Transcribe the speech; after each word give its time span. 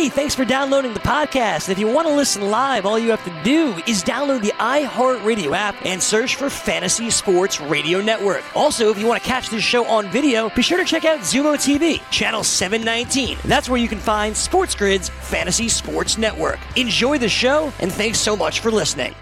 Hey, 0.00 0.08
thanks 0.08 0.34
for 0.34 0.46
downloading 0.46 0.94
the 0.94 1.00
podcast. 1.00 1.68
If 1.68 1.78
you 1.78 1.86
want 1.86 2.08
to 2.08 2.14
listen 2.14 2.50
live, 2.50 2.86
all 2.86 2.98
you 2.98 3.10
have 3.10 3.22
to 3.26 3.42
do 3.44 3.74
is 3.86 4.02
download 4.02 4.40
the 4.40 4.52
iHeartRadio 4.52 5.54
app 5.54 5.76
and 5.84 6.02
search 6.02 6.36
for 6.36 6.48
Fantasy 6.48 7.10
Sports 7.10 7.60
Radio 7.60 8.00
Network. 8.00 8.42
Also, 8.56 8.88
if 8.88 8.98
you 8.98 9.06
want 9.06 9.22
to 9.22 9.28
catch 9.28 9.50
this 9.50 9.62
show 9.62 9.84
on 9.84 10.08
video, 10.08 10.48
be 10.56 10.62
sure 10.62 10.78
to 10.78 10.86
check 10.86 11.04
out 11.04 11.20
Xumo 11.20 11.54
TV, 11.56 12.00
channel 12.10 12.42
719. 12.42 13.36
That's 13.44 13.68
where 13.68 13.78
you 13.78 13.88
can 13.88 13.98
find 13.98 14.34
Sports 14.34 14.74
Grid's 14.74 15.10
Fantasy 15.10 15.68
Sports 15.68 16.16
Network. 16.16 16.60
Enjoy 16.78 17.18
the 17.18 17.28
show, 17.28 17.70
and 17.78 17.92
thanks 17.92 18.18
so 18.18 18.34
much 18.34 18.60
for 18.60 18.70
listening. 18.70 19.14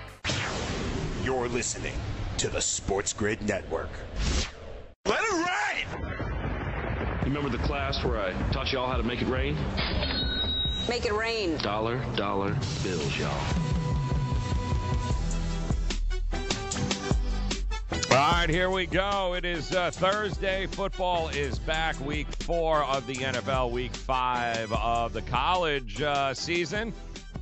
You're 1.24 1.48
listening 1.48 1.94
to 2.36 2.48
the 2.48 2.60
Sports 2.60 3.12
Grid 3.12 3.42
Network. 3.42 3.90
Let 5.06 5.18
it 5.24 5.32
rain! 5.32 6.08
You 7.22 7.34
remember 7.34 7.50
the 7.50 7.64
class 7.64 8.04
where 8.04 8.20
I 8.20 8.32
taught 8.52 8.72
y'all 8.72 8.88
how 8.88 8.96
to 8.96 9.02
make 9.02 9.20
it 9.20 9.28
rain? 9.28 9.56
Make 10.88 11.04
it 11.04 11.12
rain. 11.12 11.58
Dollar, 11.58 12.02
dollar 12.16 12.56
bills, 12.82 13.18
y'all. 13.18 13.30
All 18.10 18.16
right, 18.16 18.48
here 18.48 18.70
we 18.70 18.86
go. 18.86 19.34
It 19.34 19.44
is 19.44 19.74
uh, 19.74 19.90
Thursday. 19.90 20.66
Football 20.66 21.28
is 21.28 21.58
back. 21.58 22.00
Week 22.00 22.26
four 22.40 22.84
of 22.84 23.06
the 23.06 23.16
NFL, 23.16 23.70
week 23.70 23.94
five 23.94 24.72
of 24.72 25.12
the 25.12 25.20
college 25.22 26.00
uh, 26.00 26.32
season. 26.32 26.94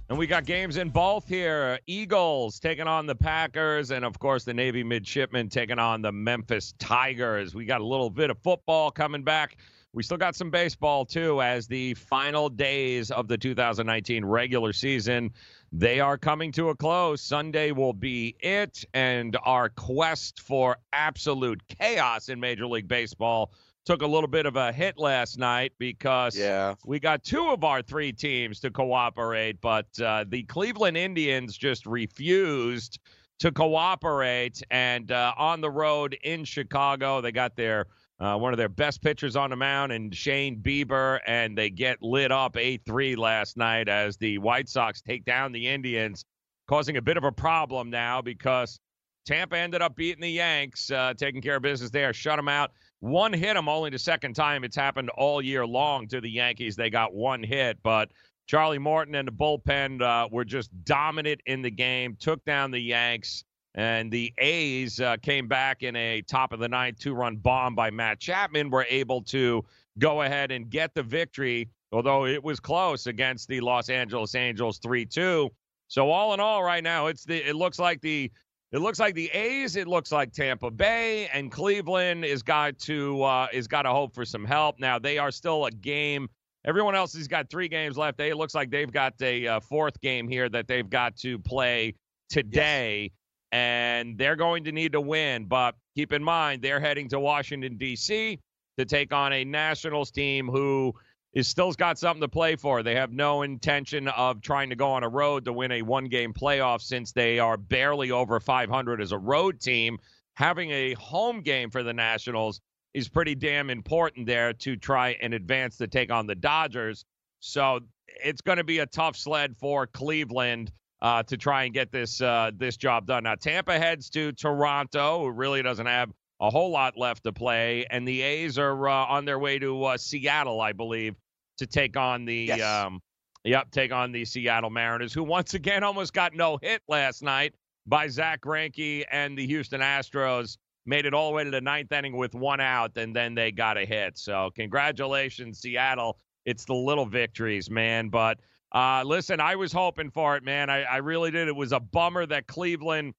And 0.08 0.18
we 0.18 0.26
got 0.26 0.44
games 0.44 0.76
in 0.76 0.90
both 0.90 1.28
here. 1.28 1.78
Eagles 1.86 2.58
taking 2.58 2.88
on 2.88 3.06
the 3.06 3.14
Packers, 3.14 3.92
and 3.92 4.04
of 4.04 4.18
course, 4.18 4.42
the 4.42 4.54
Navy 4.54 4.82
midshipmen 4.82 5.50
taking 5.50 5.78
on 5.78 6.02
the 6.02 6.12
Memphis 6.12 6.74
Tigers. 6.78 7.54
We 7.54 7.64
got 7.64 7.80
a 7.80 7.86
little 7.86 8.10
bit 8.10 8.30
of 8.30 8.38
football 8.38 8.90
coming 8.90 9.22
back. 9.22 9.56
We 9.96 10.02
still 10.02 10.18
got 10.18 10.36
some 10.36 10.50
baseball 10.50 11.06
too, 11.06 11.40
as 11.40 11.66
the 11.66 11.94
final 11.94 12.50
days 12.50 13.10
of 13.10 13.28
the 13.28 13.38
2019 13.38 14.26
regular 14.26 14.74
season 14.74 15.32
they 15.72 16.00
are 16.00 16.18
coming 16.18 16.52
to 16.52 16.68
a 16.68 16.74
close. 16.76 17.22
Sunday 17.22 17.72
will 17.72 17.94
be 17.94 18.36
it, 18.40 18.84
and 18.92 19.38
our 19.42 19.70
quest 19.70 20.40
for 20.40 20.76
absolute 20.92 21.62
chaos 21.66 22.28
in 22.28 22.38
Major 22.38 22.66
League 22.66 22.86
Baseball 22.88 23.52
took 23.86 24.02
a 24.02 24.06
little 24.06 24.28
bit 24.28 24.44
of 24.44 24.56
a 24.56 24.70
hit 24.70 24.98
last 24.98 25.38
night 25.38 25.72
because 25.78 26.36
Yeah. 26.36 26.74
we 26.84 27.00
got 27.00 27.24
two 27.24 27.48
of 27.48 27.64
our 27.64 27.80
three 27.80 28.12
teams 28.12 28.60
to 28.60 28.70
cooperate, 28.70 29.62
but 29.62 29.86
uh, 29.98 30.26
the 30.28 30.42
Cleveland 30.42 30.98
Indians 30.98 31.56
just 31.56 31.86
refused 31.86 32.98
to 33.38 33.50
cooperate. 33.50 34.62
And 34.70 35.10
uh, 35.10 35.32
on 35.38 35.62
the 35.62 35.70
road 35.70 36.18
in 36.22 36.44
Chicago, 36.44 37.22
they 37.22 37.32
got 37.32 37.56
their 37.56 37.86
uh, 38.18 38.36
one 38.36 38.52
of 38.52 38.56
their 38.56 38.68
best 38.68 39.02
pitchers 39.02 39.36
on 39.36 39.50
the 39.50 39.56
mound, 39.56 39.92
and 39.92 40.14
Shane 40.14 40.60
Bieber, 40.60 41.20
and 41.26 41.56
they 41.56 41.70
get 41.70 42.02
lit 42.02 42.32
up 42.32 42.54
8-3 42.54 43.16
last 43.16 43.56
night 43.56 43.88
as 43.88 44.16
the 44.16 44.38
White 44.38 44.68
Sox 44.68 45.02
take 45.02 45.24
down 45.24 45.52
the 45.52 45.68
Indians, 45.68 46.24
causing 46.66 46.96
a 46.96 47.02
bit 47.02 47.16
of 47.16 47.24
a 47.24 47.32
problem 47.32 47.90
now 47.90 48.22
because 48.22 48.78
Tampa 49.26 49.58
ended 49.58 49.82
up 49.82 49.96
beating 49.96 50.22
the 50.22 50.30
Yanks, 50.30 50.90
uh, 50.90 51.12
taking 51.16 51.42
care 51.42 51.56
of 51.56 51.62
business 51.62 51.90
there, 51.90 52.12
shut 52.12 52.36
them 52.36 52.48
out. 52.48 52.70
One 53.00 53.32
hit 53.32 53.54
them 53.54 53.68
only 53.68 53.90
the 53.90 53.98
second 53.98 54.34
time 54.34 54.64
it's 54.64 54.76
happened 54.76 55.10
all 55.10 55.42
year 55.42 55.66
long 55.66 56.08
to 56.08 56.20
the 56.20 56.30
Yankees. 56.30 56.76
They 56.76 56.88
got 56.88 57.12
one 57.12 57.42
hit, 57.42 57.76
but 57.82 58.10
Charlie 58.46 58.78
Morton 58.78 59.16
and 59.16 59.28
the 59.28 59.32
bullpen 59.32 60.00
uh, 60.00 60.28
were 60.30 60.44
just 60.44 60.70
dominant 60.84 61.40
in 61.46 61.60
the 61.60 61.70
game, 61.70 62.16
took 62.18 62.44
down 62.44 62.70
the 62.70 62.80
Yanks, 62.80 63.44
and 63.76 64.10
the 64.10 64.32
A's 64.38 65.00
uh, 65.00 65.16
came 65.18 65.46
back 65.46 65.82
in 65.82 65.94
a 65.96 66.22
top 66.22 66.52
of 66.52 66.60
the 66.60 66.68
ninth 66.68 66.98
two 66.98 67.14
run 67.14 67.36
bomb 67.36 67.74
by 67.74 67.90
Matt 67.90 68.18
Chapman, 68.18 68.70
were 68.70 68.86
able 68.88 69.22
to 69.22 69.64
go 69.98 70.22
ahead 70.22 70.50
and 70.50 70.70
get 70.70 70.94
the 70.94 71.02
victory, 71.02 71.68
although 71.92 72.26
it 72.26 72.42
was 72.42 72.58
close 72.58 73.06
against 73.06 73.48
the 73.48 73.60
Los 73.60 73.88
Angeles 73.90 74.34
Angels 74.34 74.78
3 74.78 75.04
2. 75.04 75.50
So 75.88 76.10
all 76.10 76.34
in 76.34 76.40
all, 76.40 76.64
right 76.64 76.82
now, 76.82 77.06
it's 77.06 77.24
the 77.24 77.36
it 77.48 77.54
looks 77.54 77.78
like 77.78 78.00
the 78.00 78.32
it 78.72 78.80
looks 78.80 78.98
like 78.98 79.14
the 79.14 79.30
A's, 79.30 79.76
it 79.76 79.86
looks 79.86 80.10
like 80.10 80.32
Tampa 80.32 80.70
Bay, 80.70 81.28
and 81.32 81.52
Cleveland 81.52 82.24
is 82.24 82.42
got 82.42 82.78
to 82.80 83.22
uh, 83.22 83.46
is 83.52 83.68
got 83.68 83.82
to 83.82 83.90
hope 83.90 84.14
for 84.14 84.24
some 84.24 84.44
help. 84.44 84.80
Now 84.80 84.98
they 84.98 85.18
are 85.18 85.30
still 85.30 85.66
a 85.66 85.70
game. 85.70 86.28
Everyone 86.64 86.96
else 86.96 87.14
has 87.14 87.28
got 87.28 87.48
three 87.48 87.68
games 87.68 87.96
left. 87.96 88.18
They 88.18 88.30
it 88.30 88.36
looks 88.36 88.54
like 88.54 88.70
they've 88.70 88.90
got 88.90 89.14
a 89.20 89.46
uh, 89.46 89.60
fourth 89.60 90.00
game 90.00 90.26
here 90.26 90.48
that 90.48 90.66
they've 90.66 90.88
got 90.88 91.16
to 91.18 91.38
play 91.38 91.94
today, 92.28 93.12
and 93.52 94.18
they're 94.18 94.36
going 94.36 94.64
to 94.64 94.72
need 94.72 94.92
to 94.92 95.00
win. 95.00 95.46
But 95.46 95.74
keep 95.94 96.12
in 96.12 96.22
mind 96.22 96.62
they're 96.62 96.80
heading 96.80 97.08
to 97.10 97.20
Washington 97.20 97.76
D.C. 97.76 98.38
to 98.78 98.84
take 98.84 99.12
on 99.12 99.32
a 99.32 99.44
Nationals 99.44 100.10
team 100.10 100.48
who 100.48 100.94
is 101.32 101.46
still's 101.46 101.76
got 101.76 101.98
something 101.98 102.22
to 102.22 102.28
play 102.28 102.56
for. 102.56 102.82
They 102.82 102.94
have 102.94 103.12
no 103.12 103.42
intention 103.42 104.08
of 104.08 104.40
trying 104.40 104.70
to 104.70 104.76
go 104.76 104.88
on 104.92 105.04
a 105.04 105.08
road 105.08 105.44
to 105.44 105.52
win 105.52 105.70
a 105.70 105.82
one 105.82 106.06
game 106.06 106.32
playoff 106.32 106.80
since 106.80 107.12
they 107.12 107.38
are 107.38 107.58
barely 107.58 108.10
over 108.10 108.40
500 108.40 109.02
as 109.02 109.12
a 109.12 109.18
road 109.18 109.60
team. 109.60 109.98
Having 110.34 110.70
a 110.70 110.94
home 110.94 111.42
game 111.42 111.70
for 111.70 111.82
the 111.82 111.92
Nationals 111.92 112.60
is 112.94 113.08
pretty 113.10 113.34
damn 113.34 113.68
important 113.68 114.26
there 114.26 114.54
to 114.54 114.76
try 114.76 115.10
and 115.20 115.34
advance 115.34 115.76
to 115.76 115.86
take 115.86 116.10
on 116.10 116.26
the 116.26 116.34
Dodgers. 116.34 117.04
So 117.40 117.80
it's 118.24 118.40
going 118.40 118.56
to 118.58 118.64
be 118.64 118.78
a 118.78 118.86
tough 118.86 119.16
sled 119.16 119.56
for 119.58 119.86
Cleveland 119.86 120.72
uh, 121.02 121.22
to 121.24 121.36
try 121.36 121.64
and 121.64 121.74
get 121.74 121.92
this 121.92 122.20
uh, 122.20 122.50
this 122.56 122.76
job 122.76 123.06
done. 123.06 123.24
Now 123.24 123.34
Tampa 123.34 123.78
heads 123.78 124.10
to 124.10 124.32
Toronto, 124.32 125.20
who 125.20 125.30
really 125.30 125.62
doesn't 125.62 125.86
have 125.86 126.10
a 126.40 126.50
whole 126.50 126.70
lot 126.70 126.96
left 126.96 127.24
to 127.24 127.32
play, 127.32 127.86
and 127.90 128.06
the 128.06 128.22
A's 128.22 128.58
are 128.58 128.88
uh, 128.88 128.92
on 129.06 129.24
their 129.24 129.38
way 129.38 129.58
to 129.58 129.84
uh, 129.84 129.96
Seattle, 129.96 130.60
I 130.60 130.72
believe, 130.72 131.14
to 131.58 131.66
take 131.66 131.96
on 131.96 132.24
the 132.24 132.44
Yes. 132.44 132.60
um, 132.60 133.00
yep, 133.44 133.70
take 133.70 133.92
on 133.92 134.12
the 134.12 134.24
Seattle 134.24 134.70
Mariners, 134.70 135.12
who 135.14 135.22
once 135.22 135.54
again 135.54 135.82
almost 135.82 136.12
got 136.12 136.34
no 136.34 136.58
hit 136.60 136.82
last 136.88 137.22
night 137.22 137.54
by 137.86 138.08
Zack 138.08 138.40
Greinke 138.42 139.04
and 139.10 139.38
the 139.38 139.46
Houston 139.46 139.80
Astros. 139.80 140.58
Made 140.88 141.04
it 141.04 141.14
all 141.14 141.30
the 141.30 141.34
way 141.34 141.42
to 141.42 141.50
the 141.50 141.60
ninth 141.60 141.90
inning 141.90 142.16
with 142.16 142.34
one 142.34 142.60
out, 142.60 142.96
and 142.96 143.14
then 143.14 143.34
they 143.34 143.50
got 143.50 143.76
a 143.76 143.84
hit. 143.84 144.16
So 144.16 144.50
congratulations, 144.54 145.58
Seattle. 145.58 146.18
It's 146.44 146.64
the 146.64 146.74
little 146.74 147.06
victories, 147.06 147.68
man. 147.70 148.08
But 148.08 148.38
uh, 148.74 149.02
listen, 149.04 149.40
I 149.40 149.56
was 149.56 149.72
hoping 149.72 150.10
for 150.10 150.36
it, 150.36 150.42
man. 150.42 150.70
I, 150.70 150.82
I 150.82 150.96
really 150.98 151.30
did. 151.30 151.48
It 151.48 151.56
was 151.56 151.72
a 151.72 151.80
bummer 151.80 152.26
that 152.26 152.46
Cleveland 152.46 153.14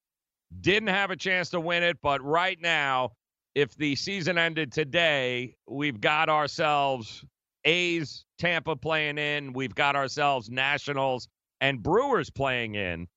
didn't 0.61 0.89
have 0.89 1.11
a 1.11 1.15
chance 1.15 1.49
to 1.51 1.59
win 1.59 1.83
it, 1.83 1.97
but 2.01 2.23
right 2.23 2.59
now, 2.61 3.11
if 3.55 3.75
the 3.75 3.95
season 3.95 4.37
ended 4.37 4.71
today, 4.71 5.55
we've 5.67 5.99
got 5.99 6.29
ourselves 6.29 7.25
A's, 7.65 8.23
Tampa 8.37 8.75
playing 8.75 9.17
in. 9.17 9.53
We've 9.53 9.73
got 9.75 9.95
ourselves 9.95 10.49
Nationals 10.49 11.27
and 11.59 11.81
Brewers 11.81 12.29
playing 12.29 12.75
in. 12.75 13.07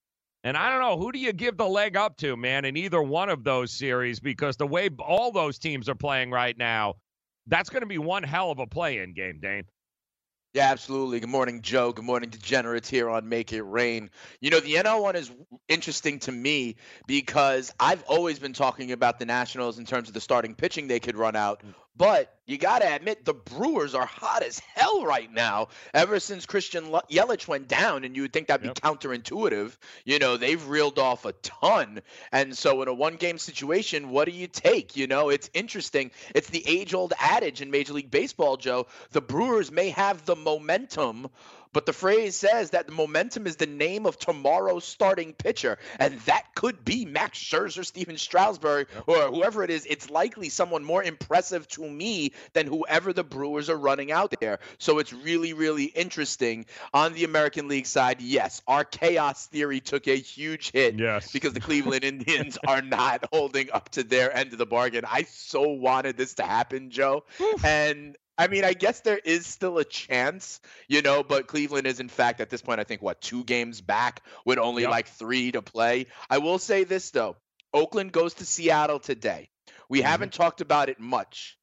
And 0.43 0.57
I 0.57 0.71
don't 0.71 0.81
know, 0.81 0.99
who 0.99 1.13
do 1.13 1.19
you 1.19 1.33
give 1.33 1.59
the 1.59 1.69
leg 1.69 1.97
up 1.97 2.17
to, 2.19 2.37
man, 2.37 2.65
in 2.65 2.77
either 2.77 3.03
one 3.03 3.29
of 3.29 3.45
those 3.45 3.71
series? 3.73 4.21
Because 4.21 4.57
the 4.57 4.67
way 4.67 4.89
all 4.99 5.31
those 5.31 5.59
teams 5.59 5.89
are 5.89 5.95
playing 5.95 6.31
right 6.31 6.57
now, 6.57 6.95
that's 7.47 7.69
going 7.69 7.83
to 7.83 7.87
be 7.87 7.99
one 7.99 8.23
hell 8.23 8.51
of 8.51 8.59
a 8.59 8.67
play 8.67 8.99
in 8.99 9.13
game, 9.13 9.41
Dane. 9.41 9.65
Yeah, 10.53 10.69
absolutely. 10.73 11.21
Good 11.21 11.29
morning, 11.29 11.63
Joe. 11.63 11.93
Good 11.93 12.05
morning, 12.05 12.29
degenerates 12.29 12.91
here 12.91 13.09
on 13.09 13.29
Make 13.29 13.53
It 13.53 13.63
Rain. 13.63 14.11
You 14.41 14.51
know, 14.51 14.59
the 14.59 14.75
NL 14.75 15.01
one 15.01 15.15
is 15.15 15.31
interesting 15.69 16.19
to 16.21 16.33
me 16.33 16.75
because 17.07 17.73
I've 17.79 18.03
always 18.09 18.41
been 18.41 18.53
talking 18.53 18.91
about 18.91 19.21
the 19.21 19.27
Nationals 19.27 19.79
in 19.79 19.87
terms 19.87 20.09
of 20.09 20.15
the 20.15 20.21
starting 20.21 20.57
pitching 20.57 20.89
they 20.89 20.99
could 20.99 21.17
run 21.17 21.37
out. 21.37 21.63
Mm. 21.63 21.75
But 22.01 22.35
you 22.47 22.57
got 22.57 22.79
to 22.79 22.95
admit, 22.95 23.27
the 23.27 23.35
Brewers 23.35 23.95
are 23.95 24.07
hot 24.07 24.43
as 24.43 24.59
hell 24.59 25.05
right 25.05 25.31
now. 25.31 25.69
Ever 25.93 26.19
since 26.19 26.47
Christian 26.47 26.87
Yelich 26.87 27.47
went 27.47 27.69
down, 27.69 28.05
and 28.05 28.17
you 28.17 28.23
would 28.23 28.33
think 28.33 28.47
that'd 28.49 28.65
Yep. 28.65 28.75
be 28.77 28.81
counterintuitive, 28.81 29.77
you 30.07 30.19
know, 30.19 30.39
they've 30.39 30.67
reeled 30.67 30.99
off 30.99 31.27
a 31.27 31.33
ton. 31.35 32.01
And 32.33 32.57
so, 32.57 32.81
in 32.81 32.89
a 32.89 32.95
one 32.95 33.17
game 33.17 33.37
situation, 33.37 34.09
what 34.09 34.25
do 34.25 34.31
you 34.31 34.47
take? 34.47 34.97
You 34.97 35.09
know, 35.09 35.29
it's 35.29 35.51
interesting. 35.53 36.11
It's 36.35 36.49
the 36.49 36.67
age 36.67 36.95
old 36.95 37.13
adage 37.19 37.61
in 37.61 37.71
Major 37.71 37.93
League 37.93 38.11
Baseball, 38.11 38.57
Joe. 38.57 38.87
The 39.11 39.21
Brewers 39.21 39.71
may 39.71 39.91
have 39.91 40.25
the 40.25 40.37
momentum. 40.37 41.29
But 41.73 41.87
the 41.87 41.93
phrase 41.93 42.35
says 42.37 42.71
that 42.71 42.87
the 42.87 42.93
momentum 42.93 43.47
is 43.47 43.57
the 43.57 43.67
name 43.67 44.07
of 44.07 44.19
tomorrow's 44.19 44.85
starting 44.85 45.33
pitcher, 45.33 45.79
and 45.99 46.19
that 46.21 46.55
could 46.55 46.85
be 46.85 47.05
Max 47.05 47.39
Scherzer, 47.39 47.85
Stephen 47.85 48.17
Strasburg, 48.19 48.89
or 49.07 49.29
whoever 49.29 49.63
it 49.63 49.71
is. 49.71 49.87
It's 49.87 50.11
likely 50.11 50.49
someone 50.49 50.83
more 50.85 51.03
impressive 51.03 51.69
to 51.69 51.89
me 51.89 52.33
than 52.55 52.67
whoever 52.67 53.13
the 53.13 53.23
Brewers 53.25 53.71
are 53.71 53.77
running 53.77 54.11
out 54.11 54.35
there. 54.41 54.59
So 54.79 54.99
it's 54.99 55.13
really, 55.13 55.53
really 55.53 55.85
interesting. 55.85 56.67
On 56.93 57.13
the 57.15 57.25
American 57.25 57.69
League 57.69 57.87
side, 57.87 58.21
yes, 58.21 58.63
our 58.67 58.85
chaos 58.85 59.47
theory 59.47 59.81
took 59.81 60.09
a 60.09 60.17
huge 60.17 60.73
hit 60.73 60.99
Yes. 60.99 61.31
because 61.31 61.53
the 61.53 61.61
Cleveland 61.61 62.05
Indians 62.11 62.59
are 62.67 62.83
not 62.83 63.25
holding 63.33 63.71
up 63.71 63.91
to 63.91 64.03
their 64.03 64.35
end 64.37 64.53
of 64.53 64.59
the 64.59 64.67
bargain. 64.67 65.05
I 65.09 65.23
so 65.23 65.69
wanted 65.69 66.17
this 66.17 66.35
to 66.35 66.43
happen, 66.43 66.91
Joe. 66.91 67.25
And 67.65 68.17
I 68.41 68.49
mean, 68.49 68.65
I 68.65 68.73
guess 68.73 69.01
there 69.01 69.19
is 69.19 69.47
still 69.47 69.77
a 69.77 69.85
chance, 69.85 70.61
you 70.89 71.03
know, 71.03 71.23
but 71.23 71.47
Cleveland 71.47 71.87
is, 71.87 72.01
in 72.01 72.09
fact, 72.09 72.41
at 72.41 72.49
this 72.49 72.63
point, 72.63 72.81
I 72.81 72.85
think, 72.85 73.03
what, 73.03 73.21
two 73.21 73.45
games 73.45 73.83
back 73.83 74.23
with 74.47 74.59
only 74.59 74.83
Yep. 74.83 74.91
like 74.91 75.09
three 75.09 75.53
to 75.53 75.61
play. 75.61 76.07
I 76.31 76.39
will 76.39 76.59
say 76.59 76.85
this, 76.85 77.11
though 77.11 77.37
Oakland 77.75 78.13
goes 78.13 78.33
to 78.35 78.47
Seattle 78.47 78.99
today. 78.99 79.51
We 79.91 80.01
haven't 80.01 80.33
talked 80.33 80.63
about 80.63 80.89
it 80.89 80.99
much, 80.99 81.59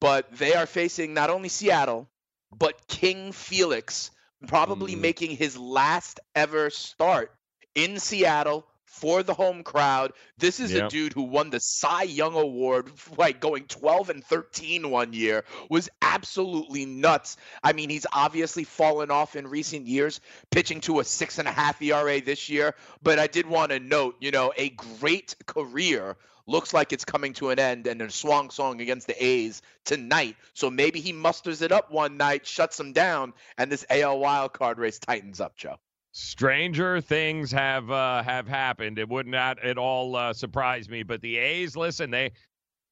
but 0.00 0.30
they 0.32 0.54
are 0.54 0.66
facing 0.66 1.14
not 1.14 1.30
only 1.30 1.48
Seattle, 1.48 2.10
but 2.50 2.88
King 2.88 3.30
Felix 3.32 4.10
probably 4.48 4.96
Mm. 4.96 5.00
making 5.00 5.36
his 5.36 5.56
last 5.56 6.18
ever 6.34 6.68
start 6.70 7.32
in 7.76 8.00
Seattle 8.00 8.66
for 8.94 9.24
the 9.24 9.34
home 9.34 9.64
crowd. 9.64 10.12
This 10.38 10.60
is 10.60 10.72
a 10.72 10.88
dude 10.88 11.12
who 11.12 11.24
won 11.24 11.50
the 11.50 11.58
Cy 11.58 12.04
Young 12.04 12.36
Award, 12.36 12.90
like 13.18 13.40
going 13.40 13.64
12 13.64 14.10
and 14.10 14.24
13 14.24 14.88
one 14.88 15.12
year, 15.12 15.44
was 15.68 15.88
absolutely 16.00 16.86
nuts. 16.86 17.36
I 17.62 17.72
mean, 17.72 17.90
he's 17.90 18.06
obviously 18.12 18.62
fallen 18.62 19.10
off 19.10 19.34
in 19.34 19.48
recent 19.48 19.88
years, 19.88 20.20
pitching 20.50 20.80
to 20.82 21.00
a 21.00 21.04
six 21.04 21.38
and 21.38 21.48
a 21.48 21.50
half 21.50 21.82
ERA 21.82 22.20
this 22.20 22.48
year. 22.48 22.76
But 23.02 23.18
I 23.18 23.26
did 23.26 23.46
want 23.46 23.72
to 23.72 23.80
note, 23.80 24.14
you 24.20 24.30
know, 24.30 24.52
a 24.56 24.70
great 24.70 25.34
career 25.46 26.16
looks 26.46 26.72
like 26.72 26.92
it's 26.92 27.04
coming 27.04 27.32
to 27.32 27.50
an 27.50 27.58
end 27.58 27.88
and 27.88 28.00
a 28.00 28.10
swan 28.10 28.48
song 28.50 28.80
against 28.80 29.08
the 29.08 29.24
A's 29.24 29.60
tonight. 29.84 30.36
So 30.52 30.70
maybe 30.70 31.00
he 31.00 31.12
musters 31.12 31.62
it 31.62 31.72
up 31.72 31.90
one 31.90 32.16
night, 32.16 32.46
shuts 32.46 32.76
them 32.76 32.92
down, 32.92 33.32
and 33.58 33.72
this 33.72 33.84
AL 33.90 34.20
wild 34.20 34.52
card 34.52 34.78
race 34.78 35.00
tightens 35.00 35.40
up, 35.40 35.56
Joe. 35.56 35.78
Stranger 36.16 37.00
things 37.00 37.50
have 37.50 37.90
uh, 37.90 38.22
have 38.22 38.46
happened. 38.46 39.00
It 39.00 39.08
would 39.08 39.26
not 39.26 39.58
at 39.64 39.76
all 39.76 40.14
uh, 40.14 40.32
surprise 40.32 40.88
me. 40.88 41.02
But 41.02 41.20
the 41.22 41.38
A's, 41.38 41.76
listen, 41.76 42.12
they 42.12 42.30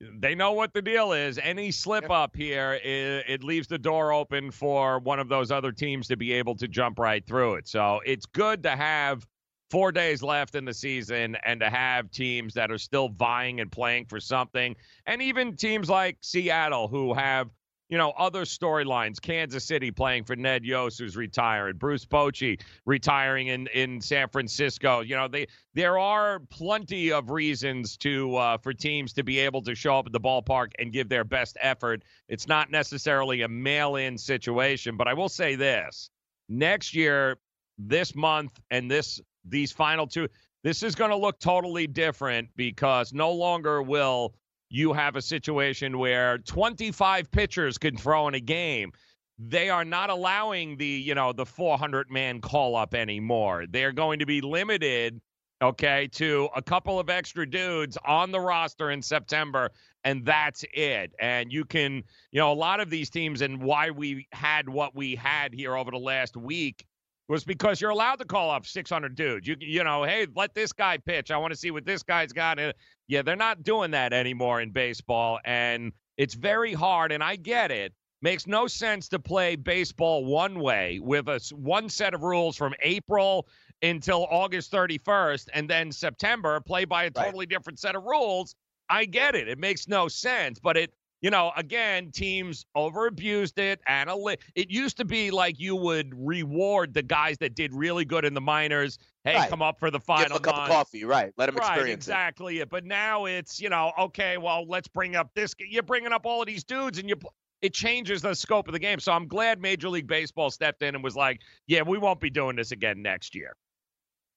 they 0.00 0.34
know 0.34 0.50
what 0.50 0.74
the 0.74 0.82
deal 0.82 1.12
is. 1.12 1.38
Any 1.38 1.70
slip 1.70 2.10
up 2.10 2.34
here, 2.34 2.80
it, 2.82 3.24
it 3.28 3.44
leaves 3.44 3.68
the 3.68 3.78
door 3.78 4.12
open 4.12 4.50
for 4.50 4.98
one 4.98 5.20
of 5.20 5.28
those 5.28 5.52
other 5.52 5.70
teams 5.70 6.08
to 6.08 6.16
be 6.16 6.32
able 6.32 6.56
to 6.56 6.66
jump 6.66 6.98
right 6.98 7.24
through 7.24 7.54
it. 7.54 7.68
So 7.68 8.00
it's 8.04 8.26
good 8.26 8.64
to 8.64 8.70
have 8.70 9.24
four 9.70 9.92
days 9.92 10.24
left 10.24 10.56
in 10.56 10.64
the 10.64 10.74
season 10.74 11.36
and 11.44 11.60
to 11.60 11.70
have 11.70 12.10
teams 12.10 12.52
that 12.54 12.72
are 12.72 12.78
still 12.78 13.08
vying 13.10 13.60
and 13.60 13.70
playing 13.70 14.06
for 14.06 14.18
something, 14.18 14.74
and 15.06 15.22
even 15.22 15.54
teams 15.54 15.88
like 15.88 16.18
Seattle 16.22 16.88
who 16.88 17.14
have 17.14 17.50
you 17.88 17.98
know, 17.98 18.10
other 18.16 18.42
storylines. 18.42 19.20
Kansas 19.20 19.64
City 19.64 19.90
playing 19.90 20.24
for 20.24 20.34
Ned 20.34 20.64
Yost, 20.64 20.98
who's 20.98 21.16
retired. 21.16 21.78
Bruce 21.78 22.06
Bochy 22.06 22.60
retiring 22.86 23.48
in, 23.48 23.66
in 23.68 24.00
San 24.00 24.28
Francisco. 24.28 25.00
You 25.00 25.16
know, 25.16 25.28
they 25.28 25.46
there 25.74 25.98
are 25.98 26.40
plenty 26.50 27.12
of 27.12 27.30
reasons 27.30 27.96
to 27.98 28.36
uh, 28.36 28.58
for 28.58 28.72
teams 28.72 29.12
to 29.14 29.22
be 29.22 29.38
able 29.40 29.62
to 29.62 29.74
show 29.74 29.98
up 29.98 30.06
at 30.06 30.12
the 30.12 30.20
ballpark 30.20 30.72
and 30.78 30.92
give 30.92 31.08
their 31.08 31.24
best 31.24 31.56
effort. 31.60 32.02
It's 32.28 32.48
not 32.48 32.70
necessarily 32.70 33.42
a 33.42 33.48
mail-in 33.48 34.16
situation, 34.16 34.96
but 34.96 35.06
I 35.06 35.14
will 35.14 35.28
say 35.28 35.54
this: 35.54 36.10
next 36.48 36.94
year, 36.94 37.36
this 37.78 38.14
month, 38.14 38.58
and 38.70 38.90
this 38.90 39.20
these 39.44 39.72
final 39.72 40.06
two, 40.06 40.28
this 40.62 40.82
is 40.82 40.94
going 40.94 41.10
to 41.10 41.16
look 41.16 41.38
totally 41.40 41.86
different 41.86 42.48
because 42.56 43.12
no 43.12 43.32
longer 43.32 43.82
will 43.82 44.34
you 44.72 44.94
have 44.94 45.16
a 45.16 45.22
situation 45.22 45.98
where 45.98 46.38
25 46.38 47.30
pitchers 47.30 47.76
can 47.76 47.94
throw 47.94 48.26
in 48.26 48.34
a 48.34 48.40
game. 48.40 48.90
They 49.38 49.68
are 49.68 49.84
not 49.84 50.08
allowing 50.08 50.78
the, 50.78 50.86
you 50.86 51.14
know, 51.14 51.34
the 51.34 51.44
400 51.44 52.10
man 52.10 52.40
call 52.40 52.74
up 52.74 52.94
anymore. 52.94 53.66
They're 53.68 53.92
going 53.92 54.18
to 54.20 54.24
be 54.24 54.40
limited, 54.40 55.20
okay, 55.60 56.08
to 56.12 56.48
a 56.56 56.62
couple 56.62 56.98
of 56.98 57.10
extra 57.10 57.48
dudes 57.48 57.98
on 58.06 58.32
the 58.32 58.40
roster 58.40 58.90
in 58.90 59.02
September, 59.02 59.70
and 60.04 60.24
that's 60.24 60.64
it. 60.72 61.12
And 61.20 61.52
you 61.52 61.66
can, 61.66 62.02
you 62.30 62.40
know, 62.40 62.50
a 62.50 62.54
lot 62.54 62.80
of 62.80 62.88
these 62.88 63.10
teams 63.10 63.42
and 63.42 63.62
why 63.62 63.90
we 63.90 64.26
had 64.32 64.70
what 64.70 64.96
we 64.96 65.14
had 65.14 65.52
here 65.52 65.76
over 65.76 65.90
the 65.90 65.98
last 65.98 66.34
week 66.34 66.86
was 67.32 67.44
because 67.44 67.80
you're 67.80 67.90
allowed 67.90 68.16
to 68.16 68.26
call 68.26 68.50
up 68.50 68.66
600 68.66 69.14
dudes. 69.14 69.48
You 69.48 69.56
you 69.58 69.82
know, 69.82 70.04
hey, 70.04 70.26
let 70.36 70.54
this 70.54 70.70
guy 70.70 70.98
pitch. 70.98 71.30
I 71.30 71.38
want 71.38 71.50
to 71.52 71.58
see 71.58 71.70
what 71.70 71.86
this 71.86 72.02
guy's 72.02 72.30
got. 72.30 72.58
And 72.58 72.74
yeah, 73.08 73.22
they're 73.22 73.36
not 73.36 73.62
doing 73.62 73.90
that 73.92 74.12
anymore 74.12 74.60
in 74.60 74.70
baseball, 74.70 75.40
and 75.46 75.92
it's 76.18 76.34
very 76.34 76.74
hard. 76.74 77.10
And 77.10 77.24
I 77.24 77.36
get 77.36 77.70
it. 77.70 77.94
Makes 78.20 78.46
no 78.46 78.66
sense 78.66 79.08
to 79.08 79.18
play 79.18 79.56
baseball 79.56 80.26
one 80.26 80.60
way 80.60 81.00
with 81.02 81.26
a 81.28 81.40
one 81.56 81.88
set 81.88 82.12
of 82.12 82.22
rules 82.22 82.54
from 82.56 82.74
April 82.82 83.48
until 83.80 84.26
August 84.30 84.70
31st, 84.70 85.48
and 85.54 85.68
then 85.68 85.90
September 85.90 86.60
play 86.60 86.84
by 86.84 87.04
a 87.04 87.06
Right. 87.06 87.24
totally 87.24 87.46
different 87.46 87.78
set 87.80 87.96
of 87.96 88.04
rules. 88.04 88.54
I 88.90 89.06
get 89.06 89.34
it. 89.34 89.48
It 89.48 89.58
makes 89.58 89.88
no 89.88 90.06
sense, 90.06 90.60
but 90.60 90.76
it 90.76 90.92
you 91.22 91.30
know, 91.30 91.52
again, 91.56 92.10
teams 92.10 92.66
over 92.74 93.06
abused 93.06 93.58
it. 93.58 93.80
Analy- 93.88 94.38
it 94.54 94.70
used 94.70 94.96
to 94.98 95.04
be 95.04 95.30
like 95.30 95.58
you 95.58 95.74
would 95.76 96.12
reward 96.14 96.92
the 96.92 97.02
guys 97.02 97.38
that 97.38 97.54
did 97.54 97.72
really 97.72 98.04
good 98.04 98.24
in 98.24 98.34
the 98.34 98.40
minors. 98.40 98.98
Hey, 99.24 99.36
Right. 99.36 99.48
come 99.48 99.62
up 99.62 99.78
for 99.78 99.90
the 99.90 100.00
final. 100.00 100.24
Give 100.24 100.36
a 100.36 100.40
cup 100.40 100.56
month. 100.56 100.68
of 100.68 100.74
coffee, 100.74 101.04
right? 101.04 101.32
Let 101.36 101.48
him 101.48 101.54
Right, 101.54 101.68
experience 101.68 102.04
exactly. 102.04 102.58
it. 102.58 102.68
But 102.68 102.84
now 102.84 103.24
it's 103.26 103.60
you 103.60 103.68
know, 103.70 103.92
okay, 103.98 104.36
well, 104.36 104.66
let's 104.66 104.88
bring 104.88 105.16
up 105.16 105.30
this. 105.34 105.54
You're 105.58 105.82
bringing 105.84 106.12
up 106.12 106.26
all 106.26 106.40
of 106.42 106.46
these 106.46 106.64
dudes, 106.64 106.98
and 106.98 107.08
you. 107.08 107.16
It 107.62 107.72
changes 107.72 108.22
the 108.22 108.34
scope 108.34 108.66
of 108.66 108.72
the 108.72 108.80
game. 108.80 108.98
So 108.98 109.12
I'm 109.12 109.28
glad 109.28 109.60
Major 109.60 109.88
League 109.88 110.08
Baseball 110.08 110.50
stepped 110.50 110.82
in 110.82 110.96
and 110.96 111.04
was 111.04 111.14
like, 111.14 111.42
"Yeah, 111.68 111.82
we 111.82 111.96
won't 111.96 112.18
be 112.18 112.28
doing 112.28 112.56
this 112.56 112.72
again 112.72 113.00
next 113.02 113.36
year." 113.36 113.54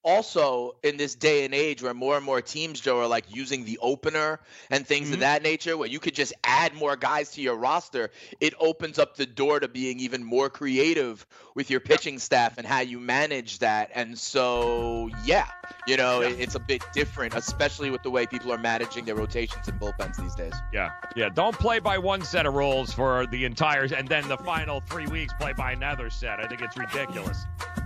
Also 0.05 0.75
in 0.83 0.97
this 0.97 1.15
day 1.15 1.45
and 1.45 1.53
age 1.55 1.81
where 1.81 1.93
more 1.95 2.15
and 2.15 2.23
more 2.23 2.39
teams 2.39 2.79
joe 2.79 2.99
are 2.99 3.07
like 3.07 3.25
using 3.27 3.65
the 3.65 3.79
opener 3.81 4.39
and 4.69 4.85
things 4.85 5.09
Mhm. 5.09 5.13
of 5.15 5.19
that 5.21 5.41
nature 5.41 5.75
where 5.75 5.89
you 5.89 5.99
could 5.99 6.13
just 6.13 6.31
add 6.43 6.75
more 6.75 6.95
guys 6.95 7.31
to 7.31 7.41
your 7.41 7.55
roster 7.55 8.11
it 8.39 8.53
opens 8.59 8.99
up 8.99 9.15
the 9.17 9.25
door 9.25 9.59
to 9.59 9.67
being 9.67 9.99
even 9.99 10.23
more 10.23 10.49
creative 10.49 11.25
with 11.55 11.71
your 11.71 11.79
pitching 11.79 12.19
staff 12.19 12.57
and 12.59 12.67
how 12.67 12.81
you 12.81 12.99
manage 12.99 13.59
that 13.59 13.89
and 13.95 14.17
so 14.17 15.09
yeah 15.25 15.47
you 15.87 15.97
know 15.97 16.21
Yeah. 16.21 16.27
it- 16.29 16.39
it's 16.39 16.55
a 16.55 16.59
bit 16.59 16.83
different 16.93 17.33
especially 17.33 17.89
with 17.89 18.03
the 18.03 18.11
way 18.11 18.27
people 18.27 18.53
are 18.53 18.59
managing 18.59 19.05
their 19.05 19.15
rotations 19.15 19.67
and 19.67 19.79
bullpens 19.79 20.15
these 20.21 20.35
days 20.35 20.53
Yeah, 20.71 20.91
yeah. 21.15 21.29
Don't 21.29 21.57
play 21.57 21.79
by 21.79 21.97
one 21.97 22.21
set 22.23 22.45
of 22.45 22.53
rules 22.53 22.93
for 22.93 23.25
the 23.27 23.45
entire, 23.45 23.83
and 23.85 24.07
then 24.07 24.27
the 24.27 24.37
final 24.37 24.81
three 24.81 25.07
weeks 25.07 25.33
play 25.39 25.53
by 25.53 25.71
another 25.71 26.09
set. 26.09 26.39
I 26.39 26.47
think 26.47 26.61
it's 26.61 26.77
ridiculous. 26.77 27.37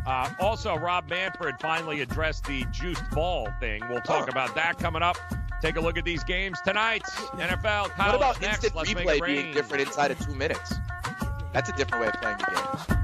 Uh, 0.05 0.29
also, 0.39 0.75
Rob 0.75 1.09
Manfred 1.09 1.55
finally 1.59 2.01
addressed 2.01 2.45
the 2.45 2.65
juiced 2.71 3.03
ball 3.11 3.47
thing. 3.59 3.81
We'll 3.89 4.01
talk 4.01 4.25
Oh. 4.27 4.31
about 4.31 4.55
that 4.55 4.77
coming 4.79 5.01
up. 5.03 5.17
Take 5.61 5.75
a 5.75 5.81
look 5.81 5.97
at 5.97 6.05
these 6.05 6.23
games 6.23 6.59
tonight. 6.61 7.03
NFL, 7.33 7.89
what 7.97 8.15
about 8.15 8.39
next. 8.41 8.63
instant 8.63 8.75
Let's 8.75 8.93
replay 8.93 9.23
being 9.25 9.53
different 9.53 9.87
inside 9.87 10.11
of 10.11 10.19
two 10.19 10.33
minutes 10.33 10.73
that's 11.51 11.67
a 11.69 11.73
different 11.73 12.01
way 12.03 12.07
of 12.07 12.13
playing 12.21 12.37
the 12.37 12.45
game 12.45 12.95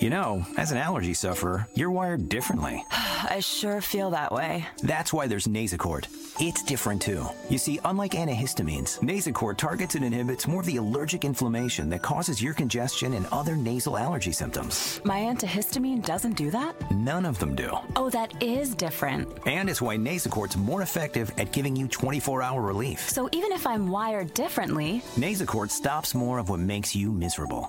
You 0.00 0.10
know, 0.10 0.46
as 0.56 0.70
an 0.70 0.78
allergy 0.78 1.12
sufferer, 1.12 1.66
you're 1.74 1.90
wired 1.90 2.28
differently. 2.28 2.84
I 2.92 3.40
sure 3.40 3.80
feel 3.80 4.10
that 4.10 4.30
way. 4.32 4.64
That's 4.80 5.12
why 5.12 5.26
there's 5.26 5.48
Nasacort. 5.48 6.06
It's 6.40 6.62
different 6.62 7.02
too. 7.02 7.26
You 7.48 7.58
see, 7.58 7.80
unlike 7.84 8.12
antihistamines, 8.12 9.00
Nasacort 9.00 9.56
targets 9.56 9.96
and 9.96 10.04
inhibits 10.04 10.46
more 10.46 10.60
of 10.60 10.66
the 10.66 10.76
allergic 10.76 11.24
inflammation 11.24 11.90
that 11.90 12.02
causes 12.02 12.40
your 12.40 12.54
congestion 12.54 13.14
and 13.14 13.26
other 13.32 13.56
nasal 13.56 13.98
allergy 13.98 14.30
symptoms. 14.30 15.00
My 15.02 15.18
antihistamine 15.18 16.04
doesn't 16.04 16.36
do 16.36 16.52
that? 16.52 16.76
None 16.92 17.26
of 17.26 17.40
them 17.40 17.56
do. 17.56 17.76
Oh, 17.96 18.08
that 18.10 18.40
is 18.40 18.76
different. 18.76 19.28
And 19.46 19.68
it's 19.68 19.82
why 19.82 19.96
Nasacort's 19.96 20.56
more 20.56 20.82
effective 20.82 21.32
at 21.38 21.50
giving 21.50 21.74
you 21.74 21.88
24 21.88 22.40
hour 22.40 22.62
relief. 22.62 23.08
So 23.08 23.28
even 23.32 23.50
if 23.50 23.66
I'm 23.66 23.90
wired 23.90 24.32
differently, 24.34 25.02
Nasacort 25.16 25.70
stops 25.70 26.14
more 26.14 26.38
of 26.38 26.50
what 26.50 26.60
makes 26.60 26.94
you 26.94 27.10
miserable. 27.10 27.68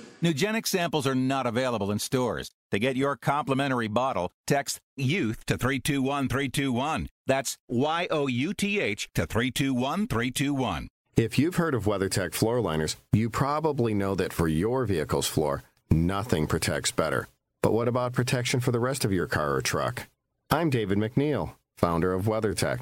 Nugenic 0.23 0.67
samples 0.67 1.07
are 1.07 1.15
not 1.15 1.47
available 1.47 1.91
in 1.91 1.97
stores. 1.97 2.51
To 2.69 2.77
get 2.77 2.95
your 2.95 3.15
complimentary 3.15 3.87
bottle, 3.87 4.31
text 4.45 4.79
YOUTH 4.95 5.43
to 5.47 5.57
321321. 5.57 7.09
That's 7.25 7.57
Y 7.67 8.07
O 8.11 8.27
U 8.27 8.53
T 8.53 8.79
H 8.79 9.09
to 9.15 9.25
321321. 9.25 10.87
If 11.17 11.39
you've 11.39 11.55
heard 11.55 11.73
of 11.73 11.85
WeatherTech 11.85 12.35
floor 12.35 12.61
liners, 12.61 12.97
you 13.11 13.31
probably 13.31 13.95
know 13.95 14.13
that 14.13 14.31
for 14.31 14.47
your 14.47 14.85
vehicle's 14.85 15.27
floor, 15.27 15.63
nothing 15.89 16.45
protects 16.45 16.91
better. 16.91 17.27
But 17.63 17.73
what 17.73 17.87
about 17.87 18.13
protection 18.13 18.59
for 18.59 18.71
the 18.71 18.79
rest 18.79 19.03
of 19.03 19.11
your 19.11 19.27
car 19.27 19.55
or 19.55 19.61
truck? 19.61 20.07
I'm 20.51 20.69
David 20.69 20.99
McNeil, 20.99 21.55
founder 21.77 22.13
of 22.13 22.25
WeatherTech. 22.25 22.81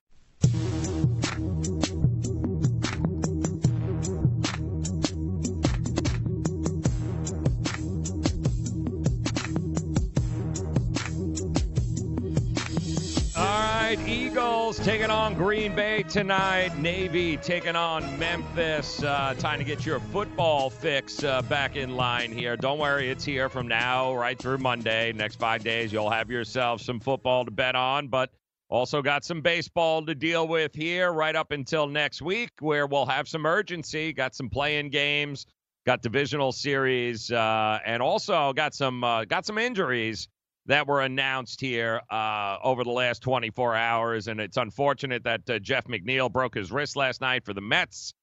Taking 14.77 15.09
on 15.09 15.33
Green 15.33 15.75
Bay 15.75 16.03
tonight. 16.03 16.77
Navy 16.77 17.35
taking 17.35 17.75
on 17.75 18.17
Memphis. 18.17 19.03
Uh, 19.03 19.35
time 19.37 19.59
to 19.59 19.65
get 19.65 19.85
your 19.85 19.99
football 19.99 20.69
fix 20.69 21.23
uh, 21.23 21.41
back 21.43 21.75
in 21.75 21.97
line 21.97 22.31
here. 22.31 22.55
Don't 22.55 22.79
worry, 22.79 23.09
it's 23.09 23.25
here 23.25 23.49
from 23.49 23.67
now 23.67 24.15
right 24.15 24.39
through 24.39 24.59
Monday. 24.59 25.11
Next 25.11 25.35
five 25.35 25.63
days, 25.63 25.91
you'll 25.91 26.09
have 26.09 26.31
yourself 26.31 26.81
some 26.81 26.99
football 26.99 27.43
to 27.43 27.51
bet 27.51 27.75
on, 27.75 28.07
but 28.07 28.31
also 28.69 29.01
got 29.01 29.25
some 29.25 29.41
baseball 29.41 30.05
to 30.05 30.15
deal 30.15 30.47
with 30.47 30.73
here 30.73 31.11
right 31.11 31.35
up 31.35 31.51
until 31.51 31.85
next 31.85 32.21
week, 32.21 32.51
where 32.59 32.87
we'll 32.87 33.05
have 33.05 33.27
some 33.27 33.45
urgency. 33.45 34.13
Got 34.13 34.35
some 34.35 34.49
playing 34.49 34.89
games, 34.89 35.47
got 35.85 36.01
divisional 36.01 36.53
series, 36.53 37.29
uh, 37.29 37.79
and 37.85 38.01
also 38.01 38.53
got 38.53 38.73
some 38.73 39.03
uh, 39.03 39.25
got 39.25 39.45
some 39.45 39.57
injuries 39.57 40.29
that 40.67 40.87
were 40.87 41.01
announced 41.01 41.59
here 41.59 42.01
uh, 42.09 42.57
over 42.63 42.83
the 42.83 42.91
last 42.91 43.21
24 43.21 43.75
hours. 43.75 44.27
And 44.27 44.39
it's 44.39 44.57
unfortunate 44.57 45.23
that 45.23 45.49
uh, 45.49 45.59
Jeff 45.59 45.85
McNeil 45.85 46.31
broke 46.31 46.55
his 46.55 46.71
wrist 46.71 46.95
last 46.95 47.21
night 47.21 47.45
for 47.45 47.53
the 47.53 47.61
Mets. 47.61 48.13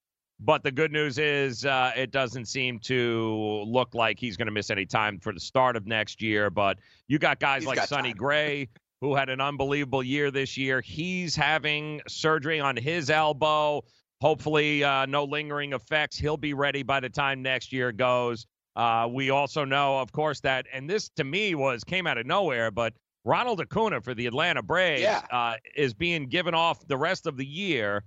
But 0.40 0.62
the 0.62 0.71
good 0.71 0.92
news 0.92 1.18
is 1.18 1.64
uh, 1.64 1.90
it 1.97 2.12
doesn't 2.12 2.45
seem 2.45 2.78
to 2.80 3.64
look 3.66 3.95
like 3.95 4.21
he's 4.21 4.37
going 4.37 4.47
to 4.47 4.52
miss 4.52 4.71
any 4.71 4.87
time 4.87 5.18
for 5.18 5.33
the 5.33 5.40
start 5.40 5.75
of 5.75 5.85
next 5.87 6.23
year. 6.23 6.49
But 6.49 6.78
you 7.09 7.18
got 7.18 7.40
guys 7.40 7.62
He's 7.62 7.66
like 7.66 7.78
got 7.78 7.88
Sonny 7.88 8.11
time. 8.11 8.18
Gray, 8.18 8.68
who 9.00 9.16
had 9.16 9.30
an 9.30 9.40
unbelievable 9.40 10.02
year 10.02 10.30
this 10.30 10.57
year. 10.57 10.80
He's 10.80 11.35
having 11.35 12.00
surgery 12.07 12.61
on 12.61 12.76
his 12.76 13.11
elbow. 13.11 13.83
Hopefully, 14.21 14.85
uh, 14.85 15.07
no 15.07 15.25
lingering 15.25 15.73
effects. 15.73 16.16
He'll 16.16 16.37
be 16.37 16.54
ready 16.54 16.85
by 16.85 17.00
the 17.00 17.09
time 17.09 17.42
next 17.42 17.73
year 17.73 17.90
goes. 17.90 18.47
Uh, 18.79 19.09
we 19.11 19.31
also 19.31 19.65
know, 19.65 19.99
of 19.99 20.13
course, 20.13 20.39
that, 20.41 20.65
and 20.73 20.89
this 20.89 21.09
to 21.17 21.25
me 21.25 21.57
was 21.57 21.83
came 21.83 22.07
out 22.07 22.17
of 22.17 22.27
nowhere, 22.27 22.71
but 22.71 22.95
Ronald 23.25 23.61
Acuna 23.61 24.01
for 24.01 24.15
the 24.15 24.27
Atlanta 24.27 24.63
Braves 24.63 25.03
Yeah. 25.03 25.23
uh, 25.33 25.57
is 25.77 25.93
being 25.95 26.29
given 26.29 26.55
off 26.55 26.87
the 26.87 26.97
rest 26.97 27.27
of 27.27 27.37
the 27.37 27.45
year, 27.45 28.05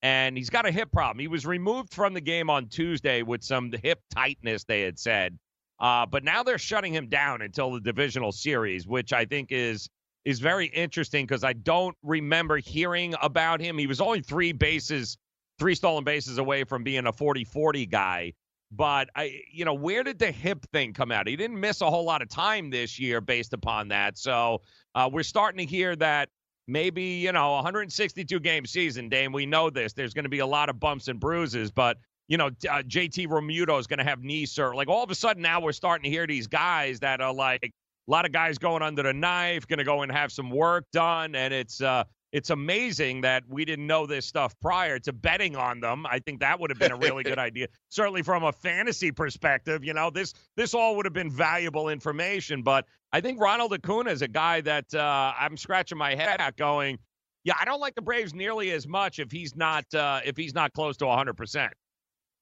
and 0.00 0.34
he's 0.36 0.48
got 0.48 0.64
a 0.64 0.70
hip 0.70 0.90
problem. 0.92 1.18
He 1.20 1.28
was 1.28 1.44
removed 1.44 1.92
from 1.92 2.14
the 2.14 2.22
game 2.22 2.48
on 2.48 2.68
Tuesday 2.68 3.22
with 3.22 3.44
some 3.44 3.70
hip 3.82 4.00
tightness, 4.14 4.64
they 4.64 4.80
had 4.80 4.98
said, 4.98 5.38
uh, 5.78 6.06
but 6.06 6.24
now 6.24 6.42
they're 6.42 6.56
shutting 6.56 6.94
him 6.94 7.08
down 7.08 7.42
until 7.42 7.70
the 7.72 7.80
divisional 7.80 8.32
series, 8.32 8.86
which 8.88 9.12
I 9.12 9.26
think 9.26 9.52
is 9.52 9.88
is 10.24 10.40
very 10.40 10.66
interesting 10.68 11.26
because 11.26 11.44
I 11.44 11.52
don't 11.52 11.96
remember 12.02 12.56
hearing 12.56 13.14
about 13.22 13.60
him. 13.60 13.76
He 13.78 13.86
was 13.86 14.00
only 14.00 14.20
three 14.20 14.52
bases, 14.52 15.16
three 15.58 15.74
stolen 15.74 16.04
bases 16.04 16.38
away 16.38 16.64
from 16.64 16.82
being 16.82 17.06
a 17.06 17.12
40-40 17.12 17.88
guy. 17.88 18.32
But 18.70 19.08
I, 19.16 19.40
you 19.50 19.64
know, 19.64 19.74
where 19.74 20.02
did 20.04 20.18
the 20.18 20.30
hip 20.30 20.66
thing 20.72 20.92
come 20.92 21.10
out? 21.10 21.26
He 21.26 21.36
didn't 21.36 21.58
miss 21.58 21.80
a 21.80 21.88
whole 21.90 22.04
lot 22.04 22.20
of 22.20 22.28
time 22.28 22.70
this 22.70 22.98
year 22.98 23.20
based 23.20 23.54
upon 23.54 23.88
that. 23.88 24.18
So 24.18 24.62
uh, 24.94 25.08
we're 25.10 25.22
starting 25.22 25.58
to 25.58 25.64
hear 25.64 25.96
that 25.96 26.28
maybe 26.66 27.02
you 27.02 27.32
know 27.32 27.54
162 27.54 28.40
game 28.40 28.66
season, 28.66 29.08
Dane. 29.08 29.32
We 29.32 29.46
know 29.46 29.70
this. 29.70 29.94
There's 29.94 30.14
going 30.14 30.24
to 30.24 30.28
be 30.30 30.40
a 30.40 30.46
lot 30.46 30.68
of 30.68 30.78
bumps 30.78 31.08
and 31.08 31.18
bruises, 31.18 31.70
but 31.70 31.96
you 32.28 32.36
know, 32.36 32.48
uh, 32.48 32.82
JT 32.82 33.26
Realmuto 33.28 33.80
is 33.80 33.86
going 33.86 33.98
to 33.98 34.04
have 34.04 34.22
knee 34.22 34.44
surgery. 34.44 34.76
Like 34.76 34.88
all 34.88 35.02
of 35.02 35.10
a 35.10 35.14
sudden 35.14 35.42
now 35.42 35.60
we're 35.60 35.72
starting 35.72 36.04
to 36.04 36.10
hear 36.10 36.26
these 36.26 36.46
guys 36.46 37.00
that 37.00 37.22
are 37.22 37.32
like 37.32 37.64
a 37.64 38.10
lot 38.10 38.26
of 38.26 38.32
guys 38.32 38.58
going 38.58 38.82
under 38.82 39.02
the 39.02 39.14
knife, 39.14 39.66
going 39.66 39.78
to 39.78 39.84
go 39.84 40.02
and 40.02 40.12
have 40.12 40.30
some 40.30 40.50
work 40.50 40.84
done, 40.92 41.34
and 41.34 41.52
it's 41.54 41.80
uh, 41.80 42.04
it's 42.32 42.50
amazing 42.50 43.22
that 43.22 43.44
we 43.48 43.64
didn't 43.64 43.86
know 43.86 44.06
this 44.06 44.26
stuff 44.26 44.54
prior 44.60 44.98
to 44.98 45.12
betting 45.12 45.56
on 45.56 45.80
them. 45.80 46.06
I 46.06 46.18
think 46.18 46.40
that 46.40 46.60
would 46.60 46.70
have 46.70 46.78
been 46.78 46.92
a 46.92 46.96
really 46.96 47.24
good 47.24 47.38
idea. 47.38 47.68
Certainly 47.88 48.22
from 48.22 48.44
a 48.44 48.52
fantasy 48.52 49.10
perspective, 49.12 49.82
you 49.84 49.94
know, 49.94 50.10
this 50.10 50.34
this 50.56 50.74
all 50.74 50.96
would 50.96 51.06
have 51.06 51.14
been 51.14 51.30
valuable 51.30 51.88
information. 51.88 52.62
But 52.62 52.84
I 53.12 53.20
think 53.20 53.40
Ronald 53.40 53.72
Acuna 53.72 54.10
is 54.10 54.22
a 54.22 54.28
guy 54.28 54.60
that 54.62 54.94
uh, 54.94 55.32
I'm 55.38 55.56
scratching 55.56 55.96
my 55.96 56.14
head 56.14 56.40
at, 56.40 56.56
going, 56.56 56.98
yeah, 57.44 57.54
I 57.58 57.64
don't 57.64 57.80
like 57.80 57.94
the 57.94 58.02
Braves 58.02 58.34
nearly 58.34 58.72
as 58.72 58.86
much 58.86 59.18
if 59.18 59.30
he's 59.32 59.56
not 59.56 59.92
uh, 59.94 60.20
if 60.24 60.36
he's 60.36 60.54
not 60.54 60.72
close 60.74 60.98
to 60.98 61.06
100. 61.06 61.34
percent 61.34 61.72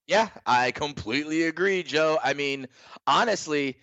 Yeah, 0.08 0.28
I 0.44 0.72
completely 0.72 1.44
agree, 1.44 1.84
Joe. 1.84 2.18
I 2.22 2.34
mean, 2.34 2.66
honestly, 3.06 3.76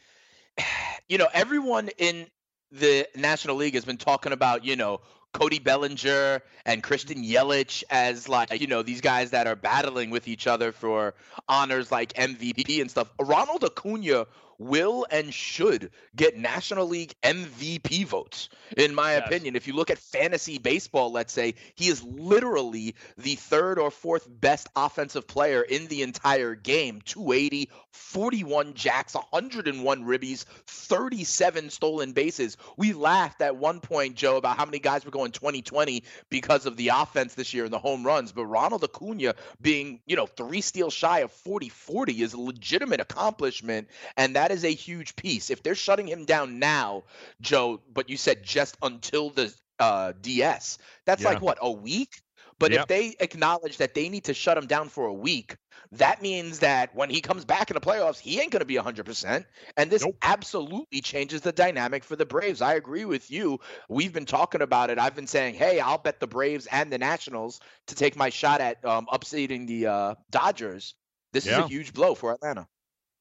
you 1.08 1.18
know, 1.18 1.30
everyone 1.34 1.90
in 1.98 2.28
the 2.72 3.08
National 3.16 3.56
League 3.56 3.76
has 3.76 3.86
been 3.86 3.98
talking 3.98 4.34
about, 4.34 4.66
you 4.66 4.76
know, 4.76 5.02
Cody 5.34 5.60
Bellinger 5.60 6.42
and 6.66 6.82
Christian 6.82 7.24
Yelich 7.24 7.84
as 7.90 8.30
like, 8.30 8.60
you 8.60 8.68
know, 8.68 8.84
these 8.84 9.02
guys 9.02 9.32
that 9.32 9.48
are 9.48 9.56
battling 9.56 10.10
with 10.10 10.28
each 10.28 10.48
other 10.48 10.72
for 10.72 11.16
honors 11.50 11.92
like 11.92 12.14
MVP 12.14 12.80
and 12.80 12.90
stuff. 12.90 13.10
Ronald 13.20 13.64
Acuna 13.64 14.28
will 14.66 15.06
and 15.12 15.34
should 15.34 15.92
get 16.16 16.38
National 16.38 16.88
League 16.88 17.14
MVP 17.24 18.04
votes, 18.04 18.50
in 18.78 18.94
my 18.96 19.14
Yes. 19.14 19.24
opinion. 19.26 19.56
If 19.56 19.68
you 19.68 19.74
look 19.74 19.90
at 19.90 19.98
fantasy 19.98 20.58
baseball, 20.58 21.12
let's 21.12 21.34
say, 21.34 21.56
he 21.76 21.88
is 21.88 22.04
literally 22.04 22.96
the 23.18 23.36
third 23.36 23.80
or 23.80 23.92
fourth 23.92 24.28
best 24.30 24.68
offensive 24.76 25.28
player 25.28 25.62
in 25.62 25.88
the 25.88 26.02
entire 26.04 26.56
game 26.56 27.02
280, 27.02 27.70
41 27.92 28.74
jacks, 28.74 29.16
101 29.16 30.04
ribbies, 30.04 30.46
37 30.68 31.70
stolen 31.70 32.14
bases. 32.14 32.58
We 32.78 32.94
laughed 32.94 33.42
at 33.42 33.56
one 33.56 33.80
point, 33.80 34.16
Joe, 34.16 34.38
about 34.38 34.58
how 34.58 34.66
many 34.66 34.80
guys 34.80 35.06
were 35.06 35.12
going 35.12 35.32
2020 35.32 36.04
because 36.30 36.66
of 36.66 36.78
the 36.78 36.90
offense 36.90 37.34
this 37.36 37.54
year 37.54 37.66
and 37.66 37.74
the 37.74 37.80
home 37.80 38.06
runs. 38.06 38.32
But 38.32 38.46
Ronald 38.46 38.84
Acuna 38.84 39.36
being, 39.62 40.00
you 40.06 40.16
know, 40.16 40.26
three 40.28 40.62
steals 40.62 40.94
shy 40.94 41.20
of 41.20 41.32
40 41.32 41.70
40 41.70 42.22
is 42.22 42.34
a 42.34 42.40
legitimate 42.40 43.02
accomplishment. 43.02 43.88
And 44.18 44.36
that 44.36 44.52
is 44.54 44.64
a 44.64 44.74
huge 44.74 45.16
piece. 45.16 45.50
If 45.50 45.64
they're 45.64 45.76
shutting 45.76 46.08
him 46.08 46.26
down 46.26 46.60
now, 46.60 47.04
Joe, 47.42 47.82
but 47.94 48.10
you 48.10 48.18
said 48.18 48.44
just 48.44 48.78
until 48.82 49.30
the 49.30 49.54
uh, 49.80 50.14
DS, 50.22 50.78
that's 51.06 51.24
Yeah. 51.24 51.30
like 51.30 51.42
what, 51.42 51.58
a 51.62 51.72
week? 51.72 52.22
But 52.60 52.72
Yep. 52.72 52.82
if 52.82 52.88
they 52.88 53.16
acknowledge 53.20 53.78
that 53.78 53.94
they 53.94 54.10
need 54.10 54.26
to 54.26 54.34
shut 54.34 54.58
him 54.58 54.68
down 54.68 54.90
for 54.90 55.08
a 55.08 55.14
week, 55.14 55.58
that 55.94 56.22
means 56.22 56.60
that 56.60 56.96
when 56.96 57.10
he 57.10 57.20
comes 57.20 57.46
back 57.46 57.70
in 57.70 57.74
the 57.74 57.82
playoffs, 57.82 58.20
he 58.20 58.40
ain't 58.40 58.52
going 58.52 58.62
to 58.62 58.66
be 58.66 58.76
100%. 58.78 59.46
And 59.76 59.92
this 59.92 60.08
absolutely 60.22 61.02
changes 61.02 61.42
the 61.42 61.52
dynamic 61.52 62.04
for 62.04 62.16
the 62.16 62.26
Braves. 62.26 62.62
I 62.62 62.76
agree 62.76 63.06
with 63.06 63.30
you. 63.32 63.60
We've 63.90 64.14
been 64.14 64.26
talking 64.26 64.62
about 64.62 64.90
it. 64.92 65.00
I've 65.00 65.16
been 65.16 65.28
saying, 65.28 65.56
hey, 65.56 65.80
I'll 65.80 65.98
bet 65.98 66.20
the 66.20 66.28
Braves 66.28 66.68
and 66.68 66.92
the 66.92 66.98
Nationals 66.98 67.60
to 67.88 67.96
take 67.96 68.16
my 68.16 68.30
shot 68.30 68.62
at 68.62 68.84
um, 68.86 69.08
upseating 69.12 69.68
the 69.68 69.88
uh, 69.88 70.16
Dodgers. 70.32 70.96
This 71.34 71.48
is 71.48 71.58
a 71.58 71.64
huge 71.64 71.94
blow 71.94 72.16
for 72.16 72.32
Atlanta. 72.32 72.68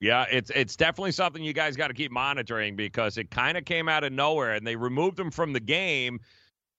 Yeah, 0.02 0.26
it's 0.32 0.50
it's 0.50 0.74
definitely 0.74 1.12
something 1.12 1.44
you 1.44 1.52
guys 1.52 1.76
got 1.76 1.88
to 1.88 1.94
keep 1.94 2.10
monitoring 2.10 2.74
because 2.74 3.18
it 3.18 3.30
kind 3.30 3.56
of 3.56 3.64
came 3.64 3.88
out 3.88 4.02
of 4.02 4.12
nowhere 4.12 4.54
and 4.54 4.66
they 4.66 4.74
removed 4.74 5.18
him 5.18 5.30
from 5.30 5.52
the 5.52 5.60
game 5.60 6.18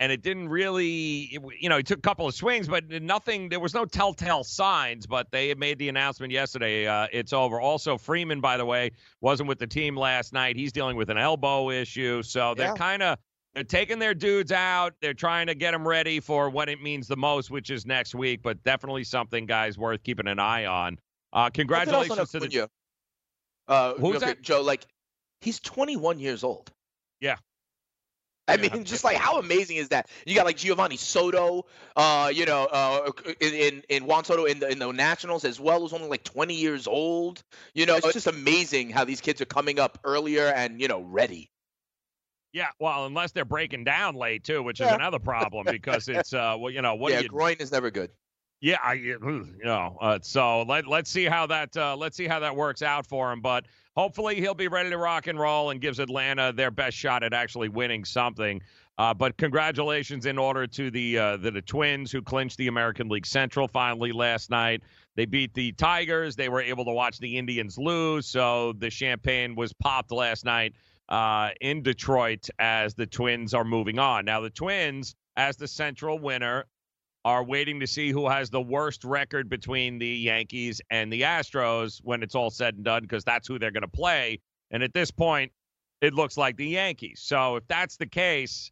and 0.01 0.11
it 0.11 0.21
didn't 0.21 0.49
really 0.49 1.29
it 1.31 1.41
you 1.57 1.69
know, 1.69 1.77
he 1.77 1.83
took 1.83 1.99
a 1.99 2.01
couple 2.01 2.27
of 2.27 2.35
swings 2.35 2.67
but 2.67 2.89
nothing 3.01 3.47
there 3.47 3.61
was 3.61 3.73
no 3.73 3.85
telltale 3.85 4.43
signs 4.43 5.07
but 5.07 5.31
they 5.31 5.55
made 5.55 5.79
the 5.79 5.87
announcement 5.87 6.33
yesterday 6.33 6.85
uh, 6.85 7.07
it's 7.13 7.31
over. 7.31 7.61
Also 7.61 7.97
Freeman 7.97 8.41
by 8.41 8.57
the 8.57 8.65
way 8.65 8.91
wasn't 9.21 9.47
with 9.47 9.57
the 9.57 9.67
team 9.67 9.95
last 9.95 10.33
night. 10.33 10.57
He's 10.57 10.73
dealing 10.73 10.97
with 10.97 11.09
an 11.09 11.17
elbow 11.17 11.69
issue. 11.69 12.23
So 12.23 12.53
they're 12.55 12.67
Yeah. 12.67 12.73
kind 12.73 13.01
of 13.01 13.17
they're 13.55 13.63
taking 13.63 13.99
their 13.99 14.13
dudes 14.13 14.51
out. 14.51 14.95
They're 14.99 15.13
trying 15.13 15.47
to 15.47 15.55
get 15.55 15.71
them 15.71 15.87
ready 15.87 16.19
for 16.19 16.49
what 16.49 16.67
it 16.67 16.81
means 16.81 17.07
the 17.07 17.15
most, 17.15 17.51
which 17.51 17.69
is 17.69 17.85
next 17.85 18.15
week. 18.15 18.41
But 18.41 18.61
definitely 18.63 19.05
something, 19.05 19.45
guys, 19.45 19.77
worth 19.77 20.03
keeping 20.03 20.27
an 20.27 20.39
eye 20.39 20.65
on. 20.65 20.97
Uh, 21.31 21.49
congratulations 21.51 22.31
to 22.31 22.39
the. 22.39 22.67
Uh, 23.67 23.93
Who's 23.95 24.17
okay, 24.17 24.19
that? 24.19 24.41
Joe, 24.41 24.61
like, 24.61 24.85
he's 25.41 25.59
21 25.59 26.19
years 26.19 26.43
old. 26.43 26.71
Yeah. 27.19 27.37
I 28.47 28.57
Yeah. 28.57 28.57
mean, 28.57 28.83
just 28.83 29.05
like 29.05 29.15
how 29.17 29.39
amazing 29.39 29.77
is 29.77 29.89
that? 29.89 30.09
You 30.25 30.35
got 30.35 30.45
like 30.45 30.57
Giovanni 30.57 30.97
Soto, 30.97 31.65
uh, 31.95 32.29
you 32.33 32.45
know, 32.45 32.65
uh, 32.65 33.11
in 33.39 33.53
in, 33.53 33.83
in 33.87 34.05
Juan 34.05 34.25
Soto 34.25 34.43
in 34.43 34.59
the 34.59 34.69
in 34.69 34.79
the 34.79 34.91
Nationals 34.91 35.45
as 35.45 35.61
well, 35.61 35.79
who's 35.79 35.93
only 35.93 36.09
like 36.09 36.25
20 36.25 36.53
years 36.53 36.85
old. 36.85 37.41
You 37.73 37.85
know, 37.85 37.95
it's 37.95 38.11
just 38.11 38.27
amazing 38.27 38.89
how 38.89 39.05
these 39.05 39.21
kids 39.21 39.39
are 39.39 39.45
coming 39.45 39.79
up 39.79 39.97
earlier 40.03 40.47
and 40.47 40.81
you 40.81 40.89
know 40.89 41.01
ready. 41.01 41.51
Yeah, 42.51 42.69
well, 42.79 43.05
unless 43.07 43.31
they're 43.31 43.45
breaking 43.45 43.83
down 43.83 44.15
late 44.15 44.43
too, 44.43 44.61
which 44.61 44.79
is 44.79 44.87
Yeah. 44.87 44.95
another 44.95 45.19
problem 45.19 45.67
because 45.67 46.07
it's 46.07 46.33
uh, 46.33 46.55
well, 46.59 46.71
you 46.71 46.81
know, 46.81 46.95
what 46.95 47.13
yeah, 47.13 47.21
you 47.21 47.29
groin 47.29 47.55
is 47.59 47.71
never 47.71 47.89
good. 47.89 48.11
Yeah, 48.63 48.77
I, 48.81 48.93
you 48.93 49.45
know, 49.61 49.97
uh, 49.99 50.19
so 50.21 50.61
let 50.61 50.87
let's 50.87 51.09
see 51.09 51.25
how 51.25 51.45
that 51.47 51.75
uh, 51.75 51.97
let's 51.97 52.15
see 52.15 52.27
how 52.27 52.39
that 52.39 52.55
works 52.55 52.81
out 52.81 53.05
for 53.05 53.29
him. 53.29 53.41
But 53.41 53.65
hopefully 53.93 54.35
he'll 54.35 54.53
be 54.53 54.69
ready 54.69 54.89
to 54.89 54.97
rock 54.97 55.27
and 55.27 55.37
roll 55.37 55.71
and 55.71 55.81
gives 55.81 55.99
Atlanta 55.99 56.53
their 56.53 56.71
best 56.71 56.95
shot 56.95 57.23
at 57.23 57.33
actually 57.33 57.67
winning 57.67 58.05
something. 58.05 58.61
Uh, 58.97 59.13
but 59.13 59.35
congratulations 59.35 60.25
in 60.25 60.37
order 60.37 60.65
to 60.65 60.89
the, 60.89 61.17
uh, 61.17 61.35
the 61.35 61.51
the 61.51 61.61
Twins 61.61 62.09
who 62.09 62.21
clinched 62.21 62.55
the 62.57 62.67
American 62.67 63.09
League 63.09 63.25
Central 63.25 63.67
finally 63.67 64.13
last 64.13 64.49
night. 64.49 64.81
They 65.15 65.25
beat 65.25 65.53
the 65.53 65.73
Tigers. 65.73 66.37
They 66.37 66.47
were 66.47 66.61
able 66.61 66.85
to 66.85 66.91
watch 66.91 67.17
the 67.19 67.37
Indians 67.37 67.77
lose, 67.77 68.27
so 68.27 68.71
the 68.77 68.89
champagne 68.89 69.55
was 69.55 69.73
popped 69.73 70.13
last 70.13 70.45
night 70.45 70.73
uh, 71.09 71.49
in 71.59 71.83
Detroit 71.83 72.47
as 72.59 72.93
the 72.93 73.07
Twins 73.07 73.53
are 73.53 73.65
moving 73.65 73.99
on. 73.99 74.23
Now 74.23 74.39
the 74.39 74.49
Twins, 74.49 75.15
as 75.35 75.57
the 75.57 75.67
Central 75.67 76.17
winner, 76.17 76.63
are 77.25 77.43
waiting 77.43 77.79
to 77.79 77.87
see 77.87 78.11
who 78.11 78.27
has 78.27 78.49
the 78.49 78.61
worst 78.61 79.03
record 79.03 79.49
between 79.49 79.97
the 79.97 80.07
Yankees 80.07 80.81
and 80.89 81.11
the 81.11 81.21
Astros 81.21 81.99
when 82.03 82.21
it's 82.21 82.35
all 82.35 82.49
said 82.49 82.75
and 82.75 82.83
done, 82.83 83.03
because 83.03 83.23
that's 83.23 83.47
who 83.47 83.57
they're 83.57 83.71
going 83.71 83.81
to 83.81 83.87
play. 83.87 84.39
And 84.71 84.83
at 84.83 84.93
this 84.93 85.11
point, 85.11 85.51
it 86.01 86.13
looks 86.13 86.35
like 86.35 86.57
the 86.57 86.67
Yankees. 86.67 87.21
So 87.23 87.55
if 87.55 87.67
that's 87.67 87.95
the 87.95 88.05
case, 88.05 88.71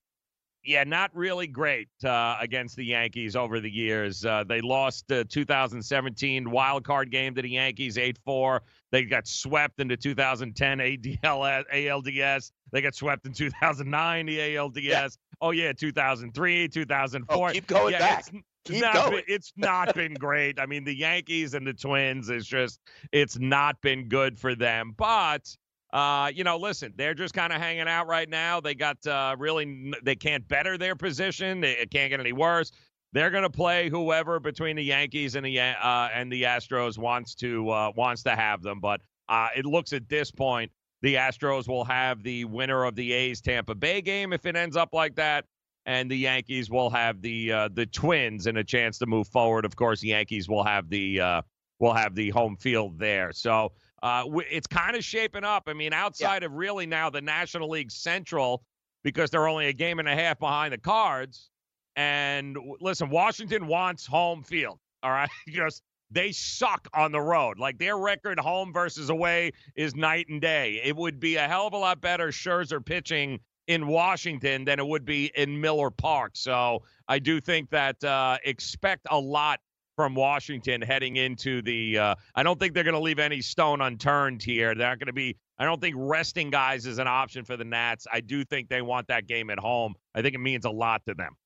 yeah, 0.64 0.84
not 0.84 1.10
really 1.16 1.48
great 1.48 1.90
uh, 2.04 2.38
against 2.40 2.76
the 2.76 2.86
Yankees 2.86 3.36
over 3.36 3.60
the 3.60 3.70
years. 3.70 4.24
Uh, 4.24 4.44
they 4.48 4.62
lost 4.62 5.08
the 5.08 5.26
2017 5.26 6.50
wild 6.50 6.84
card 6.84 7.12
game 7.12 7.34
to 7.36 7.42
the 7.42 7.50
Yankees 7.50 7.98
8 7.98 8.18
4. 8.24 8.62
They 8.92 9.04
got 9.06 9.28
swept 9.28 9.80
in 9.80 9.88
the 9.88 9.98
2010 9.98 10.78
ADL, 10.80 11.64
ALDS. 11.74 12.52
They 12.72 12.82
got 12.82 12.94
swept 12.94 13.26
in 13.26 13.34
2009, 13.34 14.26
the 14.26 14.38
ALDS. 14.38 15.18
Oh, 15.42 15.52
yeah, 15.52 15.74
2003, 15.74 16.68
2004. 16.68 17.50
Oh, 17.50 17.52
keep 17.52 17.68
going 17.68 17.94
yeah, 17.94 18.00
back. 18.00 18.20
It's, 18.20 18.44
Keep 18.66 18.82
not 18.82 18.94
going. 18.94 19.12
Been, 19.12 19.24
it's 19.28 19.54
not 19.58 19.96
been 19.96 20.14
great. 20.14 20.60
I 20.60 20.68
mean, 20.68 20.84
the 20.84 20.96
Yankees 20.96 21.56
and 21.56 21.66
the 21.66 21.74
Twins 21.74 22.30
is 22.30 22.46
just, 22.46 22.80
it's 23.12 23.40
not 23.40 23.82
been 23.82 24.08
good 24.08 24.38
for 24.38 24.54
them. 24.54 24.94
But 24.96 25.56
uh, 25.94 26.32
you 26.34 26.44
know, 26.44 26.58
listen, 26.58 26.94
they're 26.96 27.14
just 27.14 27.34
kind 27.34 27.52
of 27.52 27.60
hanging 27.60 27.88
out 27.88 28.08
right 28.08 28.30
now. 28.30 28.62
They 28.62 28.76
got 28.76 29.06
uh, 29.06 29.36
really, 29.38 29.94
they 30.04 30.16
can't 30.16 30.48
better 30.48 30.78
their 30.78 30.96
position. 30.96 31.64
It 31.64 31.92
can't 31.92 32.10
get 32.10 32.20
any 32.20 32.34
worse. 32.34 32.72
They're 33.14 33.30
going 33.30 33.44
to 33.44 33.50
play 33.50 33.90
whoever 33.90 34.40
between 34.40 34.78
the 34.78 34.84
Yankees 34.84 35.36
and 35.36 35.46
the 35.46 35.60
uh, 35.60 36.10
and 36.14 36.32
the 36.32 36.44
Astros 36.44 36.98
wants 36.98 37.36
to 37.36 37.70
uh, 37.70 37.92
wants 37.96 38.24
to 38.24 38.36
have 38.38 38.62
them. 38.62 38.80
But 38.80 39.02
uh, 39.28 39.50
it 39.56 39.66
looks 39.66 39.92
at 39.92 40.08
this 40.08 40.32
point, 40.32 40.72
the 41.02 41.16
Astros 41.16 41.68
will 41.68 41.84
have 41.84 42.24
the 42.24 42.46
winner 42.46 42.86
of 42.86 42.96
the 42.96 43.12
A's 43.12 43.42
Tampa 43.42 43.76
Bay 43.76 44.02
game 44.02 44.32
if 44.32 44.46
it 44.46 44.56
ends 44.56 44.78
up 44.78 44.94
like 44.94 45.16
that, 45.16 45.44
and 45.86 46.10
the 46.10 46.16
Yankees 46.16 46.70
will 46.70 46.90
have 46.90 47.22
the 47.22 47.52
uh, 47.52 47.70
the 47.74 47.86
Twins 47.86 48.48
and 48.48 48.58
a 48.58 48.64
chance 48.64 48.98
to 49.00 49.06
move 49.06 49.28
forward. 49.28 49.66
Of 49.66 49.76
course, 49.76 50.00
the 50.00 50.10
Yankees 50.10 50.48
will 50.48 50.64
have 50.64 50.90
the 50.90 51.20
uh, 51.20 51.42
will 51.80 51.94
have 51.94 52.16
the 52.16 52.30
home 52.30 52.56
field 52.56 52.98
there. 52.98 53.34
So 53.34 53.74
uh, 54.02 54.26
it's 54.50 54.68
kind 54.68 54.96
of 54.96 55.04
shaping 55.04 55.44
up. 55.44 55.64
I 55.68 55.74
mean, 55.74 55.94
outside 55.94 56.44
of 56.44 56.54
really 56.54 56.86
now 56.86 57.10
the 57.10 57.22
National 57.22 57.70
League 57.70 57.92
Central, 57.92 58.64
because 59.04 59.30
they're 59.30 59.48
only 59.48 59.68
a 59.68 59.74
game 59.74 60.00
and 60.00 60.08
a 60.08 60.16
half 60.16 60.40
behind 60.40 60.74
the 60.74 60.78
Cards. 60.78 61.50
And 61.96 62.58
listen, 62.80 63.10
Washington 63.10 63.68
wants 63.68 64.06
home 64.06 64.44
field. 64.44 64.80
All 65.04 65.12
right, 65.12 65.30
because 65.46 65.82
they 66.10 66.32
suck 66.32 66.88
on 66.94 67.12
the 67.12 67.22
road. 67.22 67.60
Like 67.60 67.78
their 67.78 67.98
record, 67.98 68.40
home 68.40 68.74
versus 68.74 69.10
away, 69.10 69.52
is 69.76 69.96
night 69.96 70.28
and 70.30 70.42
day. 70.42 70.82
It 70.84 70.96
would 70.96 71.20
be 71.20 71.36
a 71.38 71.48
hell 71.48 71.68
of 71.68 71.74
a 71.74 71.78
lot 71.78 72.02
better 72.02 72.28
Scherzer 72.28 72.86
pitching 72.86 73.40
in 73.68 73.88
Washington 73.88 74.66
than 74.66 74.80
it 74.80 74.86
would 74.86 75.06
be 75.06 75.32
in 75.36 75.60
Miller 75.62 75.90
Park. 75.90 76.32
So 76.36 76.84
I 77.08 77.20
do 77.20 77.40
think 77.40 77.70
that 77.70 78.04
uh, 78.04 78.38
expect 78.44 79.08
a 79.10 79.18
lot 79.18 79.60
from 80.02 80.16
Washington 80.16 80.82
heading 80.82 81.18
into 81.18 81.62
the. 81.62 81.96
Uh, 81.96 82.16
I 82.34 82.42
don't 82.42 82.60
think 82.60 82.74
they're 82.74 82.84
going 82.84 82.96
to 82.96 83.00
leave 83.00 83.20
any 83.20 83.40
stone 83.40 83.82
unturned 83.82 84.42
here. 84.42 84.74
They're 84.74 84.90
not 84.90 84.98
going 84.98 85.08
to 85.08 85.14
be. 85.14 85.38
I 85.60 85.66
don't 85.66 85.80
think 85.80 85.96
resting 85.96 86.50
guys 86.50 86.88
is 86.88 86.98
an 86.98 87.06
option 87.06 87.46
for 87.46 87.56
the 87.56 87.64
Nats. 87.64 88.08
I 88.12 88.20
do 88.20 88.44
think 88.44 88.68
they 88.68 88.82
want 88.82 89.10
that 89.10 89.28
game 89.28 89.52
at 89.52 89.60
home. 89.60 89.94
I 90.16 90.24
think 90.24 90.34
it 90.34 90.40
means 90.40 90.66
a 90.66 90.72
lot 90.72 91.06
to 91.06 91.14
them. 91.14 91.38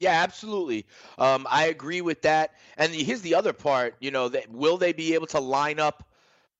Yeah, 0.00 0.24
absolutely. 0.24 0.86
Um, 1.18 1.46
I 1.48 1.66
agree 1.66 2.00
with 2.00 2.20
that. 2.22 2.54
And 2.78 2.92
here's 2.92 3.20
the 3.20 3.36
other 3.36 3.52
part. 3.52 3.94
You 4.00 4.10
know, 4.10 4.28
that 4.28 4.50
will 4.50 4.76
they 4.76 4.92
be 4.92 5.14
able 5.14 5.28
to 5.28 5.38
line 5.38 5.78
up 5.78 6.02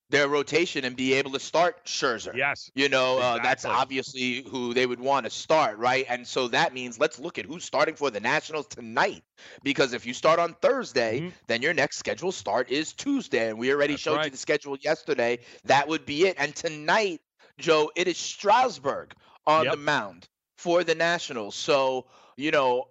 their 0.09 0.27
rotation 0.27 0.85
and 0.85 0.95
be 0.95 1.13
able 1.13 1.31
to 1.31 1.39
start 1.39 1.85
Scherzer? 1.85 2.35
Yes. 2.35 2.69
You 2.75 2.89
know, 2.89 3.19
uh, 3.19 3.39
that's 3.39 3.65
obviously 3.65 4.43
who 4.49 4.73
they 4.73 4.85
would 4.85 4.99
want 4.99 5.25
to 5.25 5.29
start, 5.29 5.77
right? 5.77 6.05
And 6.09 6.27
so 6.27 6.47
that 6.49 6.73
means 6.73 6.99
let's 6.99 7.19
look 7.19 7.37
at 7.37 7.45
who's 7.45 7.63
starting 7.63 7.95
for 7.95 8.09
the 8.11 8.19
Nationals 8.19 8.67
tonight. 8.67 9.23
Because 9.63 9.93
if 9.93 10.05
you 10.05 10.13
start 10.13 10.39
on 10.39 10.53
Thursday, 10.61 11.19
Mm-hmm. 11.19 11.29
then 11.47 11.61
your 11.61 11.73
next 11.73 11.97
scheduled 11.97 12.33
start 12.35 12.69
is 12.69 12.93
Tuesday. 12.93 13.49
And 13.49 13.57
we 13.59 13.71
already 13.71 13.93
That's 13.93 14.03
showed 14.03 14.23
you 14.25 14.31
the 14.31 14.37
schedule 14.37 14.77
yesterday. 14.79 15.39
That 15.65 15.87
would 15.87 16.05
be 16.05 16.25
it. 16.27 16.35
And 16.39 16.55
tonight, 16.55 17.21
Joe, 17.57 17.91
it 17.95 18.07
is 18.07 18.17
Strasburg 18.17 19.13
on 19.45 19.65
Yep. 19.65 19.71
the 19.71 19.77
mound 19.77 20.27
for 20.57 20.83
the 20.83 20.95
Nationals. 20.95 21.55
So, 21.55 22.05
you 22.37 22.51
know, 22.51 22.87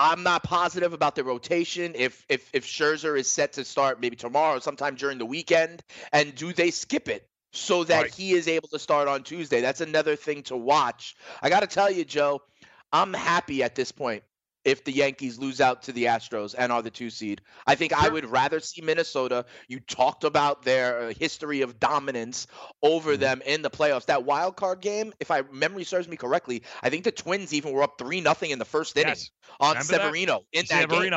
I'm 0.00 0.22
not 0.22 0.42
positive 0.44 0.92
about 0.94 1.14
the 1.16 1.24
rotation. 1.24 1.94
If 1.96 2.24
if 2.28 2.48
if 2.54 2.66
Scherzer 2.66 3.18
is 3.18 3.30
set 3.30 3.54
to 3.54 3.64
start 3.64 4.00
maybe 4.00 4.16
tomorrow, 4.16 4.58
sometime 4.60 4.94
during 4.96 5.18
the 5.18 5.26
weekend, 5.26 5.82
and 6.12 6.34
do 6.34 6.52
they 6.52 6.70
skip 6.70 7.08
it 7.08 7.28
so 7.52 7.84
that 7.84 8.06
Right. 8.06 8.10
he 8.10 8.32
is 8.32 8.48
able 8.48 8.68
to 8.68 8.78
start 8.78 9.08
on 9.08 9.24
Tuesday? 9.24 9.60
That's 9.60 9.80
another 9.82 10.16
thing 10.16 10.42
to 10.44 10.56
watch. 10.56 11.16
I 11.42 11.50
got 11.50 11.60
to 11.60 11.66
tell 11.66 11.90
you, 11.90 12.04
Joe, 12.04 12.42
I'm 12.92 13.12
happy 13.12 13.62
at 13.62 13.74
this 13.74 13.92
point 13.92 14.24
if 14.64 14.84
the 14.84 14.92
Yankees 14.92 15.38
lose 15.38 15.60
out 15.60 15.82
to 15.84 15.92
the 15.92 16.04
Astros 16.04 16.54
and 16.56 16.72
are 16.72 16.82
the 16.82 16.90
two 16.90 17.10
seed. 17.10 17.40
I 17.66 17.74
think 17.74 17.92
I 17.92 18.08
would 18.08 18.24
rather 18.26 18.60
see 18.60 18.80
Minnesota. 18.82 19.46
You 19.68 19.80
talked 19.80 20.24
about 20.24 20.62
their 20.62 21.00
uh, 21.08 21.12
history 21.14 21.62
of 21.62 21.78
dominance 21.80 22.46
over 22.82 23.16
Mm-hmm. 23.16 23.16
them 23.16 23.42
in 23.44 23.62
the 23.62 23.70
playoffs. 23.70 24.06
That 24.06 24.24
wild 24.24 24.56
card 24.56 24.80
game, 24.80 25.12
if 25.20 25.30
I 25.30 25.42
memory 25.42 25.84
serves 25.84 26.08
me 26.08 26.16
correctly, 26.16 26.62
I 26.82 26.90
think 26.90 27.04
the 27.04 27.12
Twins 27.12 27.52
even 27.54 27.72
were 27.72 27.82
up 27.82 27.98
three 27.98 28.20
nothing 28.20 28.50
in 28.50 28.58
the 28.58 28.64
first 28.64 28.96
inning 28.96 29.26
Yes. 29.26 29.30
on 29.60 29.78
Remember 29.78 29.94
that? 29.94 30.16
Severino 30.18 30.44
in 30.52 30.66
that 30.68 30.88
game 30.88 31.12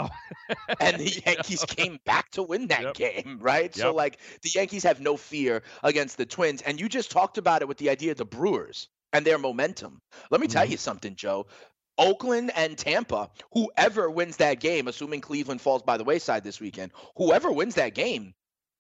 and 0.79 0.97
the 0.99 1.09
Yankees 1.25 1.63
came 1.65 1.99
back 2.05 2.31
to 2.31 2.43
win 2.43 2.67
that 2.67 2.91
Yep. 2.91 2.93
game, 2.93 3.37
right? 3.41 3.73
So 3.75 3.93
like 3.93 4.19
the 4.41 4.49
Yankees 4.53 4.83
have 4.83 4.99
no 4.99 5.17
fear 5.17 5.63
against 5.83 6.17
the 6.17 6.25
Twins, 6.25 6.61
and 6.61 6.79
you 6.79 6.89
just 6.89 7.11
talked 7.11 7.37
about 7.37 7.61
it 7.61 7.67
with 7.67 7.77
the 7.77 7.89
idea 7.89 8.11
of 8.11 8.17
the 8.17 8.25
Brewers 8.25 8.87
and 9.13 9.25
their 9.25 9.37
momentum. 9.37 10.01
Let 10.31 10.41
me 10.41 10.47
Mm-hmm. 10.47 10.47
tell 10.47 10.65
you 10.65 10.77
something, 10.77 11.15
Joe. 11.15 11.47
Oakland 11.97 12.51
and 12.55 12.77
Tampa, 12.77 13.29
whoever 13.51 14.09
wins 14.09 14.37
that 14.37 14.59
game, 14.59 14.87
assuming 14.87 15.21
Cleveland 15.21 15.61
falls 15.61 15.83
by 15.83 15.97
the 15.97 16.03
wayside 16.03 16.43
this 16.43 16.59
weekend, 16.59 16.91
whoever 17.15 17.51
wins 17.51 17.75
that 17.75 17.93
game 17.93 18.33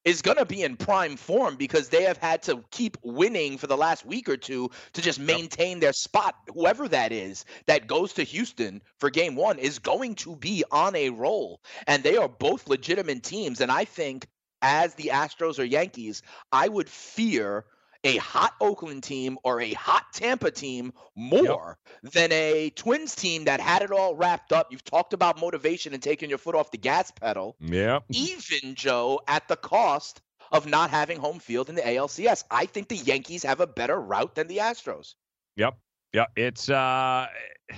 is 0.03 0.21
going 0.21 0.37
to 0.37 0.45
be 0.45 0.63
in 0.63 0.75
prime 0.75 1.15
form 1.15 1.55
because 1.55 1.89
they 1.89 2.03
have 2.03 2.17
had 2.17 2.43
to 2.43 2.63
keep 2.71 2.97
winning 3.03 3.57
for 3.57 3.67
the 3.67 3.77
last 3.77 4.05
week 4.05 4.27
or 4.27 4.35
two 4.37 4.69
to 4.93 5.01
just 5.01 5.19
maintain 5.19 5.79
their 5.79 5.93
spot. 5.93 6.35
Whoever 6.53 6.87
that 6.89 7.11
is 7.11 7.45
that 7.67 7.87
goes 7.87 8.13
to 8.13 8.23
Houston 8.23 8.81
for 8.99 9.09
game 9.09 9.35
one 9.35 9.59
is 9.59 9.79
going 9.79 10.15
to 10.15 10.35
be 10.35 10.63
on 10.71 10.95
a 10.95 11.09
roll. 11.09 11.61
And 11.87 12.03
they 12.03 12.17
are 12.17 12.27
both 12.27 12.67
legitimate 12.67 13.23
teams. 13.23 13.61
And 13.61 13.71
I 13.71 13.85
think, 13.85 14.27
as 14.61 14.93
the 14.95 15.11
Astros 15.13 15.59
or 15.59 15.63
Yankees, 15.63 16.21
I 16.51 16.67
would 16.67 16.89
fear 16.89 17.65
a 18.03 18.17
hot 18.17 18.53
Oakland 18.59 19.03
team 19.03 19.37
or 19.43 19.61
a 19.61 19.73
hot 19.73 20.05
Tampa 20.13 20.51
team 20.51 20.93
more 21.15 21.77
yep. 22.03 22.13
than 22.13 22.31
a 22.31 22.69
Twins 22.71 23.15
team 23.15 23.45
that 23.45 23.59
had 23.59 23.81
it 23.81 23.91
all 23.91 24.15
wrapped 24.15 24.51
up. 24.51 24.71
You've 24.71 24.83
talked 24.83 25.13
about 25.13 25.39
motivation 25.39 25.93
and 25.93 26.03
taking 26.03 26.29
your 26.29 26.37
foot 26.37 26.55
off 26.55 26.71
the 26.71 26.77
gas 26.77 27.11
pedal. 27.11 27.55
Yeah. 27.59 27.99
Even 28.09 28.75
Joe 28.75 29.21
at 29.27 29.47
the 29.47 29.55
cost 29.55 30.21
of 30.51 30.67
not 30.67 30.89
having 30.89 31.17
home 31.17 31.39
field 31.39 31.69
in 31.69 31.75
the 31.75 31.81
ALCS. 31.81 32.43
I 32.51 32.65
think 32.65 32.89
the 32.89 32.97
Yankees 32.97 33.43
have 33.43 33.59
a 33.59 33.67
better 33.67 33.99
route 33.99 34.35
than 34.35 34.47
the 34.47 34.57
Astros. 34.57 35.15
Yep. 35.55 35.77
Yep. 36.13 36.31
It's 36.35 36.69
uh 36.69 37.27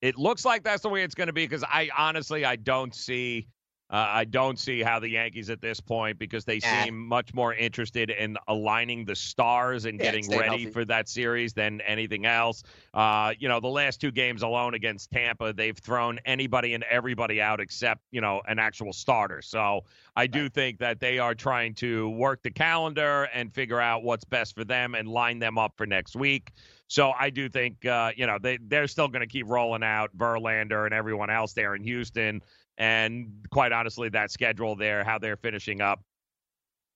it 0.00 0.16
looks 0.16 0.44
like 0.44 0.62
that's 0.64 0.82
the 0.82 0.88
way 0.88 1.02
it's 1.02 1.14
going 1.14 1.26
to 1.26 1.32
be 1.32 1.44
because 1.44 1.64
I 1.64 1.90
honestly 1.96 2.44
I 2.44 2.56
don't 2.56 2.94
see 2.94 3.48
uh, 3.90 4.06
I 4.08 4.24
don't 4.24 4.58
see 4.58 4.82
how 4.82 5.00
the 5.00 5.08
Yankees 5.08 5.50
at 5.50 5.60
this 5.60 5.80
point, 5.80 6.18
because 6.18 6.44
they 6.44 6.58
yeah. 6.58 6.84
seem 6.84 7.06
much 7.06 7.34
more 7.34 7.52
interested 7.54 8.10
in 8.10 8.36
aligning 8.46 9.04
the 9.04 9.16
stars 9.16 9.84
and 9.84 9.98
yeah, 9.98 10.04
getting 10.04 10.30
ready 10.30 10.46
healthy. 10.46 10.70
for 10.70 10.84
that 10.84 11.08
series 11.08 11.52
than 11.52 11.80
anything 11.80 12.24
else. 12.24 12.62
Uh, 12.94 13.34
you 13.38 13.48
know, 13.48 13.58
the 13.58 13.68
last 13.68 14.00
two 14.00 14.10
games 14.10 14.42
alone 14.42 14.74
against 14.74 15.10
Tampa, 15.10 15.52
they've 15.52 15.76
thrown 15.76 16.20
anybody 16.24 16.74
and 16.74 16.84
everybody 16.84 17.40
out 17.40 17.58
except, 17.60 18.00
you 18.12 18.20
know, 18.20 18.40
an 18.46 18.58
actual 18.58 18.92
starter. 18.92 19.42
So 19.42 19.84
I 20.14 20.26
do 20.26 20.42
right. 20.42 20.54
think 20.54 20.78
that 20.78 21.00
they 21.00 21.18
are 21.18 21.34
trying 21.34 21.74
to 21.74 22.10
work 22.10 22.42
the 22.42 22.50
calendar 22.50 23.28
and 23.34 23.52
figure 23.52 23.80
out 23.80 24.04
what's 24.04 24.24
best 24.24 24.54
for 24.54 24.64
them 24.64 24.94
and 24.94 25.08
line 25.08 25.38
them 25.38 25.58
up 25.58 25.74
for 25.76 25.86
next 25.86 26.14
week. 26.14 26.52
So 26.86 27.12
I 27.18 27.30
do 27.30 27.48
think, 27.48 27.86
uh, 27.86 28.10
you 28.16 28.26
know, 28.26 28.38
they, 28.40 28.58
they're 28.60 28.88
still 28.88 29.08
going 29.08 29.20
to 29.20 29.28
keep 29.28 29.46
rolling 29.48 29.84
out 29.84 30.16
Verlander 30.16 30.86
and 30.86 30.94
everyone 30.94 31.30
else 31.30 31.52
there 31.52 31.74
in 31.74 31.84
Houston. 31.84 32.42
And 32.78 33.46
quite 33.50 33.72
honestly, 33.72 34.08
that 34.10 34.30
schedule 34.30 34.76
there, 34.76 35.04
how 35.04 35.18
they're 35.18 35.36
finishing 35.36 35.80
up, 35.80 36.00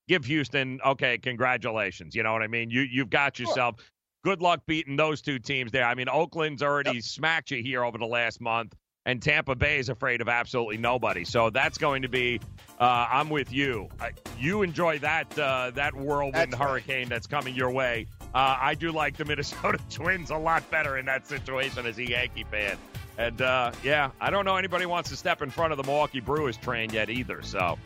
give 0.09 0.25
Houston, 0.25 0.81
okay, 0.85 1.19
congratulations. 1.19 2.15
You 2.15 2.23
know 2.23 2.33
what 2.33 2.43
I 2.43 2.47
mean? 2.47 2.71
You 2.71 2.83
you've 2.83 3.11
got 3.11 3.39
yourself 3.39 3.77
good 4.25 4.41
luck 4.41 4.63
beating 4.67 4.97
those 4.97 5.21
two 5.23 5.39
teams 5.39 5.71
there. 5.71 5.85
I 5.85 5.95
mean, 5.95 6.09
Oakland's 6.09 6.63
already 6.63 6.95
yep. 6.95 7.03
smacked 7.03 7.51
you 7.51 7.63
here 7.63 7.85
over 7.85 7.99
the 7.99 8.07
last 8.07 8.41
month, 8.41 8.75
and 9.07 9.23
Tampa 9.23 9.55
Bay 9.55 9.79
is 9.79 9.91
afraid 9.91 10.21
of 10.21 10.29
absolutely 10.29 10.79
nobody. 10.79 11.25
So 11.25 11.51
that's 11.51 11.79
going 11.79 12.03
to 12.03 12.09
be. 12.09 12.41
Uh, 12.81 13.07
I'm 13.11 13.31
with 13.31 13.53
you. 13.53 13.89
Uh, 14.01 14.09
you 14.39 14.63
enjoy 14.63 14.99
that 15.01 15.39
uh, 15.39 15.71
that 15.75 15.95
whirlwind 15.95 16.53
that's 16.53 16.57
hurricane 16.57 17.01
right. 17.03 17.09
that's 17.11 17.27
coming 17.27 17.55
your 17.55 17.71
way. 17.71 18.07
Uh, 18.35 18.57
I 18.61 18.75
do 18.75 18.91
like 18.91 19.17
the 19.17 19.25
Minnesota 19.27 19.79
Twins 19.91 20.31
a 20.31 20.37
lot 20.37 20.69
better 20.71 20.99
in 20.99 21.07
that 21.07 21.27
situation 21.27 21.87
as 21.87 21.99
a 21.99 22.09
Yankee 22.09 22.45
fan. 22.45 22.79
And 23.17 23.41
uh, 23.41 23.73
yeah, 23.83 24.11
I 24.21 24.31
don't 24.31 24.45
know 24.45 24.57
anybody 24.57 24.87
wants 24.87 25.11
to 25.11 25.17
step 25.17 25.43
in 25.43 25.51
front 25.51 25.73
of 25.73 25.77
the 25.77 25.85
Milwaukee 25.85 26.21
Brewers 26.21 26.57
train 26.57 26.91
yet 26.91 27.11
either. 27.11 27.43
So 27.43 27.79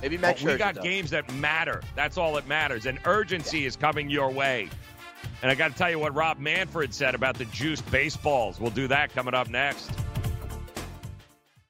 maybe 0.00 0.16
Max. 0.16 0.42
We 0.42 0.56
got 0.56 0.80
games 0.82 1.10
that 1.10 1.32
matter. 1.34 1.82
That's 1.96 2.16
all 2.16 2.34
that 2.34 2.46
matters. 2.46 2.86
And 2.86 2.98
urgency 3.04 3.60
yeah. 3.60 3.68
is 3.68 3.76
coming 3.76 4.08
your 4.08 4.30
way. 4.30 4.68
And 5.42 5.50
I 5.50 5.54
got 5.54 5.72
to 5.72 5.76
tell 5.76 5.90
you 5.90 5.98
what 5.98 6.14
Rob 6.14 6.38
Manfred 6.38 6.92
said 6.94 7.14
about 7.14 7.36
the 7.36 7.44
juiced 7.46 7.88
baseballs. 7.90 8.60
We'll 8.60 8.70
do 8.70 8.88
that 8.88 9.12
coming 9.12 9.34
up 9.34 9.48
next. 9.48 9.90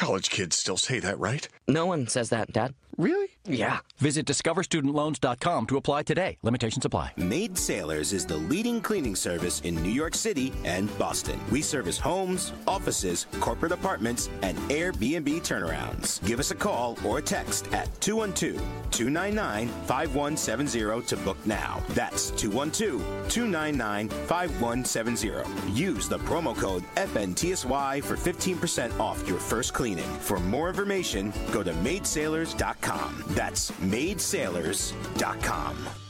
College 0.00 0.30
kids 0.30 0.56
still 0.56 0.78
say 0.78 0.98
that, 1.00 1.18
right? 1.18 1.46
No 1.68 1.84
one 1.84 2.08
says 2.08 2.30
that, 2.30 2.50
Dad. 2.54 2.72
Really? 2.96 3.28
Yeah. 3.46 3.78
Visit 3.98 4.26
discoverstudentloans.com 4.26 5.66
to 5.66 5.76
apply 5.78 6.02
today. 6.02 6.36
Limitation 6.42 6.82
supply. 6.82 7.12
Maid 7.16 7.56
Sailors 7.56 8.12
is 8.12 8.26
the 8.26 8.36
leading 8.36 8.80
cleaning 8.82 9.16
service 9.16 9.60
in 9.60 9.74
New 9.82 9.90
York 9.90 10.14
City 10.14 10.52
and 10.64 10.86
Boston. 10.98 11.40
We 11.50 11.62
service 11.62 11.98
homes, 11.98 12.52
offices, 12.66 13.26
corporate 13.40 13.72
apartments, 13.72 14.28
and 14.42 14.58
Airbnb 14.68 15.40
turnarounds. 15.40 16.24
Give 16.26 16.40
us 16.40 16.50
a 16.50 16.54
call 16.54 16.98
or 17.04 17.18
a 17.18 17.22
text 17.22 17.72
at 17.72 17.88
212 18.00 18.56
299 18.90 19.68
5170 19.86 21.06
to 21.06 21.16
book 21.24 21.38
now. 21.46 21.82
That's 21.90 22.30
212 22.32 23.00
299 23.30 24.08
5170. 24.26 25.72
Use 25.72 26.08
the 26.08 26.18
promo 26.18 26.54
code 26.56 26.84
FNTSY 26.96 28.02
for 28.02 28.16
15% 28.16 28.98
off 29.00 29.26
your 29.26 29.38
first 29.38 29.72
cleaning. 29.90 30.10
For 30.20 30.38
more 30.38 30.68
information, 30.68 31.32
go 31.52 31.62
to 31.62 31.72
maidsailors.com. 31.72 33.24
That's 33.28 33.70
maidsailors.com. 33.72 36.09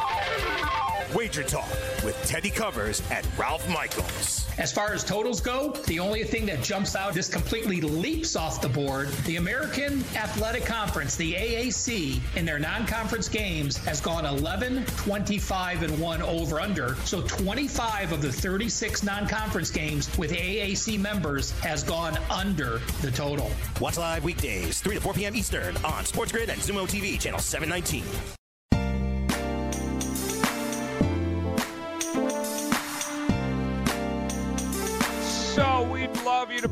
Wager 1.15 1.43
Talk 1.43 1.69
with 2.03 2.19
Teddy 2.25 2.49
Covers 2.49 3.01
and 3.11 3.27
Ralph 3.37 3.67
Michaels. 3.69 4.47
As 4.57 4.71
far 4.71 4.93
as 4.93 5.03
totals 5.03 5.41
go, 5.41 5.71
the 5.87 5.99
only 5.99 6.23
thing 6.23 6.45
that 6.45 6.61
jumps 6.61 6.95
out 6.95 7.13
just 7.13 7.31
completely 7.31 7.81
leaps 7.81 8.35
off 8.35 8.61
the 8.61 8.69
board, 8.69 9.09
the 9.25 9.37
American 9.37 10.03
Athletic 10.15 10.65
Conference, 10.65 11.15
the 11.15 11.33
AAC, 11.33 12.19
in 12.35 12.45
their 12.45 12.59
non-conference 12.59 13.29
games 13.29 13.77
has 13.77 14.01
gone 14.01 14.25
11, 14.25 14.85
25, 14.85 15.83
and 15.83 15.99
1 15.99 16.21
over 16.21 16.59
under. 16.59 16.95
So 17.05 17.21
25 17.21 18.11
of 18.11 18.21
the 18.21 18.31
36 18.31 19.03
non-conference 19.03 19.71
games 19.71 20.17
with 20.17 20.31
AAC 20.31 20.99
members 20.99 21.51
has 21.59 21.83
gone 21.83 22.17
under 22.29 22.81
the 23.01 23.11
total. 23.11 23.51
Watch 23.79 23.97
live 23.97 24.23
weekdays, 24.23 24.81
3 24.81 24.95
to 24.95 25.01
4 25.01 25.13
p.m. 25.13 25.35
Eastern 25.35 25.75
on 25.77 26.05
Sports 26.05 26.31
Grid 26.31 26.49
and 26.49 26.59
Xumo 26.59 26.83
TV, 26.83 27.19
channel 27.19 27.39
719. 27.39 28.03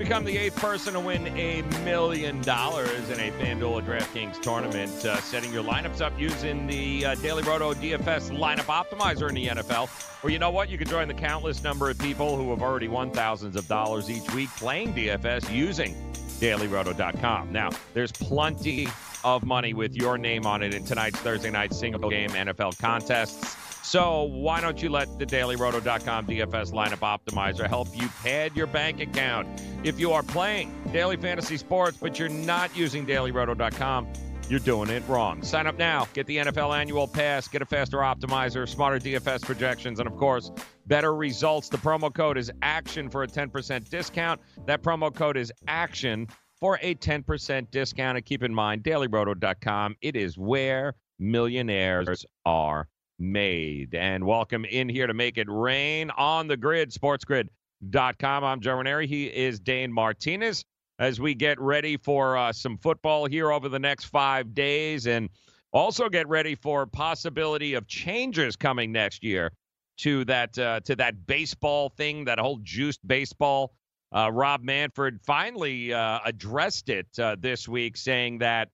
Become 0.10 0.26
the 0.26 0.40
eighth 0.40 0.56
person 0.56 0.94
to 0.94 1.00
win 1.00 1.28
a 1.38 1.62
million 1.84 2.42
dollars 2.42 3.12
in 3.12 3.20
a 3.20 3.30
FanDuel 3.34 3.86
DraftKings 3.86 4.42
tournament. 4.42 5.06
Uh, 5.06 5.22
setting 5.22 5.54
your 5.54 5.64
lineups 5.64 6.02
up 6.02 6.20
using 6.20 6.66
the 6.66 7.06
uh, 7.06 7.14
Daily 7.14 7.44
Roto 7.44 7.76
DFS 7.76 8.36
lineup 8.36 8.66
optimizer 8.66 9.30
in 9.30 9.36
the 9.36 9.48
NFL. 9.50 9.88
Or 10.24 10.32
you 10.32 10.40
know 10.40 10.50
what? 10.50 10.68
You 10.68 10.80
can 10.80 10.88
join 10.88 11.08
the 11.08 11.14
countless 11.14 11.62
number 11.62 11.92
of 11.92 12.00
people 12.00 12.38
who 12.38 12.50
have 12.50 12.64
already 12.64 12.88
won 12.88 13.12
thousands 13.12 13.56
of 13.56 13.68
dollars 13.68 14.10
each 14.10 14.34
week 14.34 14.50
playing 14.58 14.96
DFS 14.96 15.54
using 15.54 15.94
dailyroto.com. 16.40 17.52
Now, 17.52 17.70
there's 17.94 18.12
plenty 18.12 18.88
of 19.24 19.46
money 19.46 19.74
with 19.74 19.96
your 19.96 20.18
name 20.18 20.46
on 20.46 20.64
it 20.64 20.74
in 20.74 20.84
tonight's 20.86 21.20
Thursday 21.20 21.52
night 21.52 21.74
single 21.74 22.10
game 22.10 22.30
NFL 22.30 22.80
contests. 22.80 23.56
So 23.82 24.24
why 24.24 24.62
don't 24.62 24.82
you 24.84 24.90
let 24.90 25.18
the 25.18 25.26
dailyroto.com 25.26 26.28
DFS 26.28 26.72
lineup 26.74 27.00
optimizer 27.00 27.68
help 27.68 27.88
you 27.94 28.08
pad 28.22 28.56
your 28.56 28.68
bank 28.68 29.00
account? 29.00 29.48
If 29.84 30.00
you 30.00 30.12
are 30.12 30.22
playing 30.22 30.74
daily 30.94 31.18
fantasy 31.18 31.58
sports, 31.58 31.98
but 32.00 32.20
you're 32.20 32.30
not 32.30 32.76
using 32.76 33.06
dailyroto.com, 33.06 34.08
you're 34.50 34.60
doing 34.60 34.90
it 34.90 35.04
wrong. 35.08 35.44
Sign 35.44 35.68
up 35.68 35.78
now. 35.78 36.08
Get 36.14 36.26
the 36.26 36.38
NFL 36.38 36.78
annual 36.78 37.08
pass, 37.08 37.48
get 37.48 37.62
a 37.62 37.66
faster 37.66 37.98
optimizer, 37.98 38.68
smarter 38.68 39.00
DFS 39.00 39.44
projections, 39.44 40.00
and 40.00 40.08
of 40.08 40.18
course, 40.18 40.52
better 40.88 41.14
results. 41.14 41.70
The 41.70 41.78
promo 41.78 42.14
code 42.14 42.38
is 42.38 42.52
ACTION 42.64 43.10
for 43.10 43.24
a 43.24 43.28
10% 43.28 43.90
discount. 43.90 44.42
That 44.66 44.82
promo 44.82 45.14
code 45.14 45.38
is 45.38 45.52
ACTION 45.68 46.28
for 46.60 46.80
a 46.82 46.96
10% 46.96 47.72
discount. 47.72 48.18
And 48.18 48.26
keep 48.26 48.44
in 48.44 48.54
mind, 48.54 48.84
dailyroto.com, 48.84 49.96
it 50.02 50.16
is 50.16 50.38
where 50.38 50.96
millionaires 51.20 52.26
are 52.46 52.88
made. 53.18 53.96
And 53.96 54.26
welcome 54.26 54.66
in 54.66 54.90
here 54.90 55.08
to 55.08 55.14
make 55.14 55.38
it 55.38 55.48
rain 55.50 56.12
on 56.12 56.48
the 56.48 56.58
grid, 56.58 56.92
sportsgrid.com. 56.92 58.44
I'm 58.44 58.62
Joe 58.62 58.78
Raineri. 58.78 59.08
He 59.08 59.28
is 59.28 59.60
Dane 59.60 59.92
Martinez 59.92 60.64
as 61.00 61.20
we 61.20 61.34
get 61.34 61.60
ready 61.60 61.98
for 61.98 62.38
uh, 62.38 62.52
some 62.52 62.78
football 62.78 63.26
here 63.26 63.52
over 63.52 63.70
the 63.70 63.80
next 63.80 64.06
five 64.06 64.54
days 64.54 65.08
and 65.08 65.30
also 65.72 66.10
get 66.10 66.28
ready 66.28 66.56
for 66.56 66.86
possibility 66.86 67.74
of 67.74 67.88
changes 67.88 68.56
coming 68.56 68.92
next 68.92 69.24
year 69.24 69.52
to 69.98 70.26
that 70.26 70.58
uh, 70.58 70.80
to 70.82 70.96
that 70.96 71.28
baseball 71.28 71.90
thing, 71.90 72.26
that 72.26 72.40
whole 72.40 72.60
juiced 72.64 73.06
baseball. 73.08 73.74
Uh, 74.12 74.32
Rob 74.32 74.64
Manfred 74.64 75.20
finally 75.22 75.94
uh, 75.94 76.20
addressed 76.26 76.90
it 76.90 77.08
uh, 77.20 77.36
this 77.40 77.68
week, 77.68 77.96
saying 77.96 78.40
that 78.40 78.70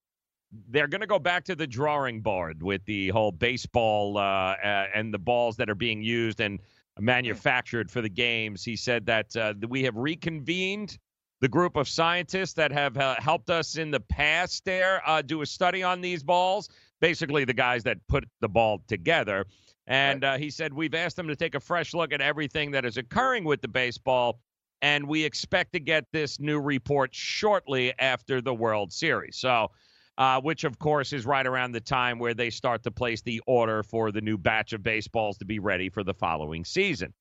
they're 0.69 0.87
going 0.87 1.01
to 1.01 1.07
go 1.07 1.19
back 1.19 1.43
to 1.45 1.55
the 1.55 1.67
drawing 1.67 2.21
board 2.21 2.63
with 2.63 2.83
the 2.85 3.09
whole 3.09 3.31
baseball 3.31 4.17
uh, 4.17 4.55
and 4.93 5.13
the 5.13 5.19
balls 5.19 5.57
that 5.57 5.69
are 5.69 5.75
being 5.75 6.01
used 6.01 6.39
and 6.39 6.59
manufactured 6.99 7.91
for 7.91 8.01
the 8.01 8.09
games. 8.09 8.63
He 8.63 8.75
said 8.75 9.05
that 9.07 9.35
uh, 9.35 9.53
we 9.67 9.83
have 9.83 9.97
reconvened 9.97 10.97
the 11.41 11.47
group 11.49 11.75
of 11.75 11.87
scientists 11.87 12.53
that 12.53 12.71
have 12.71 12.97
uh, 12.97 13.15
helped 13.19 13.49
us 13.49 13.75
in 13.77 13.91
the 13.91 13.99
past 13.99 14.63
there 14.65 15.01
uh, 15.05 15.21
do 15.21 15.41
a 15.41 15.45
study 15.45 15.83
on 15.83 16.01
these 16.01 16.23
balls, 16.23 16.69
basically 17.01 17.43
the 17.43 17.53
guys 17.53 17.83
that 17.83 17.97
put 18.07 18.25
the 18.39 18.47
ball 18.49 18.81
together. 18.87 19.45
And 19.87 20.23
uh, 20.23 20.37
he 20.37 20.49
said, 20.49 20.73
We've 20.73 20.95
asked 20.95 21.15
them 21.15 21.27
to 21.27 21.35
take 21.35 21.53
a 21.53 21.59
fresh 21.59 21.93
look 21.93 22.13
at 22.13 22.21
everything 22.21 22.71
that 22.71 22.85
is 22.85 22.97
occurring 22.97 23.43
with 23.43 23.61
the 23.61 23.67
baseball, 23.67 24.39
and 24.85 25.05
we 25.07 25.23
expect 25.23 25.73
to 25.73 25.79
get 25.79 26.05
this 26.11 26.39
new 26.39 26.59
report 26.59 27.09
shortly 27.11 27.91
after 27.97 28.39
the 28.39 28.53
World 28.53 28.93
Series. 28.93 29.35
So, 29.35 29.71
uh, 30.19 30.39
which 30.41 30.63
of 30.63 30.77
course 30.77 31.11
is 31.11 31.25
right 31.25 31.47
around 31.47 31.71
the 31.71 31.81
time 31.81 32.19
where 32.19 32.35
they 32.35 32.51
start 32.51 32.83
to 32.83 32.91
place 32.91 33.23
the 33.23 33.41
order 33.47 33.81
for 33.81 34.11
the 34.11 34.21
new 34.21 34.37
batch 34.37 34.73
of 34.73 34.83
baseballs 34.83 35.39
to 35.39 35.45
be 35.45 35.57
ready 35.57 35.89
for 35.89 36.03
the 36.03 36.13
following 36.13 36.63
season. 36.63 37.11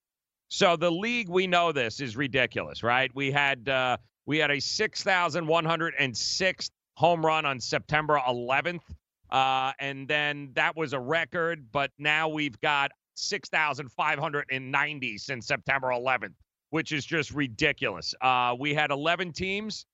So 0.49 0.77
the 0.77 0.91
league, 0.91 1.31
we 1.31 1.47
know 1.47 1.73
this 1.73 2.01
is 2.01 2.19
ridiculous, 2.19 2.83
right? 2.83 3.11
We 3.15 3.31
had 3.31 3.67
uh, 3.67 3.97
we 4.27 4.37
had 4.37 4.51
a 4.51 4.61
6,106 4.61 6.71
home 6.97 7.25
run 7.25 7.47
on 7.47 7.61
September 7.61 8.21
11th, 8.29 8.83
uh, 9.31 9.73
and 9.79 10.07
then 10.07 10.51
that 10.53 10.77
was 10.77 10.93
a 10.93 11.01
record. 11.01 11.73
But 11.73 11.93
now 11.99 12.29
we've 12.29 12.61
got 12.61 12.91
6,590 13.15 15.19
since 15.19 15.47
September 15.47 15.89
11th, 15.89 16.35
which 16.75 16.91
is 16.91 17.07
just 17.07 17.31
ridiculous. 17.31 18.17
Uh, 18.21 18.53
we 18.59 18.75
had 18.75 18.91
11 18.91 19.31
teams 19.31 19.87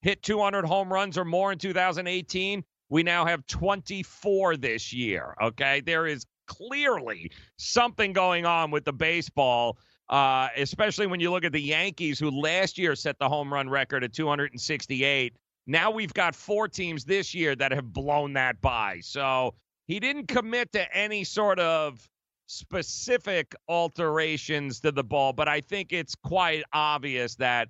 hit 0.00 0.22
200 0.22 0.64
home 0.64 0.90
runs 0.90 1.18
or 1.18 1.26
more 1.26 1.52
in 1.52 1.58
2018. 1.58 2.64
We 2.88 3.02
now 3.02 3.26
have 3.26 3.46
24 3.48 4.56
this 4.56 4.94
year. 4.94 5.34
Okay, 5.42 5.82
there 5.82 6.06
is 6.06 6.24
clearly 6.46 7.30
something 7.58 8.14
going 8.14 8.46
on 8.46 8.70
with 8.70 8.86
the 8.86 8.94
baseball 8.94 9.76
uh, 10.08 10.48
especially 10.56 11.06
when 11.06 11.20
you 11.20 11.30
look 11.30 11.44
at 11.44 11.52
the 11.52 11.60
Yankees, 11.60 12.18
who 12.18 12.30
last 12.30 12.76
year 12.78 12.94
set 12.94 13.18
the 13.18 13.28
home 13.28 13.52
run 13.52 13.68
record 13.68 14.02
at 14.02 14.14
268. 14.14 15.36
Now 15.66 15.90
we've 15.90 16.12
got 16.12 16.34
four 16.34 16.66
teams 16.66 17.04
this 17.04 17.34
year 17.34 17.54
that 17.56 17.72
have 17.72 17.92
blown 17.92 18.32
that 18.34 18.60
by. 18.60 19.00
So 19.02 19.54
he 19.86 20.00
didn't 20.00 20.28
commit 20.28 20.72
to 20.72 20.96
any 20.96 21.24
sort 21.24 21.58
of 21.58 22.06
specific 22.52 23.54
alterations 23.68 24.80
to 24.80 24.92
the 24.92 25.02
ball, 25.02 25.32
but 25.32 25.48
I 25.48 25.60
think 25.60 25.92
it's 25.92 26.14
quite 26.14 26.62
obvious 26.72 27.34
that 27.36 27.68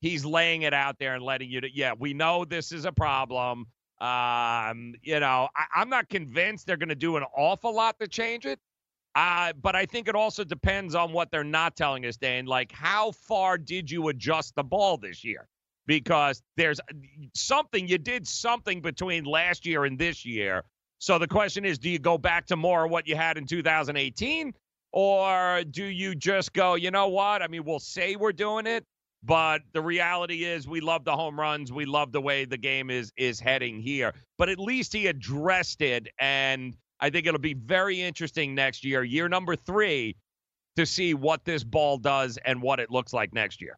he's 0.00 0.24
laying 0.24 0.62
it 0.62 0.72
out 0.72 0.98
there 0.98 1.14
and 1.14 1.22
letting 1.22 1.50
you, 1.50 1.60
to, 1.60 1.68
yeah, 1.72 1.92
we 1.98 2.14
know 2.14 2.44
this 2.44 2.72
is 2.72 2.84
a 2.84 2.92
problem. 2.92 3.66
Um, 4.00 4.94
you 5.02 5.20
know, 5.20 5.48
I, 5.54 5.64
I'm 5.76 5.88
not 5.88 6.08
convinced 6.08 6.66
they're 6.66 6.76
going 6.76 6.88
to 6.88 6.94
do 6.94 7.16
an 7.16 7.24
awful 7.36 7.74
lot 7.74 8.00
to 8.00 8.08
change 8.08 8.46
it. 8.46 8.58
Uh, 9.14 9.52
but 9.60 9.76
I 9.76 9.84
think 9.84 10.08
it 10.08 10.14
also 10.14 10.42
depends 10.42 10.94
on 10.94 11.12
what 11.12 11.30
they're 11.30 11.44
not 11.44 11.76
telling 11.76 12.06
us, 12.06 12.16
Dan. 12.16 12.46
Like, 12.46 12.72
how 12.72 13.12
far 13.12 13.58
did 13.58 13.90
you 13.90 14.08
adjust 14.08 14.54
the 14.54 14.64
ball 14.64 14.96
this 14.96 15.22
year? 15.22 15.46
Because 15.86 16.42
there's 16.56 16.80
something, 17.34 17.86
you 17.86 17.98
did 17.98 18.26
something 18.26 18.80
between 18.80 19.24
last 19.24 19.66
year 19.66 19.84
and 19.84 19.98
this 19.98 20.24
year. 20.24 20.64
So 21.02 21.18
the 21.18 21.26
question 21.26 21.64
is 21.64 21.80
do 21.80 21.90
you 21.90 21.98
go 21.98 22.16
back 22.16 22.46
to 22.46 22.54
more 22.54 22.86
what 22.86 23.08
you 23.08 23.16
had 23.16 23.36
in 23.36 23.44
2018? 23.44 24.54
Or 24.92 25.64
do 25.68 25.84
you 25.84 26.14
just 26.14 26.52
go, 26.52 26.76
you 26.76 26.92
know 26.92 27.08
what? 27.08 27.42
I 27.42 27.48
mean, 27.48 27.64
we'll 27.64 27.80
say 27.80 28.14
we're 28.14 28.30
doing 28.30 28.68
it, 28.68 28.84
but 29.24 29.62
the 29.72 29.82
reality 29.82 30.44
is 30.44 30.68
we 30.68 30.80
love 30.80 31.04
the 31.04 31.16
home 31.16 31.40
runs. 31.40 31.72
We 31.72 31.86
love 31.86 32.12
the 32.12 32.20
way 32.20 32.44
the 32.44 32.56
game 32.56 32.88
is 32.88 33.12
is 33.16 33.40
heading 33.40 33.80
here. 33.80 34.14
But 34.38 34.48
at 34.48 34.60
least 34.60 34.92
he 34.92 35.08
addressed 35.08 35.82
it 35.82 36.06
and 36.20 36.76
I 37.00 37.10
think 37.10 37.26
it'll 37.26 37.40
be 37.40 37.54
very 37.54 38.00
interesting 38.00 38.54
next 38.54 38.84
year, 38.84 39.02
year 39.02 39.28
number 39.28 39.56
three, 39.56 40.14
to 40.76 40.86
see 40.86 41.14
what 41.14 41.44
this 41.44 41.64
ball 41.64 41.98
does 41.98 42.38
and 42.44 42.62
what 42.62 42.78
it 42.78 42.92
looks 42.92 43.12
like 43.12 43.34
next 43.34 43.60
year. 43.60 43.76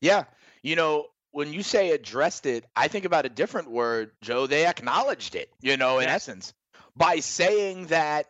Yeah. 0.00 0.24
You 0.64 0.74
know, 0.74 1.06
when 1.32 1.52
you 1.52 1.62
say 1.62 1.90
addressed 1.92 2.46
it, 2.46 2.64
I 2.74 2.88
think 2.88 3.04
about 3.04 3.26
a 3.26 3.28
different 3.28 3.70
word, 3.70 4.12
Joe. 4.20 4.46
They 4.46 4.66
acknowledged 4.66 5.34
it, 5.34 5.50
you 5.60 5.76
know, 5.76 5.98
in 5.98 6.08
yeah. 6.08 6.14
essence, 6.14 6.52
by 6.96 7.20
saying 7.20 7.86
that 7.86 8.26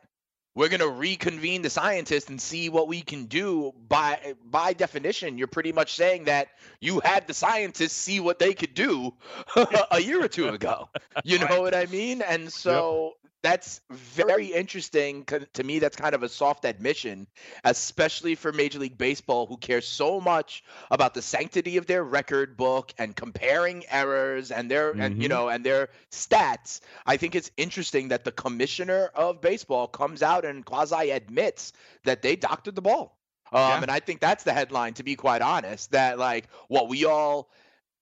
we're 0.55 0.69
going 0.69 0.81
to 0.81 0.89
reconvene 0.89 1.63
the 1.63 1.71
scientists 1.71 2.29
and 2.29 2.41
see 2.41 2.69
what 2.69 2.89
we 2.89 3.01
can 3.01 3.27
do 3.27 3.73
by 3.89 4.35
by 4.45 4.73
definition 4.73 5.39
you're 5.39 5.47
pretty 5.47 5.73
much 5.73 5.95
saying 5.95 6.25
that 6.25 6.49
you 6.81 7.01
had 7.01 7.27
the 7.27 7.35
scientists 7.35 7.93
see 7.93 8.21
what 8.21 8.39
they 8.39 8.53
could 8.53 8.75
do 8.75 9.15
a 9.91 10.01
year 10.01 10.23
or 10.23 10.29
two 10.29 10.49
ago 10.57 10.89
you 11.25 11.39
know 11.39 11.61
what 11.61 11.75
i 11.75 11.87
mean 11.87 12.21
and 12.23 12.53
so 12.53 13.15
that's 13.43 13.81
very 13.91 14.47
interesting 14.47 15.25
to 15.53 15.65
me 15.65 15.79
that's 15.79 15.97
kind 15.97 16.15
of 16.15 16.23
a 16.23 16.29
soft 16.29 16.65
admission 16.65 17.27
especially 17.65 18.35
for 18.35 18.53
major 18.53 18.79
league 18.79 18.99
baseball 18.99 19.47
who 19.47 19.57
cares 19.57 19.87
so 19.87 20.21
much 20.21 20.63
about 20.91 21.15
the 21.15 21.23
sanctity 21.23 21.77
of 21.77 21.87
their 21.87 22.05
record 22.05 22.57
book 22.57 22.93
and 22.99 23.17
comparing 23.17 23.85
errors 23.91 24.51
and 24.51 24.71
their 24.71 24.93
mm-hmm. 24.93 25.01
and 25.01 25.23
you 25.23 25.29
mm-hmm. 25.29 25.39
know 25.39 25.49
and 25.49 25.65
their 25.65 25.89
stats 26.11 26.81
i 27.07 27.17
think 27.17 27.35
it's 27.35 27.51
interesting 27.57 28.09
that 28.09 28.25
the 28.25 28.33
commissioner 28.33 29.11
of 29.15 29.41
baseball 29.41 29.87
comes 29.87 30.23
out 30.23 30.45
and 30.45 30.65
quasi 30.65 31.11
admits 31.11 31.73
that 32.05 32.23
they 32.23 32.37
doctored 32.37 32.75
the 32.75 32.83
ball 32.83 33.19
um, 33.53 33.61
yeah. 33.61 33.83
and 33.83 33.91
i 33.91 34.01
think 34.01 34.21
that's 34.21 34.45
the 34.45 34.53
headline 34.53 34.93
to 34.95 35.03
be 35.03 35.17
quite 35.17 35.43
honest 35.43 35.93
that 35.93 36.19
like 36.19 36.49
what 36.69 36.89
we 36.89 37.05
all 37.05 37.51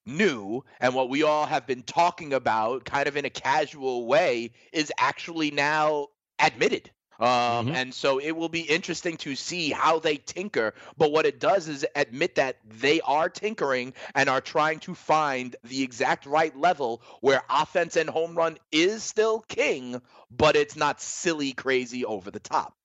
new 0.08 0.64
and 0.80 0.94
what 0.94 1.08
we 1.08 1.22
all 1.22 1.46
have 1.46 1.66
been 1.66 1.82
talking 1.82 2.32
about 2.32 2.84
kind 2.84 3.06
of 3.06 3.16
in 3.16 3.24
a 3.24 3.30
casual 3.30 4.06
way 4.06 4.50
is 4.72 4.92
actually 4.98 5.50
now 5.50 6.08
admitted. 6.38 6.90
Um, 7.20 7.28
mm-hmm. 7.28 7.74
And 7.74 7.94
so 7.94 8.18
it 8.18 8.32
will 8.32 8.48
be 8.48 8.60
interesting 8.60 9.16
to 9.18 9.34
see 9.34 9.70
how 9.70 9.98
they 9.98 10.16
tinker. 10.18 10.74
But 10.96 11.10
what 11.10 11.26
it 11.26 11.40
does 11.40 11.68
is 11.68 11.84
admit 11.96 12.36
that 12.36 12.58
they 12.64 13.00
are 13.00 13.28
tinkering 13.28 13.92
and 14.14 14.28
are 14.28 14.40
trying 14.40 14.78
to 14.80 14.94
find 14.94 15.56
the 15.64 15.82
exact 15.82 16.26
right 16.26 16.56
level 16.56 17.02
where 17.20 17.42
offense 17.50 17.96
and 17.96 18.08
home 18.08 18.36
run 18.36 18.56
is 18.70 19.02
still 19.02 19.40
king, 19.40 20.00
but 20.30 20.54
it's 20.54 20.76
not 20.76 21.00
silly, 21.00 21.52
crazy, 21.52 22.04
over 22.04 22.30
the 22.30 22.40
top. 22.40 22.77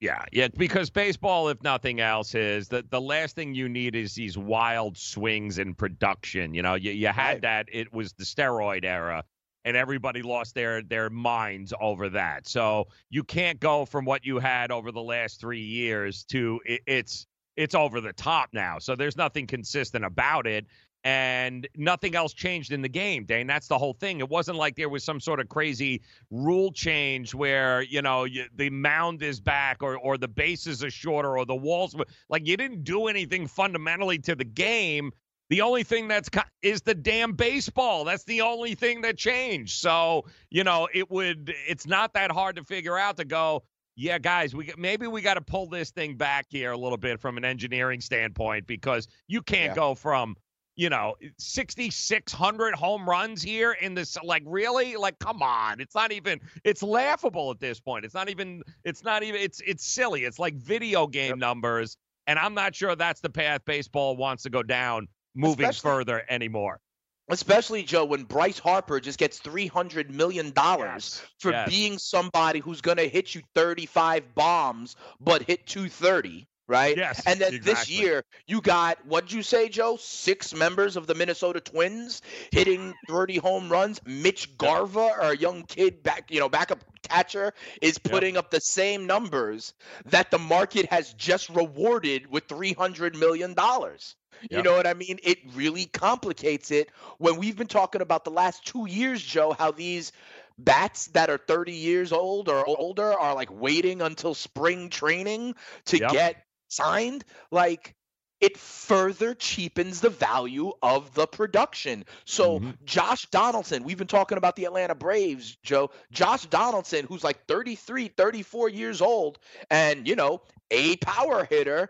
Yeah, 0.00 0.24
yeah, 0.30 0.48
because 0.54 0.90
baseball, 0.90 1.48
if 1.48 1.62
nothing 1.62 2.00
else, 2.00 2.34
is 2.34 2.68
that 2.68 2.90
the 2.90 3.00
last 3.00 3.34
thing 3.34 3.54
you 3.54 3.66
need 3.68 3.96
is 3.96 4.14
these 4.14 4.36
wild 4.36 4.98
swings 4.98 5.58
in 5.58 5.74
production. 5.74 6.52
You 6.52 6.60
know, 6.60 6.74
you, 6.74 6.92
you 6.92 7.08
had 7.08 7.26
right. 7.26 7.42
that. 7.42 7.66
It 7.72 7.92
was 7.94 8.12
the 8.12 8.24
steroid 8.24 8.84
era, 8.84 9.24
and 9.64 9.74
everybody 9.74 10.20
lost 10.20 10.54
their 10.54 10.82
their 10.82 11.08
minds 11.08 11.72
over 11.80 12.10
that. 12.10 12.46
So 12.46 12.88
you 13.08 13.24
can't 13.24 13.58
go 13.58 13.86
from 13.86 14.04
what 14.04 14.26
you 14.26 14.38
had 14.38 14.70
over 14.70 14.92
the 14.92 15.02
last 15.02 15.40
three 15.40 15.62
years 15.62 16.24
to 16.24 16.60
it, 16.66 16.82
it's 16.86 17.26
it's 17.56 17.74
over 17.74 18.02
the 18.02 18.12
top 18.12 18.50
now. 18.52 18.78
So 18.78 18.96
there's 18.96 19.16
nothing 19.16 19.46
consistent 19.46 20.04
about 20.04 20.46
it. 20.46 20.66
And 21.06 21.68
nothing 21.76 22.16
else 22.16 22.32
changed 22.32 22.72
in 22.72 22.82
the 22.82 22.88
game, 22.88 23.24
Dane. 23.24 23.46
That's 23.46 23.68
the 23.68 23.78
whole 23.78 23.92
thing. 23.92 24.18
It 24.18 24.28
wasn't 24.28 24.58
like 24.58 24.74
there 24.74 24.88
was 24.88 25.04
some 25.04 25.20
sort 25.20 25.38
of 25.38 25.48
crazy 25.48 26.02
rule 26.32 26.72
change 26.72 27.32
where 27.32 27.82
you 27.82 28.02
know 28.02 28.24
you, 28.24 28.46
the 28.56 28.70
mound 28.70 29.22
is 29.22 29.38
back 29.38 29.84
or 29.84 29.96
or 29.96 30.18
the 30.18 30.26
bases 30.26 30.82
are 30.82 30.90
shorter 30.90 31.38
or 31.38 31.46
the 31.46 31.54
walls 31.54 31.94
like 32.28 32.44
you 32.44 32.56
didn't 32.56 32.82
do 32.82 33.06
anything 33.06 33.46
fundamentally 33.46 34.18
to 34.18 34.34
the 34.34 34.44
game. 34.44 35.12
The 35.48 35.60
only 35.60 35.84
thing 35.84 36.08
that's 36.08 36.28
is 36.60 36.82
the 36.82 36.94
damn 36.94 37.34
baseball. 37.34 38.02
That's 38.02 38.24
the 38.24 38.40
only 38.40 38.74
thing 38.74 39.02
that 39.02 39.16
changed. 39.16 39.78
So 39.78 40.24
you 40.50 40.64
know 40.64 40.88
it 40.92 41.08
would. 41.08 41.54
It's 41.68 41.86
not 41.86 42.14
that 42.14 42.32
hard 42.32 42.56
to 42.56 42.64
figure 42.64 42.98
out 42.98 43.16
to 43.18 43.24
go. 43.24 43.62
Yeah, 43.94 44.18
guys, 44.18 44.56
we 44.56 44.72
maybe 44.76 45.06
we 45.06 45.22
got 45.22 45.34
to 45.34 45.40
pull 45.40 45.68
this 45.68 45.92
thing 45.92 46.16
back 46.16 46.46
here 46.50 46.72
a 46.72 46.76
little 46.76 46.98
bit 46.98 47.20
from 47.20 47.36
an 47.36 47.44
engineering 47.44 48.00
standpoint 48.00 48.66
because 48.66 49.06
you 49.28 49.40
can't 49.40 49.70
yeah. 49.70 49.74
go 49.76 49.94
from 49.94 50.36
you 50.76 50.90
know, 50.90 51.14
6,600 51.38 52.74
home 52.74 53.08
runs 53.08 53.42
here 53.42 53.72
in 53.72 53.94
this. 53.94 54.16
Like, 54.22 54.42
really? 54.46 54.96
Like, 54.96 55.18
come 55.18 55.42
on. 55.42 55.80
It's 55.80 55.94
not 55.94 56.12
even, 56.12 56.40
it's 56.64 56.82
laughable 56.82 57.50
at 57.50 57.58
this 57.58 57.80
point. 57.80 58.04
It's 58.04 58.14
not 58.14 58.28
even, 58.28 58.62
it's 58.84 59.02
not 59.02 59.22
even, 59.22 59.40
it's, 59.40 59.60
it's 59.66 59.84
silly. 59.84 60.24
It's 60.24 60.38
like 60.38 60.54
video 60.54 61.06
game 61.06 61.30
yep. 61.30 61.38
numbers. 61.38 61.96
And 62.26 62.38
I'm 62.38 62.54
not 62.54 62.74
sure 62.74 62.94
that's 62.94 63.20
the 63.20 63.30
path 63.30 63.62
baseball 63.64 64.16
wants 64.16 64.42
to 64.42 64.50
go 64.50 64.62
down 64.62 65.08
moving 65.34 65.66
Especially, 65.66 65.90
further 65.90 66.22
anymore. 66.28 66.80
Especially, 67.28 67.82
Joe, 67.82 68.04
when 68.04 68.24
Bryce 68.24 68.58
Harper 68.58 69.00
just 69.00 69.18
gets 69.18 69.40
$300 69.40 70.10
million 70.10 70.52
yes. 70.54 71.22
for 71.40 71.52
yes. 71.52 71.68
being 71.68 71.98
somebody 71.98 72.60
who's 72.60 72.80
going 72.80 72.98
to 72.98 73.08
hit 73.08 73.34
you 73.34 73.42
35 73.54 74.34
bombs, 74.34 74.94
but 75.20 75.42
hit 75.42 75.66
230 75.66 76.46
right? 76.66 76.96
Yes. 76.96 77.22
And 77.26 77.40
then 77.40 77.54
exactly. 77.54 77.74
this 77.74 77.90
year, 77.90 78.24
you 78.46 78.60
got 78.60 79.04
what'd 79.06 79.32
you 79.32 79.42
say, 79.42 79.68
Joe? 79.68 79.96
Six 79.96 80.54
members 80.54 80.96
of 80.96 81.06
the 81.06 81.14
Minnesota 81.14 81.60
Twins 81.60 82.22
hitting 82.50 82.94
30 83.08 83.38
home 83.38 83.68
runs. 83.70 84.00
Mitch 84.06 84.56
Garver, 84.58 85.00
our 85.00 85.34
young 85.34 85.62
kid 85.64 86.02
back, 86.02 86.30
you 86.30 86.40
know, 86.40 86.48
backup 86.48 86.84
catcher, 87.02 87.52
is 87.80 87.98
putting 87.98 88.34
yep. 88.34 88.44
up 88.44 88.50
the 88.50 88.60
same 88.60 89.06
numbers 89.06 89.74
that 90.06 90.30
the 90.30 90.38
market 90.38 90.90
has 90.90 91.12
just 91.14 91.48
rewarded 91.50 92.30
with 92.30 92.44
300 92.48 93.16
million 93.16 93.54
dollars. 93.54 94.16
You 94.42 94.58
yep. 94.58 94.64
know 94.64 94.72
what 94.76 94.86
I 94.86 94.92
mean? 94.92 95.18
It 95.22 95.38
really 95.54 95.86
complicates 95.86 96.70
it 96.70 96.90
when 97.16 97.38
we've 97.38 97.56
been 97.56 97.66
talking 97.68 98.02
about 98.02 98.24
the 98.24 98.30
last 98.30 98.66
two 98.66 98.86
years, 98.86 99.22
Joe, 99.22 99.56
how 99.58 99.70
these 99.70 100.12
bats 100.58 101.08
that 101.08 101.30
are 101.30 101.38
30 101.38 101.72
years 101.72 102.12
old 102.12 102.48
or 102.48 102.66
older 102.66 103.12
are 103.12 103.34
like 103.34 103.50
waiting 103.50 104.00
until 104.00 104.34
spring 104.34 104.88
training 104.88 105.54
to 105.86 105.98
yep. 105.98 106.12
get 106.12 106.45
signed, 106.68 107.24
like 107.50 107.94
it 108.40 108.58
further 108.58 109.34
cheapens 109.34 110.00
the 110.00 110.10
value 110.10 110.72
of 110.82 111.14
the 111.14 111.26
production. 111.26 112.04
So 112.26 112.60
mm-hmm. 112.60 112.70
Josh 112.84 113.26
Donaldson, 113.30 113.82
we've 113.82 113.96
been 113.96 114.06
talking 114.06 114.36
about 114.36 114.56
the 114.56 114.66
Atlanta 114.66 114.94
Braves, 114.94 115.56
Joe. 115.62 115.90
Josh 116.12 116.44
Donaldson, 116.46 117.06
who's 117.06 117.24
like 117.24 117.46
33, 117.46 118.08
34 118.08 118.68
years 118.68 119.00
old, 119.00 119.38
and 119.70 120.06
you 120.06 120.16
know, 120.16 120.42
a 120.70 120.96
power 120.96 121.44
hitter, 121.44 121.88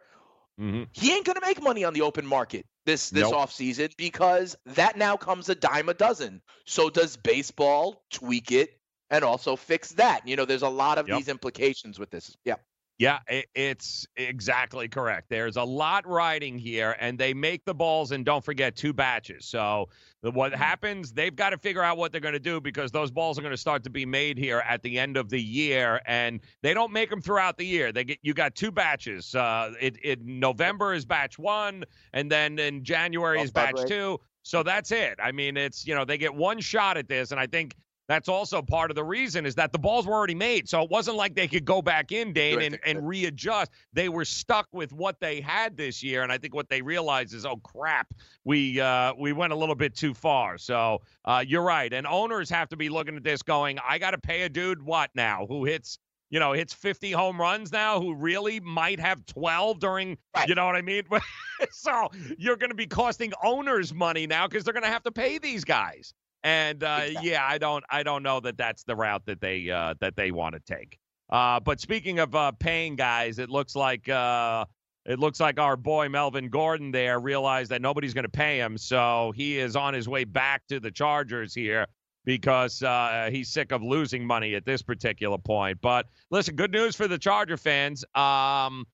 mm-hmm. 0.60 0.84
he 0.92 1.12
ain't 1.12 1.26
gonna 1.26 1.40
make 1.42 1.62
money 1.62 1.84
on 1.84 1.94
the 1.94 2.02
open 2.02 2.26
market 2.26 2.64
this 2.86 3.10
this 3.10 3.22
nope. 3.22 3.34
offseason 3.34 3.94
because 3.96 4.56
that 4.66 4.96
now 4.96 5.16
comes 5.16 5.48
a 5.48 5.54
dime 5.54 5.88
a 5.88 5.94
dozen. 5.94 6.40
So 6.64 6.88
does 6.88 7.16
baseball 7.16 8.02
tweak 8.10 8.52
it 8.52 8.70
and 9.10 9.24
also 9.24 9.56
fix 9.56 9.90
that? 9.94 10.26
You 10.26 10.36
know, 10.36 10.44
there's 10.44 10.62
a 10.62 10.68
lot 10.68 10.98
of 10.98 11.08
yep. 11.08 11.18
these 11.18 11.28
implications 11.28 11.98
with 11.98 12.10
this. 12.10 12.34
Yeah. 12.44 12.54
Yeah, 12.98 13.18
it's 13.54 14.06
exactly 14.16 14.88
correct. 14.88 15.28
There's 15.28 15.56
a 15.56 15.62
lot 15.62 16.06
riding 16.06 16.56
here, 16.56 16.96
and 16.98 17.18
they 17.18 17.34
make 17.34 17.66
the 17.66 17.74
balls, 17.74 18.10
and 18.10 18.24
don't 18.24 18.42
forget 18.42 18.74
two 18.74 18.94
batches. 18.94 19.44
So 19.44 19.90
what 20.22 20.52
mm-hmm. 20.52 20.62
happens? 20.62 21.12
They've 21.12 21.34
got 21.36 21.50
to 21.50 21.58
figure 21.58 21.82
out 21.82 21.98
what 21.98 22.10
they're 22.10 22.22
going 22.22 22.32
to 22.32 22.40
do 22.40 22.58
because 22.58 22.90
those 22.92 23.10
balls 23.10 23.38
are 23.38 23.42
going 23.42 23.52
to 23.52 23.58
start 23.58 23.84
to 23.84 23.90
be 23.90 24.06
made 24.06 24.38
here 24.38 24.62
at 24.66 24.82
the 24.82 24.98
end 24.98 25.18
of 25.18 25.28
the 25.28 25.40
year, 25.40 26.00
and 26.06 26.40
they 26.62 26.72
don't 26.72 26.90
make 26.90 27.10
them 27.10 27.20
throughout 27.20 27.58
the 27.58 27.66
year. 27.66 27.92
They 27.92 28.04
get 28.04 28.18
you 28.22 28.32
got 28.32 28.54
two 28.54 28.72
batches. 28.72 29.34
Uh, 29.34 29.74
it, 29.78 29.98
it 30.02 30.24
November 30.24 30.94
is 30.94 31.04
batch 31.04 31.38
one, 31.38 31.84
and 32.14 32.32
then 32.32 32.58
in 32.58 32.82
January 32.82 33.42
is 33.42 33.50
batch 33.50 33.78
two. 33.86 34.18
So 34.42 34.62
that's 34.62 34.90
it. 34.90 35.18
I 35.22 35.32
mean, 35.32 35.58
it's 35.58 35.86
you 35.86 35.94
know 35.94 36.06
they 36.06 36.16
get 36.16 36.34
one 36.34 36.60
shot 36.60 36.96
at 36.96 37.08
this, 37.08 37.30
and 37.30 37.38
I 37.38 37.46
think 37.46 37.74
that's 38.08 38.28
also 38.28 38.62
part 38.62 38.90
of 38.90 38.94
the 38.94 39.04
reason 39.04 39.46
is 39.46 39.54
that 39.56 39.72
the 39.72 39.78
balls 39.78 40.06
were 40.06 40.14
already 40.14 40.34
made. 40.34 40.68
So 40.68 40.82
it 40.82 40.90
wasn't 40.90 41.16
like 41.16 41.34
they 41.34 41.48
could 41.48 41.64
go 41.64 41.82
back 41.82 42.12
in, 42.12 42.32
Dane, 42.32 42.60
and, 42.60 42.78
and 42.84 43.06
readjust. 43.06 43.72
They 43.92 44.08
were 44.08 44.24
stuck 44.24 44.68
with 44.72 44.92
what 44.92 45.18
they 45.20 45.40
had 45.40 45.76
this 45.76 46.02
year. 46.02 46.22
And 46.22 46.30
I 46.30 46.38
think 46.38 46.54
what 46.54 46.68
they 46.68 46.82
realized 46.82 47.34
is, 47.34 47.44
oh 47.44 47.56
crap, 47.56 48.12
we 48.44 48.80
uh, 48.80 49.12
we 49.18 49.32
went 49.32 49.52
a 49.52 49.56
little 49.56 49.74
bit 49.74 49.94
too 49.94 50.14
far. 50.14 50.58
So 50.58 51.02
uh, 51.24 51.44
you're 51.46 51.62
right. 51.62 51.92
And 51.92 52.06
owners 52.06 52.48
have 52.50 52.68
to 52.68 52.76
be 52.76 52.88
looking 52.88 53.16
at 53.16 53.24
this 53.24 53.42
going, 53.42 53.78
I 53.86 53.98
gotta 53.98 54.18
pay 54.18 54.42
a 54.42 54.48
dude 54.48 54.82
what 54.82 55.10
now 55.14 55.46
who 55.46 55.64
hits 55.64 55.98
you 56.28 56.40
know, 56.40 56.52
hits 56.52 56.74
50 56.74 57.12
home 57.12 57.40
runs 57.40 57.70
now, 57.70 58.00
who 58.00 58.14
really 58.14 58.58
might 58.58 58.98
have 58.98 59.24
12 59.26 59.78
during, 59.78 60.18
right. 60.34 60.48
you 60.48 60.56
know 60.56 60.66
what 60.66 60.74
I 60.74 60.82
mean? 60.82 61.04
so 61.70 62.08
you're 62.36 62.56
going 62.56 62.70
to 62.70 62.76
be 62.76 62.86
costing 62.86 63.32
owners 63.44 63.94
money 63.94 64.26
now 64.26 64.48
because 64.48 64.64
they're 64.64 64.74
going 64.74 64.82
to 64.82 64.90
have 64.90 65.04
to 65.04 65.12
pay 65.12 65.38
these 65.38 65.64
guys. 65.64 66.12
And 66.44 66.82
uh, 66.82 67.00
exactly. 67.04 67.30
yeah, 67.30 67.46
I 67.46 67.58
don't 67.58 67.84
I 67.90 68.02
don't 68.02 68.22
know 68.22 68.40
that 68.40 68.56
that's 68.56 68.84
the 68.84 68.94
route 68.94 69.26
that 69.26 69.40
they 69.40 69.70
uh, 69.70 69.94
that 70.00 70.16
they 70.16 70.30
want 70.30 70.54
to 70.54 70.60
take. 70.60 70.98
Uh, 71.28 71.58
but 71.60 71.80
speaking 71.80 72.18
of 72.18 72.34
uh, 72.34 72.52
paying 72.52 72.94
guys, 72.94 73.38
it 73.38 73.50
looks 73.50 73.74
like 73.74 74.08
uh, 74.08 74.64
it 75.04 75.18
looks 75.18 75.40
like 75.40 75.58
our 75.58 75.76
boy 75.76 76.08
Melvin 76.08 76.48
Gordon 76.48 76.92
there 76.92 77.18
realized 77.18 77.70
that 77.70 77.82
nobody's 77.82 78.14
going 78.14 78.24
to 78.24 78.28
pay 78.28 78.58
him, 78.58 78.78
so 78.78 79.32
he 79.34 79.58
is 79.58 79.74
on 79.76 79.94
his 79.94 80.08
way 80.08 80.24
back 80.24 80.62
to 80.68 80.78
the 80.78 80.90
Chargers 80.90 81.54
here 81.54 81.86
because 82.24 82.82
uh, 82.82 83.28
he's 83.32 83.48
sick 83.48 83.72
of 83.72 83.82
losing 83.82 84.26
money 84.26 84.54
at 84.54 84.66
this 84.66 84.82
particular 84.82 85.38
point. 85.38 85.78
But 85.80 86.06
listen, 86.30 86.56
good 86.56 86.72
news 86.72 86.96
for 86.96 87.08
the 87.08 87.18
Charger 87.18 87.56
fans. 87.56 88.04
Um, 88.14 88.84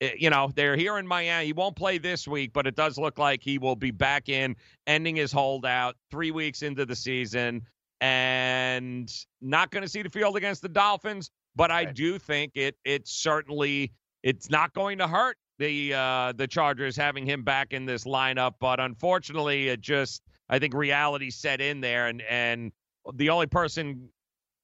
you 0.00 0.30
know, 0.30 0.50
they're 0.54 0.76
here 0.76 0.98
in 0.98 1.06
Miami. 1.06 1.46
He 1.46 1.52
won't 1.52 1.76
play 1.76 1.98
this 1.98 2.26
week, 2.26 2.52
but 2.52 2.66
it 2.66 2.76
does 2.76 2.98
look 2.98 3.18
like 3.18 3.42
he 3.42 3.58
will 3.58 3.76
be 3.76 3.90
back 3.90 4.28
in, 4.28 4.56
ending 4.86 5.16
his 5.16 5.32
holdout 5.32 5.96
three 6.10 6.30
weeks 6.30 6.62
into 6.62 6.84
the 6.84 6.96
season, 6.96 7.62
and 8.00 9.10
not 9.40 9.70
going 9.70 9.82
to 9.82 9.88
see 9.88 10.02
the 10.02 10.10
field 10.10 10.36
against 10.36 10.62
the 10.62 10.68
Dolphins. 10.68 11.30
But 11.56 11.70
I 11.70 11.84
do 11.84 12.18
think 12.18 12.52
it 12.56 12.76
it 12.84 13.06
certainly 13.06 13.92
it's 14.22 14.50
not 14.50 14.72
going 14.74 14.98
to 14.98 15.06
hurt 15.06 15.36
the 15.58 15.94
uh, 15.94 16.32
the 16.32 16.48
Chargers 16.48 16.96
having 16.96 17.24
him 17.24 17.44
back 17.44 17.72
in 17.72 17.86
this 17.86 18.04
lineup. 18.04 18.54
But 18.60 18.80
unfortunately, 18.80 19.68
it 19.68 19.80
just 19.80 20.22
I 20.48 20.58
think 20.58 20.74
reality 20.74 21.30
set 21.30 21.60
in 21.60 21.80
there, 21.80 22.08
and 22.08 22.22
and 22.22 22.72
the 23.14 23.30
only 23.30 23.46
person 23.46 24.08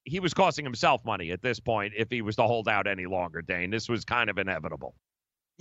he 0.03 0.19
was 0.19 0.33
costing 0.33 0.65
himself 0.65 1.05
money 1.05 1.31
at 1.31 1.41
this 1.41 1.59
point 1.59 1.93
if 1.95 2.09
he 2.09 2.21
was 2.21 2.35
to 2.35 2.43
hold 2.43 2.67
out 2.67 2.87
any 2.87 3.05
longer. 3.05 3.41
Dane, 3.41 3.69
this 3.69 3.87
was 3.87 4.03
kind 4.03 4.29
of 4.29 4.37
inevitable. 4.37 4.95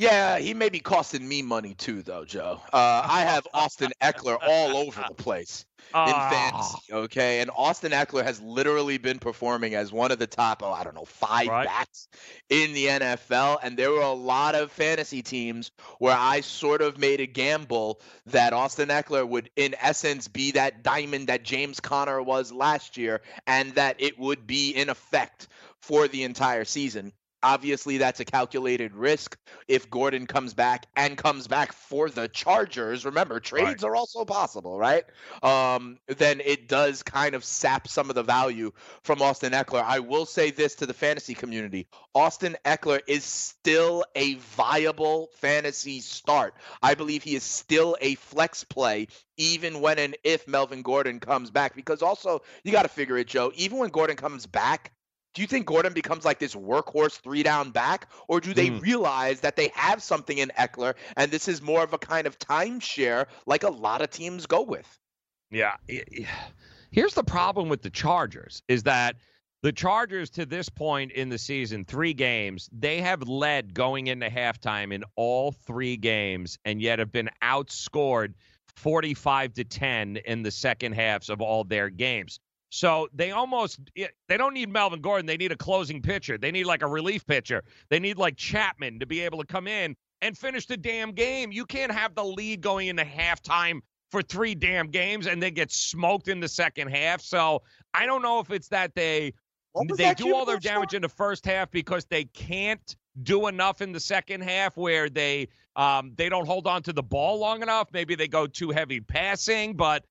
Yeah, 0.01 0.39
he 0.39 0.55
may 0.55 0.71
be 0.71 0.81
costing 0.81 1.29
me 1.29 1.43
money 1.43 1.75
too, 1.75 2.01
though, 2.01 2.25
Joe. 2.25 2.59
Uh, 2.73 3.03
I 3.05 3.21
have 3.21 3.47
Austin 3.53 3.93
Ekeler 4.01 4.39
all 4.41 4.79
over 4.79 5.05
the 5.07 5.13
place 5.13 5.67
in 5.95 6.13
fantasy. 6.15 6.79
Okay, 6.91 7.41
and 7.41 7.51
Austin 7.55 7.93
Ekeler 7.93 8.25
has 8.25 8.41
literally 8.41 8.97
been 8.97 9.19
performing 9.19 9.75
as 9.75 9.93
one 9.93 10.11
of 10.11 10.19
the 10.19 10.27
top, 10.27 10.63
oh, 10.63 10.73
I 10.73 10.85
don't 10.85 10.95
know, 10.95 11.05
five 11.05 11.49
right. 11.49 11.67
bats 11.67 12.09
in 12.49 12.73
the 12.73 12.87
NFL. 12.87 13.59
And 13.63 13.77
there 13.77 13.91
were 13.91 14.01
a 14.01 14.15
lot 14.15 14.55
of 14.55 14.73
fantasy 14.73 15.21
teams 15.21 15.71
where 15.99 16.17
I 16.19 16.41
sort 16.41 16.81
of 16.81 16.97
made 16.97 17.21
a 17.21 17.27
gamble 17.27 18.01
that 18.25 18.55
Austin 18.55 18.89
Ekeler 18.89 19.29
would, 19.29 19.51
in 19.55 19.75
essence, 19.79 20.29
be 20.29 20.53
that 20.53 20.83
diamond 20.83 21.27
that 21.27 21.45
James 21.45 21.79
Conner 21.79 22.23
was 22.23 22.51
last 22.51 22.97
year, 22.97 23.21
and 23.47 23.75
that 23.75 23.97
it 23.99 24.19
would 24.19 24.47
be 24.47 24.71
in 24.71 24.89
effect 24.89 25.49
for 25.83 26.09
the 26.09 26.25
entire 26.25 26.65
season. 26.65 27.13
Obviously, 27.43 27.99
that's 27.99 28.21
a 28.21 28.25
calculated 28.25 28.95
risk 28.95 29.39
if 29.69 29.89
Gordon 29.91 30.27
comes 30.27 30.55
back 30.55 30.87
and 30.97 31.17
comes 31.17 31.47
back 31.49 31.73
for 31.73 32.11
the 32.11 32.29
Chargers. 32.29 33.05
Remember, 33.05 33.41
trades 33.41 33.83
right. 33.83 33.85
are 33.85 33.97
also 33.97 34.25
possible, 34.25 34.79
right? 34.79 35.05
Um, 35.43 35.99
then 36.07 36.41
it 36.45 36.69
does 36.69 37.03
kind 37.03 37.35
of 37.35 37.45
sap 37.45 37.89
some 37.89 38.11
of 38.11 38.15
the 38.15 38.23
value 38.23 38.73
from 39.03 39.23
Austin 39.23 39.53
Ekeler. 39.53 39.83
I 39.85 40.01
will 40.01 40.27
say 40.27 40.51
this 40.51 40.75
to 40.77 40.87
the 40.87 40.95
fantasy 40.95 41.35
community 41.35 41.87
Austin 42.15 42.57
Ekeler 42.65 43.01
is 43.07 43.25
still 43.25 44.05
a 44.15 44.35
viable 44.35 45.31
fantasy 45.35 46.01
start. 46.01 46.55
I 46.83 46.95
believe 46.95 47.23
he 47.23 47.35
is 47.35 47.45
still 47.45 47.97
a 48.01 48.17
flex 48.17 48.65
play, 48.65 49.09
even 49.37 49.81
when 49.81 49.99
and 49.99 50.17
if 50.25 50.47
Melvin 50.49 50.83
Gordon 50.83 51.21
comes 51.21 51.51
back. 51.51 51.75
Because 51.75 52.03
also, 52.03 52.43
you 52.65 52.73
got 52.73 52.83
to 52.83 52.89
figure 52.89 53.17
it, 53.17 53.29
Joe, 53.29 53.53
even 53.55 53.79
when 53.79 53.91
Gordon 53.91 54.17
comes 54.17 54.47
back, 54.47 54.93
do 55.35 55.43
you 55.43 55.49
think 55.49 55.67
Gordon 55.67 55.93
becomes 55.93 56.25
like 56.25 56.39
this 56.39 56.55
workhorse 56.55 57.21
three 57.21 57.43
down 57.43 57.71
back, 57.71 58.09
or 58.29 58.41
do 58.41 58.53
they 58.53 58.71
mm. 58.71 58.83
realize 58.83 59.41
that 59.41 59.57
they 59.57 59.71
have 59.75 60.03
something 60.03 60.39
in 60.39 60.51
Ekeler 60.59 60.95
and 61.17 61.31
this 61.31 61.49
is 61.49 61.63
more 61.63 61.83
of 61.83 61.93
a 61.93 61.99
kind 61.99 62.27
of 62.27 62.39
timeshare 62.39 63.27
like 63.47 63.63
a 63.63 63.71
lot 63.71 64.03
of 64.03 64.11
teams 64.11 64.47
go 64.47 64.63
with? 64.63 64.99
Yeah. 65.51 65.77
Here's 66.91 67.15
the 67.15 67.25
problem 67.25 67.69
with 67.69 67.83
the 67.83 67.91
Chargers 67.91 68.63
is 68.69 68.85
that 68.85 69.17
the 69.63 69.73
Chargers 69.73 70.31
to 70.31 70.47
this 70.47 70.69
point 70.69 71.13
in 71.13 71.29
the 71.29 71.39
season, 71.39 71.85
three 71.85 72.15
games, 72.15 72.69
they 72.73 73.01
have 73.01 73.29
led 73.29 73.75
going 73.75 74.07
into 74.07 74.29
halftime 74.29 74.93
in 74.93 75.05
all 75.17 75.53
three 75.53 75.97
games 75.97 76.59
and 76.65 76.81
yet 76.81 76.99
have 76.99 77.13
been 77.13 77.31
outscored 77.43 78.35
45 78.77 79.53
to 79.55 79.65
10 79.65 80.17
in 80.25 80.43
the 80.43 80.51
second 80.51 80.93
halves 80.93 81.29
of 81.29 81.41
all 81.41 81.65
their 81.65 81.91
games. 81.91 82.41
So 82.71 83.09
they 83.13 83.33
almost 83.33 83.81
they 83.95 84.37
don't 84.37 84.55
need 84.55 84.69
Melvin 84.69 85.01
Gordon. 85.01 85.27
They 85.27 85.37
need 85.37 85.53
a 85.53 85.57
closing 85.57 86.01
pitcher. 86.01 86.39
They 86.39 86.53
need 86.53 86.65
like 86.65 86.83
a 86.83 86.87
relief 86.87 87.27
pitcher. 87.27 87.65
They 87.89 87.99
need 87.99 88.17
like 88.17 88.37
Chapman 88.37 89.01
to 89.01 89.07
be 89.07 89.21
able 89.21 89.39
to 89.39 89.47
come 89.47 89.67
in 89.67 89.97
and 90.23 90.39
finish 90.39 90.67
the 90.67 90.77
damn 90.77 91.13
game. 91.13 91.51
You 91.51 91.67
can't 91.67 91.91
have 91.91 92.15
the 92.15 92.25
lead 92.25 92.61
going 92.61 92.89
into 92.89 93.05
halftime 93.05 93.81
for 94.11 94.23
three 94.23 94.55
damn 94.55 94.89
games 94.89 95.27
and 95.27 95.43
then 95.43 95.55
get 95.55 95.73
smoked 95.73 96.29
in 96.29 96.41
the 96.41 96.49
second 96.49 96.89
half. 96.89 97.21
So 97.21 97.63
I 97.93 98.07
don't 98.07 98.23
know 98.23 98.39
if 98.39 98.51
it's 98.51 98.69
that 98.69 98.95
they 98.95 99.35
they 99.75 100.05
that, 100.05 100.17
do 100.17 100.35
all 100.35 100.45
their 100.45 100.59
damage 100.59 100.95
in 100.95 101.03
the 101.03 101.09
first 101.09 101.45
half 101.45 101.71
because 101.71 102.05
they 102.05 102.25
can't 102.25 102.97
do 103.23 103.47
enough 103.49 103.81
in 103.81 103.93
the 103.93 104.01
second 104.01 104.43
half 104.43 104.77
where 104.77 105.09
they 105.09 105.49
um, 105.77 106.13
they 106.17 106.29
don't 106.29 106.47
hold 106.47 106.67
on 106.67 106.83
to 106.85 106.93
the 106.93 107.03
ball 107.03 107.39
long 107.39 107.63
enough. 107.63 107.89
Maybe 107.93 108.15
they 108.15 108.29
go 108.29 108.47
too 108.47 108.71
heavy 108.71 109.01
passing, 109.01 109.75
but 109.75 110.05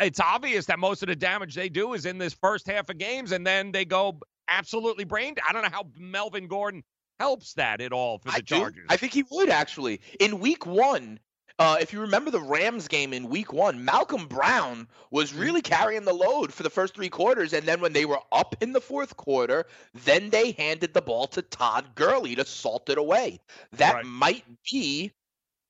it's 0.00 0.20
obvious 0.20 0.66
that 0.66 0.78
most 0.78 1.02
of 1.02 1.08
the 1.08 1.16
damage 1.16 1.54
they 1.54 1.68
do 1.68 1.94
is 1.94 2.06
in 2.06 2.18
this 2.18 2.32
first 2.34 2.66
half 2.66 2.88
of 2.88 2.98
games, 2.98 3.32
and 3.32 3.46
then 3.46 3.72
they 3.72 3.84
go 3.84 4.20
absolutely 4.48 5.04
brained. 5.04 5.38
I 5.48 5.52
don't 5.52 5.62
know 5.62 5.68
how 5.72 5.86
Melvin 5.98 6.46
Gordon 6.46 6.82
helps 7.20 7.54
that 7.54 7.80
at 7.80 7.92
all 7.92 8.18
for 8.18 8.30
the 8.30 8.36
I 8.36 8.40
Chargers. 8.40 8.74
Do. 8.88 8.94
I 8.94 8.96
think 8.96 9.12
he 9.12 9.24
would 9.30 9.48
actually. 9.48 10.00
In 10.20 10.40
week 10.40 10.66
one, 10.66 11.18
uh, 11.58 11.76
if 11.80 11.92
you 11.92 12.00
remember 12.00 12.30
the 12.30 12.40
Rams 12.40 12.88
game 12.88 13.12
in 13.12 13.28
week 13.28 13.52
one, 13.52 13.84
Malcolm 13.84 14.26
Brown 14.26 14.88
was 15.10 15.30
Mm-hmm. 15.30 15.40
really 15.40 15.62
carrying 15.62 16.04
the 16.04 16.12
load 16.14 16.52
for 16.52 16.62
the 16.62 16.70
first 16.70 16.94
three 16.94 17.08
quarters. 17.10 17.52
And 17.52 17.64
then 17.66 17.80
when 17.80 17.92
they 17.92 18.04
were 18.04 18.18
up 18.32 18.56
in 18.60 18.72
the 18.72 18.80
fourth 18.80 19.16
quarter, 19.16 19.66
then 19.94 20.30
they 20.30 20.52
handed 20.52 20.94
the 20.94 21.02
ball 21.02 21.26
to 21.28 21.42
Todd 21.42 21.94
Gurley 21.94 22.34
to 22.34 22.44
salt 22.44 22.88
it 22.88 22.98
away. 22.98 23.38
That 23.72 23.94
Right. 23.94 24.04
might 24.06 24.44
be 24.70 25.12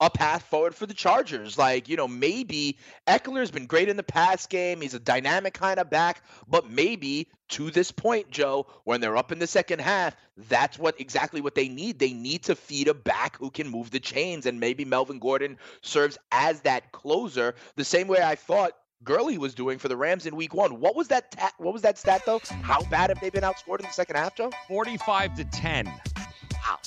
a 0.02 0.10
path 0.10 0.42
forward 0.42 0.74
for 0.74 0.84
the 0.84 0.94
Chargers. 0.94 1.56
Like, 1.56 1.88
you 1.88 1.96
know, 1.96 2.08
maybe 2.08 2.76
Ekeler's 3.06 3.52
been 3.52 3.66
great 3.66 3.88
in 3.88 3.96
the 3.96 4.02
pass 4.02 4.46
game. 4.46 4.80
He's 4.80 4.94
a 4.94 4.98
dynamic 4.98 5.54
kind 5.54 5.78
of 5.78 5.88
back, 5.88 6.22
but 6.48 6.68
maybe 6.68 7.28
to 7.50 7.70
this 7.70 7.92
point, 7.92 8.28
Joe, 8.28 8.66
when 8.82 9.00
they're 9.00 9.16
up 9.16 9.30
in 9.30 9.38
the 9.38 9.46
second 9.46 9.80
half, 9.80 10.16
that's 10.36 10.76
what 10.76 11.00
exactly 11.00 11.40
what 11.40 11.54
they 11.54 11.68
need. 11.68 12.00
They 12.00 12.12
need 12.12 12.42
to 12.44 12.56
feed 12.56 12.88
a 12.88 12.94
back 12.94 13.38
who 13.38 13.48
can 13.48 13.68
move 13.68 13.92
the 13.92 14.00
chains, 14.00 14.44
and 14.44 14.58
maybe 14.58 14.84
Melvin 14.84 15.20
Gordon 15.20 15.56
serves 15.82 16.18
as 16.32 16.62
that 16.62 16.90
closer, 16.90 17.54
the 17.76 17.84
same 17.84 18.08
way 18.08 18.20
I 18.20 18.34
thought 18.34 18.72
Gurley 19.04 19.38
was 19.38 19.54
doing 19.54 19.78
for 19.78 19.86
the 19.86 19.96
Rams 19.96 20.26
in 20.26 20.34
Week 20.34 20.52
One. 20.52 20.80
What 20.80 20.96
was 20.96 21.08
that? 21.08 21.30
Ta- 21.30 21.52
what 21.58 21.72
was 21.72 21.82
that 21.82 21.98
stat 21.98 22.22
though? 22.26 22.40
How 22.62 22.82
bad 22.84 23.10
have 23.10 23.20
they 23.20 23.30
been 23.30 23.42
outscored 23.44 23.80
in 23.80 23.86
the 23.86 23.92
second 23.92 24.16
half, 24.16 24.34
Joe? 24.34 24.50
Forty-five 24.66 25.34
to 25.36 25.44
ten. 25.44 25.86
Wow. 25.86 26.78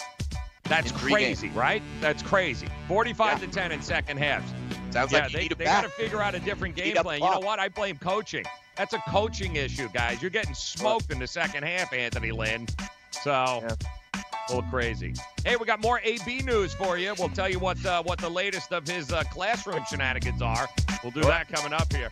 That's 0.67 0.91
In 0.91 0.97
three 0.97 1.11
crazy, 1.13 1.49
right? 1.49 1.81
That's 2.01 2.23
crazy. 2.23 2.67
45 2.87 3.41
to 3.41 3.47
10 3.47 3.71
in 3.71 3.81
second 3.81 4.17
halves. 4.17 4.51
Sounds 4.91 5.11
yeah, 5.11 5.23
like 5.23 5.33
you 5.33 5.39
they, 5.39 5.47
they 5.49 5.65
got 5.65 5.83
to 5.83 5.89
figure 5.89 6.21
out 6.21 6.35
a 6.35 6.39
different 6.39 6.75
game 6.75 6.95
plan. 6.95 7.21
You 7.21 7.29
know 7.29 7.39
what? 7.39 7.59
I 7.59 7.69
blame 7.69 7.97
coaching. 7.97 8.45
That's 8.75 8.93
a 8.93 8.99
coaching 9.07 9.55
issue, 9.55 9.89
guys. 9.93 10.21
You're 10.21 10.31
getting 10.31 10.53
smoked 10.53 11.11
in 11.11 11.19
the 11.19 11.27
second 11.27 11.63
half, 11.63 11.93
Anthony 11.93 12.31
Lynn. 12.31 12.67
So, 13.11 13.31
a 13.31 14.53
little 14.53 14.69
crazy. 14.69 15.13
Hey, 15.45 15.55
we 15.55 15.65
got 15.65 15.81
more 15.81 16.01
AB 16.03 16.41
news 16.41 16.73
for 16.73 16.97
you. 16.97 17.13
We'll 17.17 17.29
tell 17.29 17.49
you 17.49 17.59
what 17.59 17.83
uh, 17.85 18.03
what 18.03 18.19
the 18.19 18.29
latest 18.29 18.73
of 18.73 18.87
his 18.87 19.11
uh, 19.11 19.23
classroom 19.31 19.83
shenanigans 19.89 20.41
are. 20.41 20.67
We'll 21.03 21.11
do 21.11 21.21
that 21.21 21.47
coming 21.47 21.73
up 21.73 21.91
here. 21.93 22.11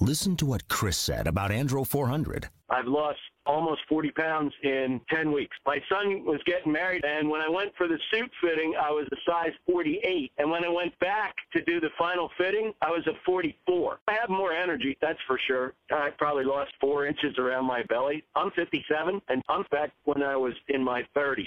Listen 0.00 0.36
to 0.36 0.44
what 0.44 0.68
Chris 0.68 0.98
said 0.98 1.26
about 1.26 1.50
Andro 1.50 1.86
400. 1.86 2.50
I've 2.68 2.86
lost 2.86 3.18
almost 3.46 3.80
40 3.88 4.10
pounds 4.10 4.52
in 4.62 5.00
10 5.08 5.32
weeks. 5.32 5.56
My 5.64 5.78
son 5.88 6.24
was 6.26 6.40
getting 6.44 6.70
married, 6.70 7.02
and 7.04 7.30
when 7.30 7.40
I 7.40 7.48
went 7.48 7.72
for 7.76 7.88
the 7.88 7.98
suit 8.12 8.30
fitting, 8.42 8.74
I 8.78 8.90
was 8.90 9.06
a 9.12 9.16
size 9.26 9.52
48. 9.66 10.32
And 10.36 10.50
when 10.50 10.64
I 10.64 10.68
went 10.68 10.98
back 10.98 11.34
to 11.54 11.62
do 11.62 11.80
the 11.80 11.88
final 11.98 12.28
fitting, 12.36 12.74
I 12.82 12.90
was 12.90 13.06
a 13.06 13.12
44. 13.24 14.00
I 14.08 14.12
have 14.20 14.28
more 14.28 14.52
energy, 14.52 14.98
that's 15.00 15.18
for 15.26 15.38
sure. 15.46 15.72
I 15.90 16.10
probably 16.18 16.44
lost 16.44 16.72
four 16.78 17.06
inches 17.06 17.38
around 17.38 17.64
my 17.64 17.82
belly. 17.84 18.22
I'm 18.34 18.50
57, 18.50 19.22
and 19.28 19.42
I'm 19.48 19.64
back 19.70 19.92
when 20.04 20.22
I 20.22 20.36
was 20.36 20.52
in 20.68 20.84
my 20.84 21.06
30s. 21.16 21.46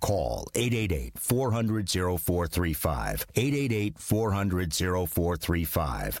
call 0.00 0.46
888-400-0435. 0.54 3.24
888-400-0435. 3.34 6.20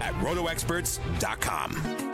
at 0.00 0.14
rotoexperts.com. 0.14 2.08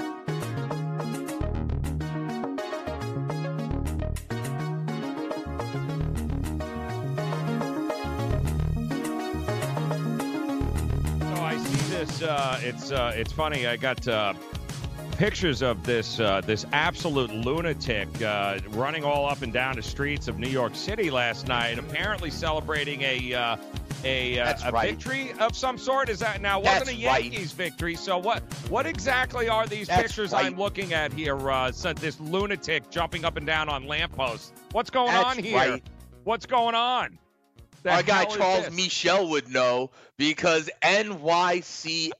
Oh, 11.22 12.26
uh, 12.26 12.60
it's 12.62 12.90
uh, 12.90 13.12
it's 13.14 13.32
funny. 13.32 13.66
I 13.66 13.76
got 13.76 14.06
uh, 14.08 14.34
pictures 15.16 15.62
of 15.62 15.84
this 15.84 16.20
uh, 16.20 16.40
this 16.40 16.66
absolute 16.72 17.30
lunatic 17.30 18.08
uh, 18.22 18.58
running 18.70 19.04
all 19.04 19.26
up 19.26 19.42
and 19.42 19.52
down 19.52 19.76
the 19.76 19.82
streets 19.82 20.28
of 20.28 20.38
New 20.38 20.48
York 20.48 20.74
City 20.74 21.10
last 21.10 21.46
night, 21.46 21.78
apparently 21.78 22.30
celebrating 22.30 23.02
a 23.02 23.34
uh, 23.34 23.56
a, 24.04 24.38
uh, 24.38 24.54
a 24.64 24.72
right. 24.72 24.90
victory 24.90 25.32
of 25.40 25.56
some 25.56 25.78
sort. 25.78 26.08
Is 26.08 26.18
that 26.20 26.40
now? 26.40 26.60
Wasn't 26.60 26.86
That's 26.86 26.98
a 26.98 27.06
right. 27.06 27.22
Yankees 27.24 27.52
victory? 27.52 27.94
So 27.96 28.18
what? 28.18 28.42
What 28.68 28.86
exactly 28.86 29.48
are 29.48 29.66
these 29.66 29.86
That's 29.86 30.02
pictures 30.02 30.32
right. 30.32 30.46
I'm 30.46 30.56
looking 30.56 30.92
at 30.92 31.12
here? 31.12 31.34
Uh, 31.50 31.70
this 31.96 32.20
lunatic 32.20 32.90
jumping 32.90 33.24
up 33.24 33.36
and 33.36 33.46
down 33.46 33.68
on 33.68 33.86
lampposts. 33.86 34.52
What's 34.72 34.90
going 34.90 35.12
That's 35.12 35.38
on 35.38 35.42
here? 35.42 35.56
right. 35.56 35.82
What's 36.24 36.46
going 36.46 36.74
on? 36.74 37.18
Our 37.86 38.02
guy 38.02 38.24
Charles? 38.24 38.70
Michel 38.70 39.28
would 39.30 39.48
know 39.48 39.90
because 40.16 40.70
NYCFC 40.82 42.14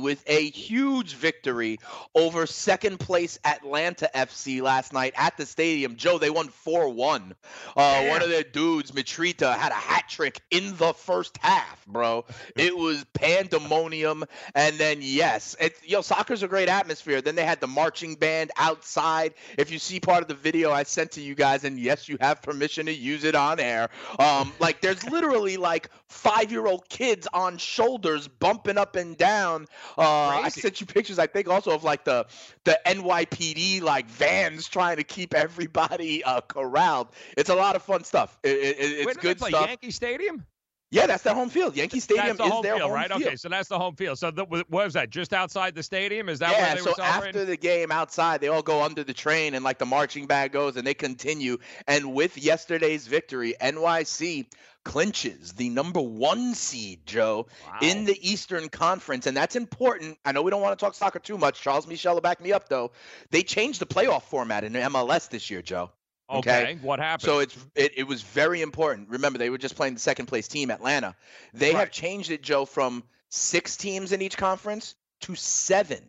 with 0.00 0.24
a 0.26 0.50
huge 0.50 1.14
victory 1.14 1.78
over 2.14 2.46
second 2.46 2.98
place 2.98 3.38
Atlanta 3.44 4.10
FC 4.14 4.60
last 4.60 4.92
night 4.92 5.14
at 5.16 5.36
the 5.36 5.46
stadium. 5.46 5.96
Joe, 5.96 6.18
they 6.18 6.30
won 6.30 6.48
4-1. 6.48 7.32
Uh, 7.76 8.04
one 8.06 8.22
of 8.22 8.28
their 8.28 8.42
dudes, 8.42 8.90
Mitriță, 8.90 9.56
had 9.56 9.72
a 9.72 9.76
hat 9.76 10.08
trick 10.08 10.40
in 10.50 10.76
the 10.76 10.92
first 10.92 11.38
half, 11.38 11.86
bro. 11.86 12.24
It 12.56 12.76
was 12.76 13.04
pandemonium. 13.14 14.24
And 14.54 14.76
then, 14.76 14.98
yes, 15.00 15.56
it, 15.58 15.74
yo, 15.84 16.02
soccer's 16.02 16.42
a 16.42 16.48
great 16.48 16.68
atmosphere. 16.68 17.22
Then 17.22 17.34
they 17.34 17.44
had 17.44 17.60
the 17.60 17.66
marching 17.66 18.14
band 18.14 18.50
outside. 18.56 19.34
If 19.56 19.70
you 19.70 19.78
see 19.78 20.00
part 20.00 20.22
of 20.22 20.28
the 20.28 20.34
video 20.34 20.70
I 20.70 20.82
sent 20.82 21.12
to 21.12 21.22
you 21.22 21.34
guys, 21.34 21.64
and 21.64 21.78
yes, 21.78 22.08
you 22.08 22.18
have 22.20 22.42
permission 22.42 22.86
to 22.86 22.92
use 22.92 23.24
it 23.24 23.34
on 23.34 23.58
air, 23.58 23.88
um, 24.18 24.52
like 24.58 24.81
there's 24.82 25.02
literally 25.08 25.56
like 25.56 25.88
five-year-old 26.08 26.88
kids 26.88 27.26
on 27.32 27.56
shoulders 27.56 28.28
bumping 28.28 28.76
up 28.76 28.96
and 28.96 29.16
down. 29.16 29.66
Uh, 29.96 30.02
I 30.02 30.48
sent 30.50 30.80
you 30.80 30.86
pictures, 30.86 31.18
I 31.18 31.26
think, 31.26 31.48
also 31.48 31.70
of 31.70 31.84
like 31.84 32.04
the 32.04 32.26
the 32.64 32.78
NYPD 32.86 33.80
like 33.82 34.06
vans 34.06 34.68
trying 34.68 34.96
to 34.96 35.04
keep 35.04 35.34
everybody 35.34 36.22
uh, 36.24 36.40
corralled. 36.42 37.08
It's 37.36 37.50
a 37.50 37.54
lot 37.54 37.76
of 37.76 37.82
fun 37.82 38.04
stuff. 38.04 38.38
It, 38.42 38.50
it, 38.50 38.76
it's 38.78 39.06
Wait, 39.06 39.18
good 39.18 39.38
play 39.38 39.50
stuff. 39.50 39.68
Yankee 39.68 39.90
Stadium. 39.90 40.44
Yeah, 40.92 41.06
that's 41.06 41.22
their 41.22 41.34
home 41.34 41.48
field. 41.48 41.74
Yankee 41.74 42.00
Stadium 42.00 42.36
the 42.36 42.44
is 42.44 42.50
home 42.50 42.62
their 42.62 42.76
field, 42.76 42.90
home 42.90 42.92
right? 42.92 43.08
field. 43.08 43.22
Okay, 43.22 43.36
so 43.36 43.48
that's 43.48 43.70
the 43.70 43.78
home 43.78 43.96
field. 43.96 44.18
So 44.18 44.30
the, 44.30 44.44
what 44.44 44.70
was 44.70 44.92
that? 44.92 45.08
Just 45.08 45.32
outside 45.32 45.74
the 45.74 45.82
stadium? 45.82 46.28
Is 46.28 46.40
that 46.40 46.52
yeah, 46.52 46.60
where 46.60 46.74
they 46.74 46.80
so 46.82 46.90
were 46.90 46.94
celebrating? 46.96 47.40
after 47.40 47.44
the 47.46 47.56
game 47.56 47.90
outside, 47.90 48.42
they 48.42 48.48
all 48.48 48.60
go 48.60 48.82
under 48.82 49.02
the 49.02 49.14
train 49.14 49.54
and 49.54 49.64
like 49.64 49.78
the 49.78 49.86
marching 49.86 50.26
band 50.26 50.52
goes 50.52 50.76
and 50.76 50.86
they 50.86 50.92
continue. 50.92 51.56
And 51.88 52.12
with 52.12 52.36
yesterday's 52.36 53.06
victory, 53.06 53.54
NYC 53.58 54.48
clinches 54.84 55.52
the 55.52 55.68
number 55.68 56.00
one 56.00 56.54
seed, 56.54 57.00
Joe, 57.06 57.46
in 57.80 58.04
the 58.04 58.18
Eastern 58.28 58.68
Conference. 58.68 59.26
And 59.26 59.36
that's 59.36 59.56
important. 59.56 60.18
I 60.24 60.32
know 60.32 60.42
we 60.42 60.50
don't 60.50 60.62
want 60.62 60.78
to 60.78 60.84
talk 60.84 60.94
soccer 60.94 61.18
too 61.18 61.38
much. 61.38 61.60
Charles 61.60 61.86
Michel 61.86 62.14
will 62.14 62.20
back 62.20 62.40
me 62.40 62.52
up, 62.52 62.68
though. 62.68 62.92
They 63.30 63.42
changed 63.42 63.80
the 63.80 63.86
playoff 63.86 64.22
format 64.22 64.64
in 64.64 64.72
MLS 64.72 65.28
this 65.28 65.50
year, 65.50 65.62
Joe. 65.62 65.90
Okay, 66.30 66.78
what 66.80 66.98
happened? 66.98 67.26
So 67.26 67.40
it's 67.40 67.56
it, 67.74 67.92
it 67.98 68.04
was 68.04 68.22
very 68.22 68.62
important. 68.62 69.10
Remember, 69.10 69.38
they 69.38 69.50
were 69.50 69.58
just 69.58 69.76
playing 69.76 69.94
the 69.94 70.00
second 70.00 70.26
place 70.26 70.48
team, 70.48 70.70
Atlanta. 70.70 71.14
They 71.52 71.72
have 71.72 71.90
changed 71.90 72.30
it, 72.30 72.42
Joe, 72.42 72.64
from 72.64 73.04
six 73.28 73.76
teams 73.76 74.12
in 74.12 74.22
each 74.22 74.38
conference 74.38 74.94
to 75.22 75.34
seven, 75.34 76.02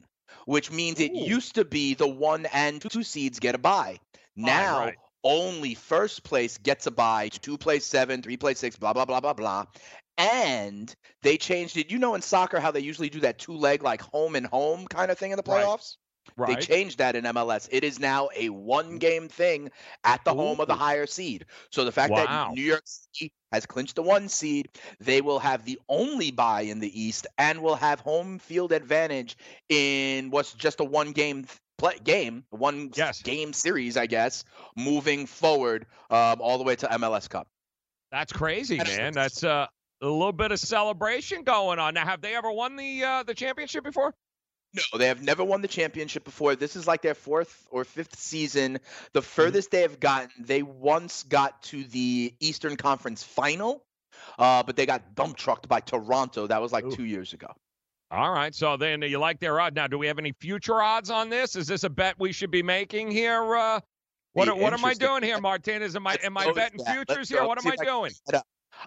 which 0.46 0.72
means 0.72 1.00
it 1.00 1.14
used 1.14 1.56
to 1.56 1.66
be 1.66 1.94
the 1.94 2.08
one 2.08 2.46
and 2.54 2.82
two 2.82 3.04
seeds 3.04 3.40
get 3.40 3.56
a 3.56 3.58
bye. 3.58 4.00
Now 4.36 4.80
right. 4.80 4.96
Only 5.24 5.76
first 5.76 6.24
place 6.24 6.58
gets 6.58 6.88
a 6.88 6.92
bye. 6.92 7.30
Two 7.30 7.58
plays 7.58 7.86
seven, 7.86 8.22
three 8.22 8.38
plays 8.38 8.60
six, 8.60 8.76
blah 8.78 8.94
blah 8.94 9.06
blah 9.06 9.20
blah 9.20 9.34
blah. 9.34 9.66
And 10.18 10.94
they 11.24 11.38
changed 11.38 11.78
it. 11.78 11.92
You 11.92 12.00
know, 12.00 12.16
in 12.16 12.22
soccer, 12.22 12.60
how 12.60 12.72
they 12.72 12.80
usually 12.82 13.10
do 13.10 13.22
that 13.22 13.40
two 13.40 13.54
leg, 13.54 13.84
like 13.84 14.02
home 14.02 14.36
and 14.36 14.46
home 14.46 14.88
kind 14.88 15.12
of 15.12 15.18
thing 15.18 15.32
in 15.32 15.38
the 15.38 15.44
Right. 15.46 15.72
playoffs? 15.72 15.98
They 16.46 16.58
changed 16.58 16.98
that 17.00 17.16
in 17.16 17.26
MLS. 17.26 17.70
It 17.72 17.84
is 17.84 18.00
now 18.00 18.30
a 18.36 18.50
one 18.50 18.98
game 18.98 19.30
thing 19.30 19.72
at 20.04 20.24
the 20.26 20.34
home 20.34 20.60
of 20.60 20.68
the 20.68 20.76
higher 20.76 21.06
seed. 21.06 21.46
So 21.72 21.86
the 21.86 21.92
fact 21.92 22.16
Wow. 22.16 22.18
that 22.18 22.32
New 22.32 22.62
York 22.64 22.84
City 22.86 23.32
has 23.52 23.66
clinched 23.66 23.96
the 23.96 24.04
one 24.04 24.28
seed, 24.30 24.70
they 25.00 25.22
will 25.22 25.40
have 25.40 25.66
the 25.66 25.80
only 25.90 26.32
bye 26.32 26.62
in 26.62 26.80
the 26.80 27.02
East 27.02 27.28
and 27.38 27.62
will 27.62 27.76
have 27.76 28.00
home 28.02 28.40
field 28.40 28.72
advantage 28.74 29.38
in 29.70 30.32
what's 30.32 30.54
just 30.54 30.80
a 30.82 30.84
one 30.84 31.12
game 31.14 31.46
play 31.78 31.98
game, 32.04 32.44
one 32.50 32.92
yes. 32.96 33.22
game 33.22 33.54
series, 33.54 33.98
I 33.98 34.06
guess, 34.06 34.44
moving 34.76 35.26
forward 35.26 35.86
um, 36.10 36.42
all 36.42 36.58
the 36.58 36.64
way 36.64 36.76
to 36.78 36.88
MLS 36.88 37.30
Cup. 37.30 37.48
That's 38.12 38.32
crazy, 38.32 38.78
man. 38.78 39.14
That's 39.14 39.44
uh, 39.44 39.68
a 40.02 40.08
little 40.08 40.32
bit 40.32 40.52
of 40.52 40.60
celebration 40.60 41.44
going 41.44 41.80
on. 41.80 41.96
Now, 41.96 42.06
have 42.06 42.22
they 42.22 42.36
ever 42.36 42.52
won 42.52 42.76
the 42.76 43.04
uh, 43.04 43.24
the 43.24 43.34
championship 43.34 43.84
before? 43.84 44.14
No, 44.74 44.98
they 44.98 45.08
have 45.08 45.22
never 45.22 45.44
won 45.44 45.62
the 45.62 45.68
championship 45.68 46.24
before. 46.24 46.56
This 46.56 46.76
is 46.76 46.88
like 46.88 47.04
their 47.04 47.14
fourth 47.14 47.68
or 47.70 47.86
fifth 47.86 48.18
season. 48.20 48.80
The 49.14 49.22
furthest 49.22 49.70
they 49.70 49.82
have 49.82 50.00
gotten, 50.00 50.30
they 50.40 50.64
once 50.64 51.24
got 51.24 51.62
to 51.64 51.84
the 51.84 52.34
Eastern 52.40 52.76
Conference 52.76 53.24
final, 53.24 53.84
uh, 54.40 54.64
but 54.64 54.76
they 54.76 54.88
got 54.88 55.14
dump 55.14 55.38
trucked 55.38 55.68
by 55.68 55.80
Toronto. 55.80 56.48
That 56.48 56.62
was 56.62 56.72
like 56.72 56.90
two 56.90 57.06
years 57.06 57.34
ago. 57.34 57.54
All 58.14 58.32
right. 58.32 58.54
So 58.54 58.78
then 58.78 59.02
you 59.02 59.18
like 59.18 59.40
their 59.40 59.60
odds. 59.60 59.76
Now, 59.76 59.88
do 59.88 59.98
we 59.98 60.06
have 60.06 60.20
any 60.20 60.34
future 60.34 60.82
odds 60.82 61.10
on 61.10 61.30
this? 61.30 61.56
Is 61.56 61.66
this 61.66 61.84
a 61.84 61.90
bet 61.90 62.16
we 62.20 62.32
should 62.32 62.52
be 62.52 62.62
making 62.62 63.10
here? 63.10 63.56
Uh, 63.56 63.80
what, 64.34 64.56
what 64.56 64.72
am 64.72 64.86
I 64.86 64.94
doing 64.94 65.24
here, 65.24 65.42
Martinez? 65.42 65.96
Am 65.96 66.06
I 66.06 66.18
am 66.24 66.38
I 66.38 66.52
betting 66.52 66.78
that. 66.78 66.86
Let's 66.86 66.92
futures 66.92 67.30
go. 67.30 67.38
here? 67.38 67.48
What 67.48 67.64
am 67.64 67.72
I 67.72 67.76
I 67.80 67.86
doing? 67.86 68.12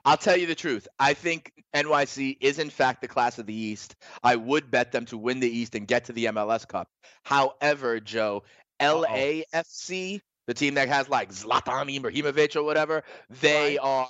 I'll 0.04 0.16
tell 0.16 0.36
you 0.36 0.46
the 0.46 0.54
truth. 0.54 0.86
I 0.98 1.14
think 1.14 1.52
NYC 1.74 2.36
is 2.40 2.58
in 2.60 2.70
fact 2.70 3.00
the 3.00 3.08
class 3.08 3.38
of 3.38 3.46
the 3.46 3.54
East. 3.54 3.96
I 4.22 4.36
would 4.36 4.70
bet 4.70 4.92
them 4.92 5.06
to 5.06 5.18
win 5.18 5.40
the 5.40 5.48
East 5.48 5.74
and 5.74 5.88
get 5.88 6.04
to 6.04 6.12
the 6.12 6.26
MLS 6.26 6.66
Cup. 6.66 6.88
However, 7.24 7.98
Joe, 7.98 8.44
LAFC, 8.80 10.20
the 10.46 10.54
team 10.54 10.74
that 10.74 10.88
has 10.88 11.08
like 11.08 11.30
Zlatan 11.30 11.98
Ibrahimovic 11.98 12.54
or 12.56 12.62
whatever, 12.62 13.02
they 13.40 13.78
are 13.78 14.08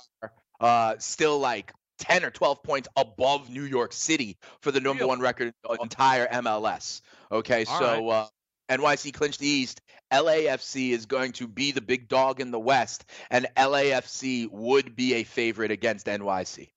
uh, 0.59 0.95
still 0.99 1.39
like 1.39 1.71
10 1.99 2.25
or 2.25 2.31
12 2.31 2.63
points 2.63 2.87
above 2.95 3.49
New 3.49 3.63
York 3.63 3.93
City 3.93 4.37
for 4.61 4.71
the 4.71 4.79
number 4.79 5.05
one 5.07 5.19
record 5.19 5.47
in 5.47 5.53
the 5.63 5.77
entire 5.81 6.27
MLS. 6.27 7.01
Okay, 7.31 7.65
All 7.65 7.79
so 7.79 8.09
uh, 8.09 8.27
NYC 8.69 9.13
clinched 9.13 9.39
the 9.39 9.47
East. 9.47 9.81
LAFC 10.11 10.91
is 10.91 11.05
going 11.05 11.33
to 11.33 11.47
be 11.47 11.71
the 11.71 11.81
big 11.81 12.07
dog 12.07 12.39
in 12.39 12.51
the 12.51 12.59
West, 12.59 13.05
and 13.29 13.47
LAFC 13.57 14.49
would 14.51 14.95
be 14.95 15.15
a 15.15 15.23
favorite 15.23 15.71
against 15.71 16.07
NYC. 16.07 16.69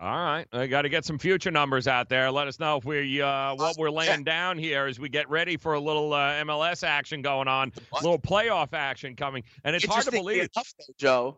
All 0.00 0.10
right, 0.10 0.46
I 0.52 0.66
got 0.66 0.82
to 0.82 0.88
get 0.88 1.04
some 1.04 1.16
future 1.16 1.52
numbers 1.52 1.86
out 1.86 2.08
there. 2.08 2.28
Let 2.32 2.48
us 2.48 2.58
know 2.58 2.76
if 2.76 2.84
we 2.84 3.22
uh, 3.22 3.54
what 3.54 3.76
we're 3.78 3.88
laying 3.88 4.24
down 4.24 4.58
here 4.58 4.86
as 4.86 4.98
we 4.98 5.08
get 5.08 5.30
ready 5.30 5.56
for 5.56 5.74
a 5.74 5.80
little 5.80 6.12
uh, 6.12 6.42
MLS 6.42 6.82
action 6.82 7.22
going 7.22 7.46
on, 7.46 7.72
a 7.92 8.02
little 8.02 8.18
playoff 8.18 8.72
action 8.72 9.14
coming, 9.14 9.44
and 9.62 9.76
it's 9.76 9.84
hard 9.84 10.04
to 10.06 10.10
believe. 10.10 10.48
enough, 10.56 10.72
Joe, 10.98 11.36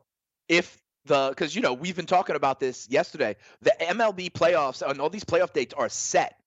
if 0.48 0.80
the 1.06 1.28
because 1.30 1.54
you 1.54 1.62
know 1.62 1.72
we've 1.74 1.96
been 1.96 2.06
talking 2.06 2.36
about 2.36 2.60
this 2.60 2.88
yesterday, 2.90 3.36
the 3.62 3.74
MLB 3.80 4.30
playoffs 4.30 4.88
and 4.88 5.00
all 5.00 5.10
these 5.10 5.24
playoff 5.24 5.52
dates 5.52 5.74
are 5.74 5.88
set. 5.88 6.38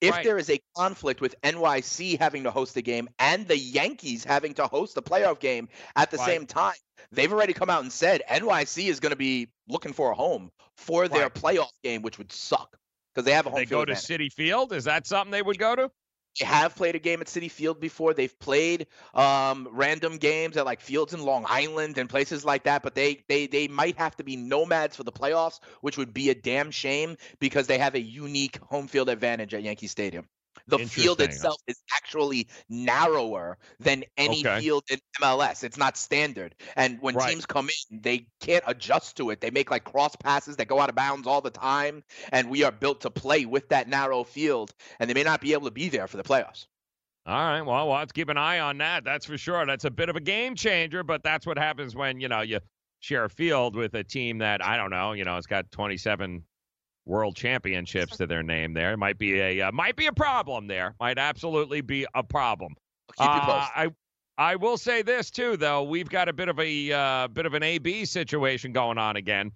If 0.00 0.12
Right. 0.12 0.22
there 0.22 0.38
is 0.38 0.48
a 0.48 0.60
conflict 0.76 1.20
with 1.20 1.34
NYC 1.42 2.18
having 2.18 2.44
to 2.44 2.52
host 2.52 2.76
a 2.76 2.82
game 2.82 3.08
and 3.18 3.48
the 3.48 3.58
Yankees 3.58 4.22
having 4.24 4.54
to 4.54 4.66
host 4.68 4.96
a 4.96 5.02
playoff 5.02 5.40
game 5.40 5.68
at 5.96 6.10
the 6.12 6.18
Right. 6.18 6.26
same 6.26 6.46
time, 6.46 6.76
they've 7.10 7.32
already 7.32 7.52
come 7.52 7.68
out 7.68 7.82
and 7.82 7.92
said 7.92 8.22
NYC 8.28 8.88
is 8.88 9.00
going 9.00 9.10
to 9.10 9.16
be 9.16 9.48
looking 9.66 9.92
for 9.92 10.12
a 10.12 10.14
home 10.14 10.52
for 10.76 11.08
their 11.08 11.28
playoff 11.30 11.72
game, 11.82 12.02
which 12.02 12.16
would 12.18 12.30
suck 12.32 12.78
because 13.14 13.24
they 13.24 13.32
have 13.32 13.46
a 13.46 13.50
home 13.50 13.56
They 13.58 13.66
field 13.66 13.80
go 13.80 13.84
to 13.86 13.92
advantage. 13.92 14.08
Citi 14.08 14.32
Field. 14.32 14.72
Is 14.72 14.84
that 14.84 15.06
something 15.06 15.32
they 15.32 15.42
would 15.42 15.58
go 15.58 15.74
to? 15.74 15.90
They 16.40 16.46
have 16.46 16.74
played 16.76 16.94
a 16.94 16.98
game 16.98 17.20
at 17.20 17.26
Citi 17.26 17.50
Field 17.50 17.80
before. 17.80 18.14
They've 18.14 18.38
played 18.38 18.86
um, 19.14 19.68
random 19.72 20.18
games 20.18 20.56
at 20.56 20.64
like 20.66 20.80
fields 20.80 21.12
in 21.14 21.22
Long 21.24 21.44
Island 21.48 21.98
and 21.98 22.08
places 22.08 22.44
like 22.44 22.64
that. 22.64 22.82
But 22.82 22.94
they 22.94 23.24
they 23.28 23.46
they 23.46 23.68
might 23.68 23.96
have 23.98 24.16
to 24.16 24.24
be 24.24 24.36
nomads 24.36 24.96
for 24.96 25.02
the 25.04 25.12
playoffs, 25.12 25.60
which 25.80 25.96
would 25.98 26.14
be 26.14 26.30
a 26.30 26.34
damn 26.34 26.70
shame 26.70 27.16
because 27.40 27.66
they 27.66 27.78
have 27.78 27.94
a 27.94 28.00
unique 28.00 28.58
home 28.58 28.86
field 28.88 29.08
advantage 29.08 29.54
at 29.54 29.62
Yankee 29.62 29.88
Stadium. 29.88 30.28
The 30.68 30.78
field 30.78 31.20
itself 31.20 31.60
is 31.66 31.82
actually 31.94 32.48
narrower 32.68 33.58
than 33.80 34.04
any 34.16 34.44
Okay. 34.44 34.44
field 34.44 34.84
in 34.90 34.98
MLS. 35.20 35.64
It's 35.64 35.76
not 35.76 35.96
standard. 35.96 36.54
And 36.76 37.00
when 37.00 37.16
Right. 37.16 37.18
teams 37.18 37.46
come 37.46 37.68
in, 37.90 38.00
they 38.00 38.28
can't 38.40 38.64
adjust 38.66 39.16
to 39.16 39.30
it. 39.30 39.40
They 39.40 39.50
make 39.50 39.70
like 39.70 39.84
cross 39.84 40.14
passes 40.16 40.56
that 40.56 40.68
go 40.68 40.78
out 40.80 40.88
of 40.90 40.94
bounds 40.94 41.26
all 41.26 41.40
the 41.40 41.50
time. 41.50 42.04
And 42.32 42.50
we 42.50 42.62
are 42.64 42.72
built 42.72 43.00
to 43.02 43.10
play 43.10 43.46
with 43.46 43.68
that 43.70 43.88
narrow 43.88 44.24
field. 44.24 44.74
And 45.00 45.08
they 45.10 45.14
may 45.14 45.24
not 45.24 45.40
be 45.40 45.52
able 45.54 45.66
to 45.66 45.70
be 45.72 45.88
there 45.88 46.06
for 46.06 46.16
the 46.16 46.22
playoffs. 46.22 46.66
All 47.26 47.34
right. 47.34 47.62
Well, 47.62 47.88
we'll 47.88 47.96
have 47.98 48.08
to 48.08 48.14
keep 48.14 48.28
an 48.30 48.38
eye 48.38 48.58
on 48.58 48.78
that. 48.78 49.04
That's 49.04 49.26
for 49.26 49.36
sure. 49.36 49.66
That's 49.66 49.84
a 49.84 49.90
bit 49.90 50.08
of 50.08 50.16
a 50.16 50.20
game 50.20 50.54
changer, 50.54 51.02
but 51.02 51.22
that's 51.22 51.46
what 51.46 51.58
happens 51.58 51.94
when, 51.94 52.20
you 52.20 52.28
know, 52.28 52.40
you 52.40 52.60
share 53.00 53.24
a 53.24 53.30
field 53.30 53.76
with 53.76 53.94
a 53.94 54.04
team 54.04 54.38
that, 54.38 54.64
I 54.64 54.76
don't 54.76 54.90
know, 54.90 55.12
you 55.12 55.24
know, 55.24 55.36
it's 55.36 55.46
got 55.46 55.70
27 55.70 56.46
world 57.08 57.34
championships 57.34 58.16
to 58.18 58.26
their 58.26 58.42
name 58.42 58.74
there. 58.74 58.92
It 58.92 58.98
might 58.98 59.18
be 59.18 59.40
a 59.40 59.62
uh, 59.62 59.72
might 59.72 59.96
be 59.96 60.06
a 60.06 60.12
problem 60.12 60.66
there. 60.66 60.94
Might 61.00 61.18
absolutely 61.18 61.80
be 61.80 62.06
a 62.14 62.22
problem. 62.22 62.74
Uh. 63.18 63.66
I 63.74 63.88
I 64.36 64.56
will 64.56 64.76
say 64.76 65.02
this 65.02 65.30
too 65.30 65.56
though. 65.56 65.82
We've 65.82 66.08
got 66.08 66.28
a 66.28 66.32
bit 66.32 66.48
of 66.48 66.58
a 66.60 66.92
uh, 66.92 67.28
bit 67.28 67.46
of 67.46 67.54
an 67.54 67.62
AB 67.62 68.04
situation 68.04 68.72
going 68.72 68.98
on 68.98 69.16
again. 69.16 69.52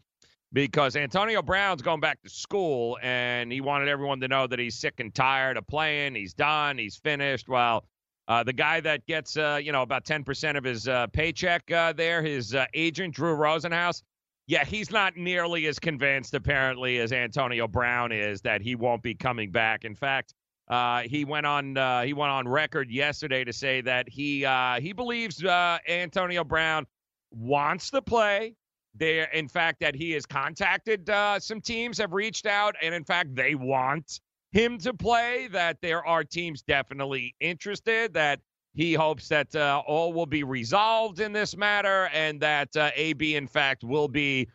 because 0.53 0.97
Antonio 0.97 1.43
Brown's 1.43 1.83
going 1.83 2.01
back 2.01 2.21
to 2.23 2.29
school 2.29 2.99
and 3.03 3.51
he 3.51 3.61
wanted 3.61 3.89
everyone 3.89 4.21
to 4.21 4.29
know 4.29 4.47
that 4.47 4.59
he's 4.59 4.77
sick 4.77 4.95
and 4.99 5.15
tired 5.15 5.57
of 5.57 5.67
playing. 5.67 6.15
He's 6.15 6.35
done. 6.35 6.79
He's 6.79 6.97
finished. 6.97 7.49
Well, 7.49 7.85
uh, 8.29 8.43
the 8.45 8.53
guy 8.53 8.81
that 8.81 9.05
gets, 9.07 9.37
uh, 9.37 9.59
you 9.63 9.73
know, 9.73 9.83
about 9.83 10.05
10% 10.05 10.57
of 10.57 10.65
his 10.65 10.87
uh, 10.87 11.07
paycheck 11.09 11.71
uh, 11.71 11.93
there, 11.93 12.23
his 12.23 12.55
uh, 12.55 12.67
agent, 12.75 13.15
Drew 13.15 13.35
Rosenhaus, 13.35 14.03
yeah, 14.47 14.65
he's 14.65 14.91
not 14.91 15.17
nearly 15.17 15.67
as 15.67 15.79
convinced, 15.79 16.35
apparently, 16.35 16.99
as 16.99 17.13
Antonio 17.13 17.69
Brown 17.69 18.13
is 18.13 18.41
that 18.43 18.61
he 18.61 18.75
won't 18.75 19.03
be 19.03 19.15
coming 19.15 19.51
back. 19.51 19.85
In 19.85 19.95
fact, 19.95 20.35
uh, 20.69 21.03
he 21.03 21.25
went 21.25 21.47
on 21.47 21.77
uh, 21.77 22.03
he 22.03 22.13
went 22.13 22.31
on 22.31 22.49
record 22.49 22.91
yesterday 22.91 23.45
to 23.45 23.53
say 23.53 23.81
that 23.83 24.09
he 24.09 24.45
uh, 24.45 24.81
he 24.81 24.93
believes 24.93 25.45
uh, 25.45 25.79
Antonio 25.89 26.45
Brown 26.45 26.87
wants 27.31 27.91
to 27.91 28.03
play. 28.03 28.55
There, 28.95 29.25
in 29.33 29.49
fact, 29.49 29.81
that 29.81 29.95
he 29.95 30.11
has 30.13 30.27
contacted 30.27 31.09
some 31.39 31.63
teams, 31.63 31.97
have 31.97 32.13
reached 32.13 32.45
out, 32.45 32.75
and 32.83 32.95
in 32.95 33.05
fact, 33.05 33.35
they 33.35 33.55
want 33.55 34.21
him 34.51 34.77
to 34.79 34.93
play, 34.93 35.49
that 35.51 35.79
there 35.81 36.07
are 36.07 36.23
teams 36.23 36.61
definitely 36.61 37.35
interested, 37.41 38.13
that 38.13 38.39
he 38.75 38.95
hopes 38.95 39.29
that 39.29 39.55
uh, 39.55 39.83
all 39.87 40.13
will 40.13 40.27
be 40.27 40.45
resolved 40.45 41.21
in 41.21 41.33
this 41.33 41.57
matter, 41.57 42.09
and 42.13 42.41
that 42.41 42.75
uh, 42.77 42.91
AB, 42.95 43.37
in 43.37 43.47
fact, 43.47 43.85
will 43.85 44.09
be 44.09 44.49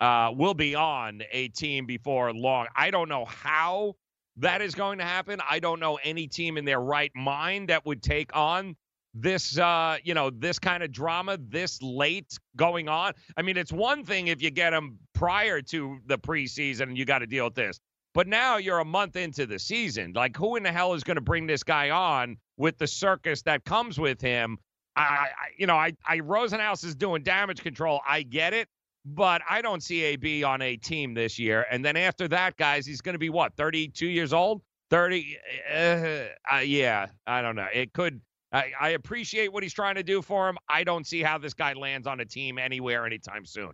uh, 0.00 0.30
will 0.34 0.54
be 0.54 0.74
on 0.74 1.22
a 1.30 1.48
team 1.48 1.86
before 1.86 2.32
long. 2.32 2.66
I 2.76 2.90
don't 2.90 3.08
know 3.08 3.24
how 3.24 3.94
that 4.38 4.60
is 4.60 4.74
going 4.74 4.98
to 4.98 5.04
happen. 5.04 5.40
I 5.48 5.60
don't 5.60 5.80
know 5.80 5.98
any 6.02 6.26
team 6.26 6.58
in 6.58 6.64
their 6.64 6.80
right 6.80 7.12
mind 7.14 7.68
that 7.68 7.86
would 7.86 8.02
take 8.02 8.34
on 8.36 8.76
this 9.14 9.58
uh 9.58 9.98
you 10.02 10.14
know 10.14 10.30
this 10.30 10.58
kind 10.58 10.82
of 10.82 10.90
drama 10.90 11.36
this 11.38 11.82
late 11.82 12.38
going 12.56 12.88
on 12.88 13.12
i 13.36 13.42
mean 13.42 13.58
it's 13.58 13.70
one 13.70 14.02
thing 14.06 14.28
if 14.28 14.40
you 14.40 14.50
get 14.50 14.70
them 14.70 14.98
prior 15.12 15.60
to 15.60 15.98
the 16.06 16.16
preseason 16.16 16.84
and 16.84 16.96
you 16.96 17.04
got 17.04 17.18
to 17.18 17.26
deal 17.26 17.44
with 17.44 17.54
this 17.54 17.78
but 18.14 18.28
now 18.28 18.58
you're 18.58 18.78
a 18.78 18.84
month 18.84 19.16
into 19.16 19.46
the 19.46 19.58
season. 19.58 20.12
Like, 20.14 20.36
who 20.36 20.56
in 20.56 20.62
the 20.62 20.72
hell 20.72 20.94
is 20.94 21.02
going 21.02 21.14
to 21.14 21.22
bring 21.22 21.46
this 21.46 21.62
guy 21.62 21.90
on 21.90 22.36
with 22.62 22.78
the 22.78 22.86
circus 22.86 23.42
that 23.42 23.64
comes 23.64 23.98
with 23.98 24.20
him? 24.20 24.56
I, 24.94 25.02
I 25.02 25.28
you 25.58 25.66
know, 25.66 25.74
I, 25.74 25.94
I 26.06 26.18
Rosenhaus 26.18 26.84
is 26.84 26.94
doing 26.94 27.24
damage 27.24 27.60
control. 27.60 28.00
I 28.08 28.22
get 28.22 28.54
it, 28.54 28.68
but 29.04 29.42
I 29.50 29.62
don't 29.62 29.82
see 29.82 30.04
AB 30.04 30.44
on 30.44 30.62
a 30.62 30.76
team 30.76 31.12
this 31.12 31.40
year. 31.40 31.66
And 31.70 31.84
then 31.84 31.96
after 31.96 32.28
that, 32.28 32.56
guys, 32.56 32.86
he's 32.86 33.00
going 33.00 33.14
to 33.14 33.18
be 33.18 33.30
what, 33.30 33.54
32 33.56 34.06
years 34.06 34.32
old? 34.32 34.62
30? 34.90 35.38
Uh, 35.74 35.76
uh, 35.76 36.58
yeah, 36.58 37.06
I 37.26 37.42
don't 37.42 37.56
know. 37.56 37.66
It 37.74 37.92
could. 37.92 38.20
I, 38.52 38.70
I 38.78 38.88
appreciate 38.90 39.52
what 39.52 39.64
he's 39.64 39.72
trying 39.72 39.96
to 39.96 40.04
do 40.04 40.22
for 40.22 40.48
him. 40.48 40.56
I 40.68 40.84
don't 40.84 41.06
see 41.06 41.20
how 41.20 41.38
this 41.38 41.54
guy 41.54 41.72
lands 41.72 42.06
on 42.06 42.20
a 42.20 42.24
team 42.24 42.58
anywhere 42.58 43.04
anytime 43.06 43.44
soon. 43.44 43.72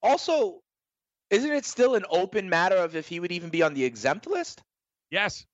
Also, 0.00 0.60
isn't 1.30 1.50
it 1.50 1.64
still 1.64 1.96
an 1.96 2.04
open 2.08 2.48
matter 2.48 2.76
of 2.76 2.94
if 2.94 3.08
he 3.08 3.18
would 3.18 3.32
even 3.32 3.48
be 3.48 3.62
on 3.62 3.74
the 3.74 3.84
exempt 3.84 4.28
list? 4.28 4.62
Yes. 5.10 5.44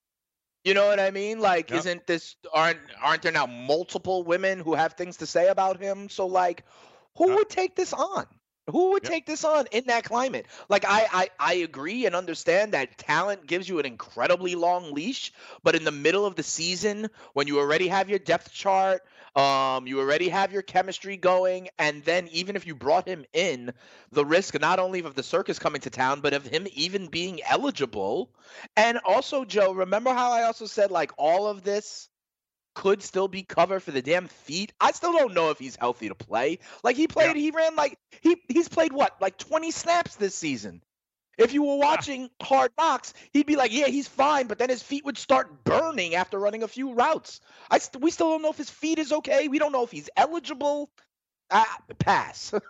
You 0.65 0.75
know 0.75 0.87
what 0.87 1.01
I 1.01 1.11
mean? 1.11 1.41
Like, 1.41 1.71
yep. 1.71 1.81
isn't 1.81 2.07
this 2.07 2.37
aren't 2.53 2.81
aren't 3.03 3.23
there 3.23 3.33
now 3.33 3.47
multiple 3.47 4.23
women 4.23 4.61
who 4.61 4.75
have 4.75 4.95
things 4.95 5.19
to 5.19 5.27
say 5.27 5.49
about 5.49 5.81
him? 5.81 6.09
So 6.09 6.27
like, 6.27 6.65
who 7.17 7.29
yep. 7.29 7.39
would 7.39 7.49
take 7.51 7.77
this 7.77 7.93
on? 7.93 8.27
Who 8.71 8.93
would 8.93 9.03
yep. 9.03 9.13
take 9.13 9.27
this 9.27 9.45
on 9.45 9.67
in 9.73 9.85
that 9.87 10.05
climate? 10.05 10.47
Like 10.69 10.85
I, 10.87 11.07
I 11.13 11.31
I 11.39 11.55
agree 11.55 12.07
and 12.07 12.15
understand 12.15 12.73
that 12.73 12.99
talent 12.99 13.47
gives 13.47 13.69
you 13.69 13.79
an 13.79 13.87
incredibly 13.87 14.55
long 14.55 14.93
leash, 14.93 15.33
but 15.63 15.75
in 15.75 15.85
the 15.85 15.93
middle 15.93 16.27
of 16.27 16.35
the 16.37 16.43
season, 16.43 17.09
when 17.33 17.47
you 17.47 17.59
already 17.59 17.89
have 17.89 18.09
your 18.11 18.19
depth 18.19 18.53
chart, 18.53 19.03
um, 19.37 19.87
you 19.87 20.01
already 20.01 20.29
have 20.29 20.53
your 20.53 20.63
chemistry 20.63 21.17
going, 21.17 21.69
and 21.79 22.05
then 22.05 22.29
even 22.29 22.57
if 22.57 22.67
you 22.67 22.75
brought 22.75 23.09
him 23.09 23.25
in, 23.33 23.73
the 24.13 24.25
risk 24.25 24.59
not 24.61 24.79
only 24.79 25.01
of 25.01 25.15
the 25.15 25.23
circus 25.23 25.59
coming 25.59 25.81
to 25.83 25.91
town, 25.91 26.21
but 26.21 26.33
of 26.35 26.45
him 26.45 26.67
even 26.75 27.07
being 27.09 27.41
eligible. 27.43 28.31
And 28.77 28.99
also, 29.05 29.45
Joe, 29.45 29.73
remember 29.73 30.13
how 30.13 30.33
I 30.33 30.43
also 30.45 30.67
said 30.67 30.91
like 30.91 31.13
all 31.17 31.47
of 31.47 31.63
this 31.63 32.09
could 32.79 33.03
still 33.03 33.27
be 33.27 33.43
cover 33.43 33.81
for 33.81 33.91
the 33.91 34.01
damn 34.01 34.29
feet. 34.29 34.73
I 34.81 34.93
still 34.93 35.13
don't 35.13 35.35
know 35.35 35.51
if 35.51 35.59
he's 35.59 35.75
healthy 35.75 36.11
to 36.11 36.15
play. 36.15 36.61
Like 36.85 36.95
he 36.95 37.09
played, 37.09 37.35
yeah. 37.35 37.43
he 37.43 37.51
ran 37.51 37.75
like 37.75 37.99
he 38.21 38.37
he's 38.47 38.69
played 38.69 38.93
what 38.93 39.21
like 39.21 39.37
20 39.37 39.73
snaps 39.73 40.15
this 40.15 40.37
season. 40.37 40.81
If 41.37 41.53
you 41.53 41.65
were 41.65 41.77
watching 41.77 42.31
Hard 42.41 42.71
Knocks, 42.79 43.15
he'd 43.33 43.47
be 43.47 43.57
like, 43.57 43.73
"Yeah, 43.73 43.89
he's 43.89 44.07
fine," 44.07 44.47
but 44.47 44.59
then 44.59 44.69
his 44.69 44.81
feet 44.81 45.05
would 45.05 45.19
start 45.19 45.65
burning 45.65 46.15
after 46.15 46.39
running 46.39 46.63
a 46.63 46.69
few 46.69 46.93
routes. 46.93 47.41
I 47.69 47.79
st- 47.79 48.01
we 48.01 48.13
still 48.13 48.31
don't 48.31 48.43
know 48.43 48.51
if 48.51 48.57
his 48.57 48.71
feet 48.71 49.01
is 49.01 49.13
okay. 49.13 49.49
We 49.49 49.59
don't 49.59 49.73
know 49.73 49.83
if 49.83 49.91
he's 49.91 50.09
eligible. 50.17 50.89
Uh, 51.51 51.65
pass. 51.99 52.55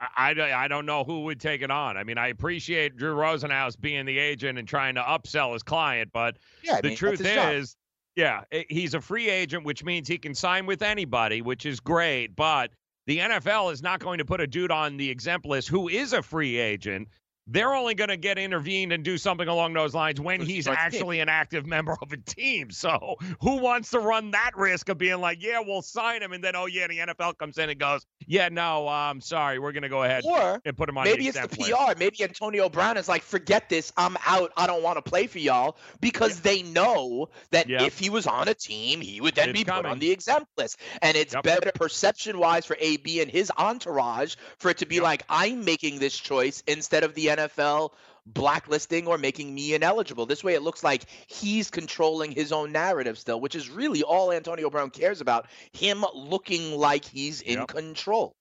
I, 0.00 0.34
I 0.54 0.68
don't 0.68 0.86
know 0.86 1.04
who 1.04 1.24
would 1.24 1.40
take 1.40 1.62
it 1.62 1.70
on. 1.70 1.96
I 1.96 2.04
mean, 2.04 2.18
I 2.18 2.28
appreciate 2.28 2.96
Drew 2.96 3.14
Rosenhaus 3.14 3.80
being 3.80 4.04
the 4.04 4.18
agent 4.18 4.58
and 4.58 4.66
trying 4.66 4.96
to 4.96 5.00
upsell 5.00 5.52
his 5.52 5.62
client, 5.62 6.10
but 6.12 6.38
yeah, 6.62 6.80
the 6.80 6.88
mean, 6.88 6.96
truth 6.96 7.20
is, 7.20 7.72
job. 7.72 7.81
Yeah, 8.16 8.42
eh, 8.52 8.64
he's 8.68 8.94
a 8.94 9.00
free 9.00 9.28
agent, 9.28 9.64
which 9.64 9.84
means 9.84 10.08
he 10.08 10.18
can 10.18 10.34
sign 10.34 10.66
with 10.66 10.82
anybody, 10.82 11.42
which 11.42 11.66
is 11.66 11.80
great. 11.80 12.36
But 12.36 12.70
the 13.06 13.18
NFL 13.18 13.72
is 13.72 13.82
not 13.82 14.00
going 14.00 14.18
to 14.18 14.24
put 14.24 14.40
a 14.40 14.46
dude 14.46 14.70
on 14.70 14.96
the 14.96 15.10
exempt 15.10 15.46
list 15.46 15.68
who 15.68 15.88
is 15.88 16.12
a 16.12 16.22
free 16.22 16.58
agent 16.58 17.08
they're 17.46 17.74
only 17.74 17.94
going 17.94 18.08
to 18.08 18.16
get 18.16 18.38
intervened 18.38 18.92
and 18.92 19.04
do 19.04 19.18
something 19.18 19.48
along 19.48 19.72
those 19.72 19.94
lines 19.94 20.20
when 20.20 20.40
he's 20.40 20.68
actually 20.68 21.20
an 21.20 21.28
active 21.28 21.66
member 21.66 21.96
of 22.00 22.12
a 22.12 22.16
team. 22.16 22.70
So 22.70 23.16
who 23.40 23.56
wants 23.58 23.90
to 23.90 23.98
run 23.98 24.30
that 24.30 24.52
risk 24.56 24.88
of 24.88 24.98
being 24.98 25.20
like, 25.20 25.42
yeah, 25.42 25.60
we'll 25.64 25.82
sign 25.82 26.22
him, 26.22 26.32
and 26.32 26.42
then 26.42 26.54
oh 26.56 26.66
yeah, 26.66 26.86
the 26.86 26.98
NFL 26.98 27.38
comes 27.38 27.58
in 27.58 27.70
and 27.70 27.78
goes, 27.78 28.06
yeah, 28.26 28.48
no, 28.48 28.86
I'm 28.88 29.20
sorry, 29.20 29.58
we're 29.58 29.72
going 29.72 29.82
to 29.82 29.88
go 29.88 30.02
ahead 30.04 30.24
or 30.24 30.60
and 30.64 30.76
put 30.76 30.88
him 30.88 30.98
on. 30.98 31.04
The 31.04 31.12
exempt 31.12 31.58
list. 31.58 31.58
Maybe 31.58 31.68
it's 31.68 31.68
the 31.68 31.86
list. 31.86 31.96
PR. 31.96 31.98
Maybe 31.98 32.22
Antonio 32.22 32.68
Brown 32.68 32.96
is 32.96 33.08
like, 33.08 33.22
forget 33.22 33.68
this, 33.68 33.92
I'm 33.96 34.16
out. 34.26 34.52
I 34.56 34.66
don't 34.66 34.82
want 34.82 34.96
to 34.96 35.02
play 35.02 35.26
for 35.26 35.38
y'all 35.38 35.76
because 36.00 36.36
yeah. 36.36 36.52
they 36.52 36.62
know 36.62 37.28
that 37.50 37.68
yep. 37.68 37.82
if 37.82 37.98
he 37.98 38.10
was 38.10 38.26
on 38.26 38.48
a 38.48 38.54
team, 38.54 39.00
he 39.00 39.20
would 39.20 39.34
then 39.34 39.50
it's 39.50 39.58
be 39.58 39.64
coming. 39.64 39.82
put 39.82 39.90
on 39.90 39.98
the 39.98 40.10
exempt 40.10 40.48
list, 40.56 40.78
and 41.00 41.16
it's 41.16 41.34
yep. 41.34 41.42
better 41.42 41.72
perception 41.74 42.38
wise 42.38 42.66
for 42.66 42.76
AB 42.78 43.20
and 43.20 43.30
his 43.30 43.50
entourage 43.58 44.36
for 44.58 44.70
it 44.70 44.78
to 44.78 44.86
be 44.86 44.96
yep. 44.96 45.04
like, 45.04 45.24
I'm 45.28 45.64
making 45.64 45.98
this 45.98 46.16
choice 46.16 46.62
instead 46.66 47.02
of 47.04 47.14
the 47.14 47.31
NFL 47.36 47.92
blacklisting 48.26 49.06
or 49.06 49.18
making 49.18 49.54
me 49.54 49.74
ineligible. 49.74 50.26
This 50.26 50.44
way, 50.44 50.54
it 50.54 50.62
looks 50.62 50.84
like 50.84 51.04
he's 51.26 51.70
controlling 51.70 52.30
his 52.30 52.52
own 52.52 52.72
narrative 52.72 53.18
still, 53.18 53.40
which 53.40 53.54
is 53.54 53.68
really 53.68 54.02
all 54.02 54.32
Antonio 54.32 54.70
Brown 54.70 54.90
cares 54.90 55.20
about 55.20 55.46
him 55.72 56.04
looking 56.14 56.76
like 56.76 57.04
he's 57.04 57.40
in 57.40 57.58
yep. 57.60 57.68
control. 57.68 58.36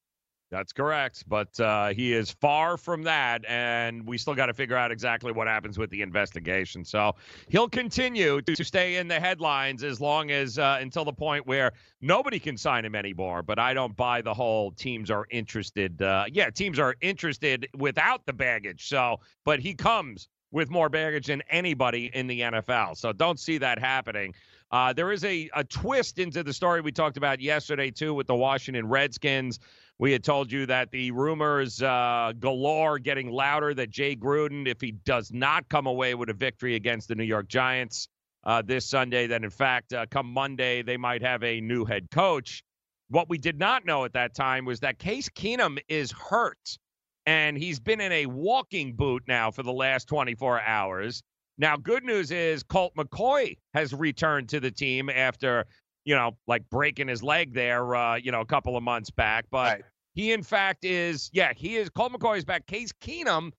That's 0.52 0.74
correct, 0.74 1.24
but 1.30 1.58
uh, 1.62 1.94
he 1.94 2.12
is 2.12 2.30
far 2.30 2.76
from 2.76 3.04
that, 3.04 3.46
and 3.48 4.06
we 4.06 4.18
still 4.18 4.36
got 4.36 4.48
to 4.48 4.54
figure 4.54 4.76
out 4.76 4.92
exactly 4.92 5.32
what 5.32 5.48
happens 5.48 5.78
with 5.78 5.90
the 5.92 6.02
investigation. 6.02 6.84
So 6.84 7.16
he'll 7.48 7.70
continue 7.70 8.42
to 8.42 8.64
stay 8.66 8.98
in 8.98 9.08
the 9.08 9.18
headlines 9.18 9.82
as 9.82 10.02
long 10.02 10.30
as 10.30 10.60
uh, 10.60 10.80
until 10.82 11.06
the 11.06 11.14
point 11.14 11.48
where 11.48 11.72
nobody 12.02 12.38
can 12.38 12.58
sign 12.58 12.84
him 12.84 12.96
anymore. 12.96 13.44
But 13.44 13.60
I 13.60 13.74
don't 13.74 13.96
buy 13.96 14.22
the 14.22 14.34
whole 14.34 14.72
teams 14.72 15.10
are 15.10 15.26
interested. 15.32 16.02
Uh, 16.02 16.26
yeah, 16.30 16.50
teams 16.50 16.80
are 16.80 16.96
interested 17.00 17.70
without 17.78 18.26
the 18.26 18.34
baggage. 18.34 18.90
So, 18.90 19.22
but 19.46 19.62
he 19.62 19.74
comes 19.74 20.28
with 20.52 20.70
more 20.70 20.90
baggage 20.90 21.28
than 21.28 21.42
anybody 21.50 22.12
in 22.14 22.28
the 22.28 22.42
NFL. 22.42 22.98
So 22.98 23.14
don't 23.14 23.40
see 23.40 23.58
that 23.60 23.80
happening. 23.80 24.34
Uh, 24.72 24.94
there 24.94 25.12
is 25.12 25.24
a, 25.26 25.50
a 25.54 25.64
twist 25.64 26.20
into 26.20 26.44
the 26.44 26.54
story 26.54 26.82
we 26.82 26.92
talked 26.92 27.18
about 27.18 27.42
yesterday, 27.42 27.92
too, 27.92 28.14
with 28.14 28.28
the 28.28 28.36
Washington 28.36 28.88
Redskins. 28.88 29.60
We 30.02 30.12
had 30.12 30.24
told 30.24 30.52
you 30.52 30.66
that 30.66 30.90
the 30.90 31.12
rumors 31.12 31.80
uh, 31.80 32.34
galore 32.40 32.98
getting 32.98 33.30
louder 33.30 33.76
that 33.76 33.92
Jay 33.92 34.16
Gruden, 34.16 34.66
if 34.66 34.82
he 34.82 34.94
does 34.94 35.32
not 35.32 35.70
come 35.70 35.86
away 35.86 36.16
with 36.16 36.28
a 36.32 36.34
victory 36.34 36.74
against 36.74 37.08
the 37.08 37.14
New 37.14 37.24
York 37.24 37.48
Giants 37.48 38.08
uh, 38.44 38.64
this 38.64 38.84
Sunday, 38.84 39.28
then 39.28 39.44
in 39.44 39.52
fact, 39.52 39.94
uh, 39.94 40.08
come 40.10 40.26
Monday, 40.26 40.82
they 40.82 40.98
might 40.98 41.22
have 41.22 41.44
a 41.44 41.62
new 41.62 41.86
head 41.86 42.10
coach. 42.10 42.64
What 43.10 43.30
we 43.30 43.38
did 43.38 43.60
not 43.60 43.86
know 43.86 44.04
at 44.04 44.14
that 44.14 44.34
time 44.34 44.66
was 44.66 44.80
that 44.80 44.98
Case 44.98 45.30
Keenum 45.30 45.78
is 45.88 46.12
hurt, 46.12 46.80
and 47.28 47.56
he's 47.56 47.80
been 47.80 48.02
in 48.02 48.12
a 48.12 48.26
walking 48.26 48.96
boot 48.96 49.22
now 49.28 49.52
for 49.52 49.62
the 49.62 49.72
last 49.72 50.08
24 50.08 50.64
hours. 50.64 51.22
Now, 51.60 51.78
good 51.78 52.04
news 52.04 52.32
is 52.32 52.64
Colt 52.64 52.94
McCoy 52.98 53.56
has 53.76 53.94
returned 53.94 54.50
to 54.50 54.60
the 54.60 54.72
team 54.72 55.12
after 55.12 55.68
you 56.06 56.16
know, 56.16 56.38
like 56.48 56.70
breaking 56.70 57.08
his 57.08 57.24
leg 57.24 57.54
there, 57.54 57.96
uh, 57.96 58.16
you 58.16 58.32
know, 58.32 58.42
a 58.42 58.46
couple 58.46 58.76
of 58.76 58.84
months 58.84 59.10
back. 59.10 59.46
But 59.52 59.74
right. 59.74 59.84
he, 60.14 60.32
in 60.32 60.44
fact, 60.44 60.84
is, 60.84 61.30
yeah, 61.34 61.54
he 61.56 61.76
is. 61.78 61.90
Colt 61.90 62.14
McCoy 62.14 62.38
is 62.38 62.46
back. 62.46 62.66
Case 62.66 62.92
Keenum 63.02 63.52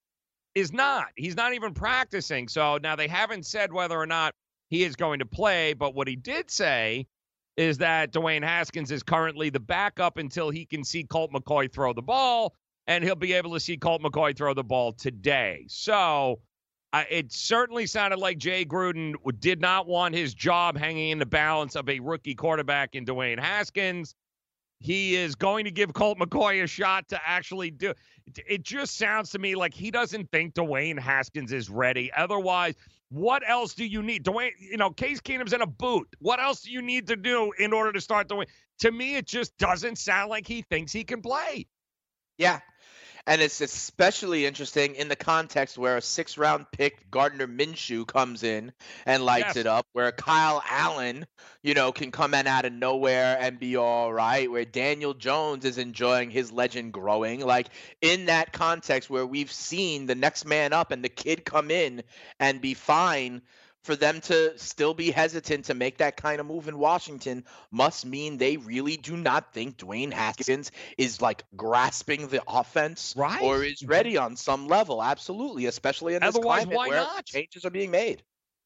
is 0.54 0.72
not. 0.72 1.08
He's 1.16 1.36
not 1.36 1.54
even 1.54 1.72
practicing. 1.74 2.48
So 2.48 2.78
now 2.82 2.96
they 2.96 3.08
haven't 3.08 3.46
said 3.46 3.72
whether 3.72 3.96
or 3.96 4.06
not 4.06 4.34
he 4.68 4.84
is 4.84 4.96
going 4.96 5.20
to 5.20 5.26
play. 5.26 5.72
But 5.72 5.94
what 5.94 6.08
he 6.08 6.16
did 6.16 6.50
say 6.50 7.06
is 7.56 7.78
that 7.78 8.12
Dwayne 8.12 8.42
Haskins 8.42 8.90
is 8.90 9.02
currently 9.02 9.50
the 9.50 9.60
backup 9.60 10.16
until 10.16 10.50
he 10.50 10.66
can 10.66 10.84
see 10.84 11.04
Colt 11.04 11.30
McCoy 11.32 11.72
throw 11.72 11.92
the 11.92 12.02
ball. 12.02 12.54
And 12.88 13.04
he'll 13.04 13.14
be 13.14 13.34
able 13.34 13.52
to 13.54 13.60
see 13.60 13.76
Colt 13.76 14.02
McCoy 14.02 14.36
throw 14.36 14.54
the 14.54 14.64
ball 14.64 14.92
today. 14.92 15.66
So 15.68 16.40
uh, 16.92 17.04
it 17.10 17.32
certainly 17.32 17.86
sounded 17.86 18.18
like 18.18 18.38
Jay 18.38 18.64
Gruden 18.64 19.14
did 19.40 19.60
not 19.60 19.86
want 19.86 20.14
his 20.14 20.34
job 20.34 20.76
hanging 20.76 21.10
in 21.10 21.18
the 21.18 21.26
balance 21.26 21.74
of 21.76 21.88
a 21.88 22.00
rookie 22.00 22.34
quarterback 22.34 22.94
in 22.94 23.06
Dwayne 23.06 23.38
Haskins. 23.38 24.14
he 24.80 25.14
is 25.14 25.34
going 25.36 25.64
to 25.64 25.70
give 25.70 25.94
Colt 25.94 26.18
McCoy 26.18 26.62
a 26.64 26.66
shot 26.66 27.08
to 27.08 27.20
actually 27.24 27.70
do 27.70 27.90
it. 27.90 27.98
It 28.48 28.62
just 28.62 28.98
sounds 28.98 29.30
to 29.30 29.38
me 29.38 29.54
like 29.54 29.72
he 29.72 29.90
doesn't 29.90 30.30
think 30.32 30.54
Dwayne 30.54 30.98
Haskins 30.98 31.52
is 31.52 31.70
ready. 31.70 32.10
Otherwise, 32.16 32.74
what 33.08 33.42
else 33.48 33.74
do 33.74 33.84
you 33.84 34.02
need? 34.02 34.24
Dwayne, 34.24 34.50
you 34.58 34.76
know, 34.76 34.90
Case 34.90 35.20
Keenum's 35.20 35.52
in 35.52 35.62
a 35.62 35.66
boot. 35.66 36.08
What 36.18 36.40
else 36.40 36.62
do 36.62 36.70
you 36.72 36.82
need 36.82 37.06
to 37.08 37.16
do 37.16 37.52
in 37.58 37.72
order 37.72 37.92
to 37.92 38.00
start 38.00 38.28
Dwayne? 38.28 38.46
To 38.80 38.90
me, 38.90 39.16
it 39.16 39.26
just 39.26 39.56
doesn't 39.58 39.98
sound 39.98 40.30
like 40.30 40.46
he 40.46 40.62
thinks 40.62 40.92
he 40.92 41.04
can 41.04 41.22
play. 41.22 41.66
Yeah. 42.38 42.60
And 43.24 43.40
it's 43.40 43.60
especially 43.60 44.46
interesting 44.46 44.96
in 44.96 45.06
the 45.08 45.14
context 45.16 45.78
where 45.78 45.96
a 45.96 46.02
six 46.02 46.36
round 46.36 46.66
pick 46.72 47.08
Gardner 47.08 47.46
Minshew 47.46 48.04
comes 48.04 48.42
in 48.42 48.72
and 49.06 49.24
lights 49.24 49.54
Yes. 49.54 49.56
it 49.56 49.66
up, 49.66 49.86
where 49.92 50.10
Kyle 50.10 50.60
Allen, 50.68 51.26
you 51.62 51.74
know, 51.74 51.92
can 51.92 52.10
come 52.10 52.34
in 52.34 52.48
out 52.48 52.64
of 52.64 52.72
nowhere 52.72 53.36
and 53.40 53.60
be 53.60 53.76
all 53.76 54.12
right, 54.12 54.50
where 54.50 54.64
Daniel 54.64 55.14
Jones 55.14 55.64
is 55.64 55.78
enjoying 55.78 56.30
his 56.30 56.50
legend 56.50 56.92
growing. 56.92 57.40
Like 57.40 57.68
in 58.00 58.26
that 58.26 58.52
context 58.52 59.08
where 59.08 59.26
we've 59.26 59.52
seen 59.52 60.06
the 60.06 60.16
next 60.16 60.44
man 60.44 60.72
up 60.72 60.90
and 60.90 61.04
the 61.04 61.08
kid 61.08 61.44
come 61.44 61.70
in 61.70 62.02
and 62.40 62.60
be 62.60 62.74
fine. 62.74 63.42
For 63.82 63.96
them 63.96 64.20
to 64.22 64.56
still 64.58 64.94
be 64.94 65.10
hesitant 65.10 65.64
to 65.66 65.74
make 65.74 65.98
that 65.98 66.16
kind 66.16 66.40
of 66.40 66.46
move 66.46 66.68
in 66.68 66.78
Washington 66.78 67.44
must 67.72 68.06
mean 68.06 68.38
they 68.38 68.56
really 68.56 68.96
do 68.96 69.16
not 69.16 69.52
think 69.52 69.76
Dwayne 69.76 70.12
Haskins 70.12 70.70
is 70.96 71.20
like 71.20 71.42
grasping 71.56 72.28
the 72.28 72.42
offense 72.46 73.14
Right. 73.16 73.42
or 73.42 73.64
is 73.64 73.82
ready 73.84 74.16
on 74.16 74.36
some 74.36 74.68
level. 74.68 75.02
Absolutely, 75.02 75.66
especially 75.66 76.14
in 76.14 76.20
this 76.22 76.36
Otherwise, 76.36 76.62
climate 76.64 76.76
why 76.76 76.88
where 76.88 77.00
not? 77.00 77.26
changes 77.26 77.64
are 77.64 77.70
being 77.70 77.90
made. 77.90 78.22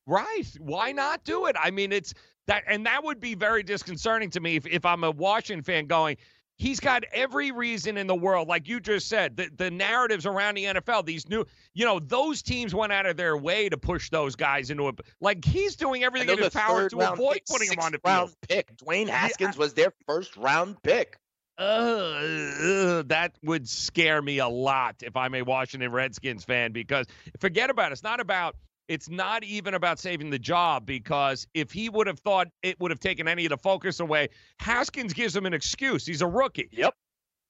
Right. 0.07 0.45
Why 0.61 0.93
not 0.93 1.25
do 1.25 1.47
it? 1.47 1.57
I 1.59 1.71
mean, 1.71 1.93
it's 1.93 2.13
that, 2.47 2.65
and 2.69 2.87
that 2.87 3.03
would 3.03 3.19
be 3.19 3.35
very 3.35 3.63
disconcerting 3.63 4.31
to 4.31 4.41
me 4.41 4.57
if, 4.57 4.67
if 4.67 4.85
I'm 4.85 5.03
a 5.03 5.11
Washington 5.11 5.65
fan 5.65 5.87
going, 5.87 6.17
he's 6.57 6.81
got 6.81 7.05
every 7.13 7.51
reason 7.51 7.97
in 7.97 8.07
the 8.07 8.15
world, 8.15 8.49
like 8.49 8.69
you 8.69 8.81
just 8.81 9.09
said, 9.09 9.37
the, 9.37 9.51
the 9.57 9.71
narratives 9.71 10.27
around 10.27 10.57
the 10.57 10.65
NFL, 10.65 11.05
these 11.05 11.29
new, 11.29 11.45
you 11.75 11.85
know, 11.85 11.99
those 11.99 12.43
teams 12.43 12.75
went 12.75 12.93
out 12.93 13.07
of 13.07 13.17
their 13.17 13.37
way 13.37 13.69
to 13.69 13.77
push 13.77 14.11
those 14.11 14.37
guys 14.37 14.71
into 14.71 14.89
a, 14.89 14.93
like 15.21 15.45
he's 15.45 15.77
doing 15.77 16.03
everything 16.03 16.31
in 16.31 16.39
his 16.39 16.55
power 16.55 16.89
to 16.89 17.01
avoid 17.01 17.35
pick, 17.35 17.47
putting 17.47 17.71
him 17.71 17.79
on 17.79 17.93
the 17.93 18.01
round 18.05 18.31
field. 18.31 18.37
pick. 18.49 18.77
Dwayne 18.77 19.09
Haskins 19.09 19.57
was 19.57 19.75
their 19.75 19.93
first 20.07 20.37
round 20.37 20.83
pick. 20.83 21.19
Uh, 21.59 23.03
that 23.07 23.33
would 23.43 23.67
scare 23.67 24.21
me 24.21 24.39
a 24.39 24.49
lot 24.49 24.97
if 25.03 25.17
I'm 25.17 25.35
a 25.35 25.41
Washington 25.41 25.91
Redskins 25.91 26.45
fan 26.45 26.73
because 26.73 27.07
forget 27.41 27.71
about 27.71 27.93
it. 27.93 27.95
It's 27.95 28.03
not 28.03 28.21
about 28.21 28.57
it's 28.89 29.09
not 29.09 29.45
even 29.45 29.75
about 29.75 29.99
saving 29.99 30.31
the 30.31 30.39
job 30.39 30.87
because 30.87 31.47
if 31.55 31.73
he 31.73 31.89
would 31.89 32.07
have 32.07 32.19
thought 32.21 32.49
it 32.63 32.79
would 32.81 32.91
have 32.91 33.01
taken 33.01 33.27
any 33.27 33.45
of 33.47 33.51
the 33.51 33.59
focus 33.59 34.01
away, 34.01 34.29
Haskins 34.61 35.13
gives 35.13 35.35
him 35.35 35.47
an 35.47 35.55
excuse. 35.55 36.07
He's 36.07 36.23
a 36.23 36.27
rookie. 36.27 36.69
Yep. 36.73 36.95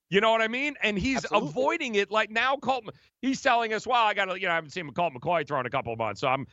You 0.08 0.20
know 0.20 0.30
what 0.30 0.40
I 0.40 0.48
mean? 0.48 0.74
And 0.82 0.98
he's 0.98 1.18
Absolutely. 1.18 1.48
avoiding 1.48 1.94
it. 1.96 2.10
Like 2.10 2.30
now, 2.30 2.56
Colt, 2.56 2.84
he's 3.22 3.42
telling 3.42 3.72
us, 3.72 3.86
"Well, 3.86 4.02
I 4.02 4.14
got 4.14 4.26
to, 4.26 4.40
you 4.40 4.46
know, 4.46 4.52
I 4.52 4.54
haven't 4.54 4.70
seen 4.70 4.88
Colt 4.92 5.12
McCoy 5.14 5.46
throw 5.46 5.58
in 5.60 5.66
a 5.66 5.70
couple 5.70 5.92
of 5.92 5.98
months, 5.98 6.20
so 6.20 6.28
I'm, 6.28 6.46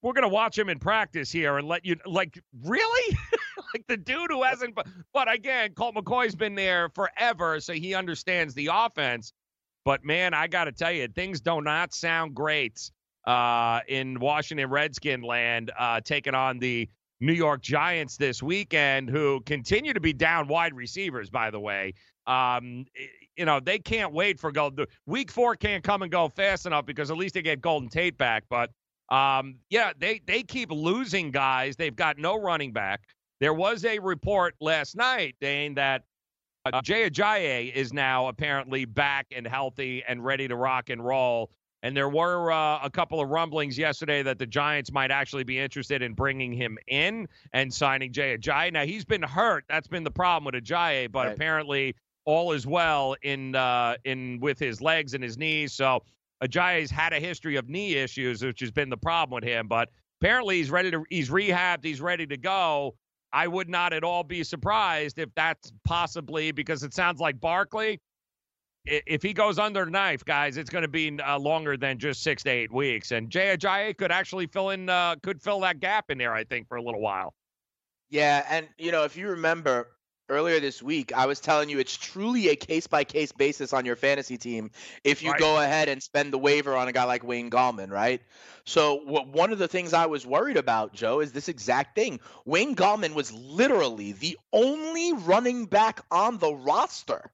we're 0.00 0.14
gonna 0.14 0.28
watch 0.28 0.58
him 0.58 0.70
in 0.70 0.78
practice 0.78 1.30
here 1.30 1.58
and 1.58 1.68
let 1.68 1.84
you, 1.84 1.96
like, 2.06 2.40
really, 2.62 3.18
like 3.74 3.84
the 3.88 3.98
dude 3.98 4.30
who 4.30 4.42
hasn't." 4.42 4.74
But, 4.74 4.86
but 5.12 5.30
again, 5.30 5.74
Colt 5.74 5.94
McCoy's 5.96 6.34
been 6.34 6.54
there 6.54 6.88
forever, 6.94 7.60
so 7.60 7.74
he 7.74 7.94
understands 7.94 8.54
the 8.54 8.70
offense. 8.72 9.34
But 9.84 10.02
man, 10.02 10.32
I 10.32 10.46
got 10.46 10.64
to 10.64 10.72
tell 10.72 10.92
you, 10.92 11.06
things 11.08 11.42
do 11.42 11.60
not 11.60 11.92
sound 11.92 12.34
great 12.34 12.90
uh, 13.26 13.80
in 13.88 14.18
Washington 14.20 14.68
Redskin 14.70 15.22
land, 15.22 15.70
uh, 15.78 16.00
taking 16.00 16.34
on 16.34 16.58
the 16.58 16.88
New 17.20 17.32
York 17.32 17.62
Giants 17.62 18.16
this 18.16 18.42
weekend, 18.42 19.08
who 19.08 19.40
continue 19.46 19.94
to 19.94 20.00
be 20.00 20.12
down 20.12 20.48
wide 20.48 20.74
receivers, 20.74 21.30
by 21.30 21.50
the 21.50 21.60
way. 21.60 21.94
Um, 22.26 22.86
you 23.36 23.44
know, 23.44 23.60
they 23.60 23.78
can't 23.78 24.12
wait 24.12 24.38
for 24.38 24.52
Golden. 24.52 24.86
Week 25.06 25.30
four 25.30 25.56
can't 25.56 25.82
come 25.82 26.02
and 26.02 26.10
go 26.10 26.28
fast 26.28 26.66
enough 26.66 26.86
because 26.86 27.10
at 27.10 27.16
least 27.16 27.34
they 27.34 27.42
get 27.42 27.60
Golden 27.60 27.88
Tate 27.88 28.16
back. 28.16 28.44
But 28.48 28.70
um, 29.08 29.56
yeah, 29.70 29.92
they 29.98 30.20
they 30.26 30.42
keep 30.42 30.70
losing 30.70 31.30
guys. 31.30 31.76
They've 31.76 31.94
got 31.94 32.18
no 32.18 32.40
running 32.40 32.72
back. 32.72 33.02
There 33.40 33.54
was 33.54 33.84
a 33.84 33.98
report 33.98 34.54
last 34.60 34.96
night, 34.96 35.36
Dane, 35.40 35.74
that 35.74 36.02
uh, 36.64 36.80
Jay 36.82 37.10
Ajayi 37.10 37.72
is 37.74 37.92
now 37.92 38.28
apparently 38.28 38.84
back 38.84 39.26
and 39.34 39.46
healthy 39.46 40.02
and 40.06 40.24
ready 40.24 40.48
to 40.48 40.56
rock 40.56 40.88
and 40.88 41.04
roll. 41.04 41.50
And 41.84 41.94
there 41.94 42.08
were 42.08 42.50
uh, 42.50 42.78
a 42.82 42.88
couple 42.88 43.20
of 43.20 43.28
rumblings 43.28 43.76
yesterday 43.76 44.22
that 44.22 44.38
the 44.38 44.46
Giants 44.46 44.90
might 44.90 45.10
actually 45.10 45.44
be 45.44 45.58
interested 45.58 46.00
in 46.00 46.14
bringing 46.14 46.50
him 46.50 46.78
in 46.88 47.28
and 47.52 47.72
signing 47.72 48.10
Jay 48.10 48.38
Ajayi. 48.38 48.72
Now 48.72 48.86
he's 48.86 49.04
been 49.04 49.22
hurt. 49.22 49.64
That's 49.68 49.86
been 49.86 50.02
the 50.02 50.10
problem 50.10 50.46
with 50.46 50.64
Ajayi, 50.64 51.12
but 51.12 51.26
Right. 51.26 51.34
apparently 51.34 51.94
all 52.24 52.52
is 52.52 52.66
well 52.66 53.16
in 53.22 53.54
uh, 53.54 53.96
in 54.04 54.40
with 54.40 54.58
his 54.58 54.80
legs 54.80 55.12
and 55.12 55.22
his 55.22 55.36
knees. 55.36 55.74
So 55.74 56.02
Ajayi's 56.42 56.90
had 56.90 57.12
a 57.12 57.20
history 57.20 57.56
of 57.56 57.68
knee 57.68 57.96
issues, 57.96 58.42
which 58.42 58.60
has 58.60 58.70
been 58.70 58.88
the 58.88 58.96
problem 58.96 59.34
with 59.34 59.44
him. 59.44 59.68
But 59.68 59.90
apparently 60.22 60.56
he's 60.56 60.70
ready 60.70 60.90
to 60.90 61.04
he's 61.10 61.28
rehabbed. 61.28 61.84
He's 61.84 62.00
ready 62.00 62.26
to 62.28 62.38
go. 62.38 62.94
I 63.30 63.46
would 63.46 63.68
not 63.68 63.92
at 63.92 64.04
all 64.04 64.24
be 64.24 64.42
surprised 64.42 65.18
if 65.18 65.28
that's 65.34 65.70
possibly 65.84 66.50
because 66.50 66.82
it 66.82 66.94
sounds 66.94 67.20
like 67.20 67.38
Barkley. 67.40 68.00
If 68.86 69.22
he 69.22 69.32
goes 69.32 69.58
under 69.58 69.84
the 69.84 69.90
knife, 69.90 70.24
guys, 70.24 70.58
it's 70.58 70.68
going 70.70 70.82
to 70.82 70.88
be 70.88 71.18
uh, 71.18 71.38
longer 71.38 71.76
than 71.76 71.98
just 71.98 72.22
six 72.22 72.42
to 72.42 72.50
eight 72.50 72.72
weeks. 72.72 73.12
And 73.12 73.30
Jay 73.30 73.56
Ajayi 73.56 73.96
could 73.96 74.12
actually 74.12 74.46
fill 74.46 74.70
in, 74.70 74.88
uh, 74.90 75.16
could 75.22 75.40
fill 75.40 75.60
that 75.60 75.80
gap 75.80 76.10
in 76.10 76.18
there, 76.18 76.34
I 76.34 76.44
think, 76.44 76.68
for 76.68 76.76
a 76.76 76.82
little 76.82 77.00
while. 77.00 77.34
Yeah, 78.10 78.44
and 78.48 78.68
you 78.78 78.92
know, 78.92 79.04
if 79.04 79.16
you 79.16 79.30
remember 79.30 79.88
earlier 80.28 80.60
this 80.60 80.82
week, 80.82 81.12
I 81.12 81.26
was 81.26 81.40
telling 81.40 81.68
you 81.68 81.78
it's 81.78 81.96
truly 81.96 82.48
a 82.48 82.56
case 82.56 82.86
by 82.86 83.04
case 83.04 83.32
basis 83.32 83.72
on 83.72 83.84
your 83.84 83.96
fantasy 83.96 84.38
team 84.38 84.70
if 85.02 85.22
you 85.22 85.30
Right. 85.30 85.40
go 85.40 85.58
ahead 85.58 85.88
and 85.88 86.02
spend 86.02 86.32
the 86.32 86.38
waiver 86.38 86.76
on 86.76 86.88
a 86.88 86.92
guy 86.92 87.04
like 87.04 87.24
Wayne 87.24 87.50
Gallman, 87.50 87.90
right? 87.90 88.22
So 88.64 88.96
what, 89.04 89.28
one 89.28 89.52
of 89.52 89.58
the 89.58 89.68
things 89.68 89.92
I 89.92 90.06
was 90.06 90.26
worried 90.26 90.56
about, 90.56 90.94
Joe, 90.94 91.20
is 91.20 91.32
this 91.32 91.48
exact 91.48 91.94
thing. 91.94 92.20
Wayne 92.44 92.74
Gallman 92.74 93.14
was 93.14 93.32
literally 93.32 94.12
the 94.12 94.38
only 94.52 95.12
running 95.12 95.66
back 95.66 96.00
on 96.10 96.38
the 96.38 96.54
roster. 96.54 97.30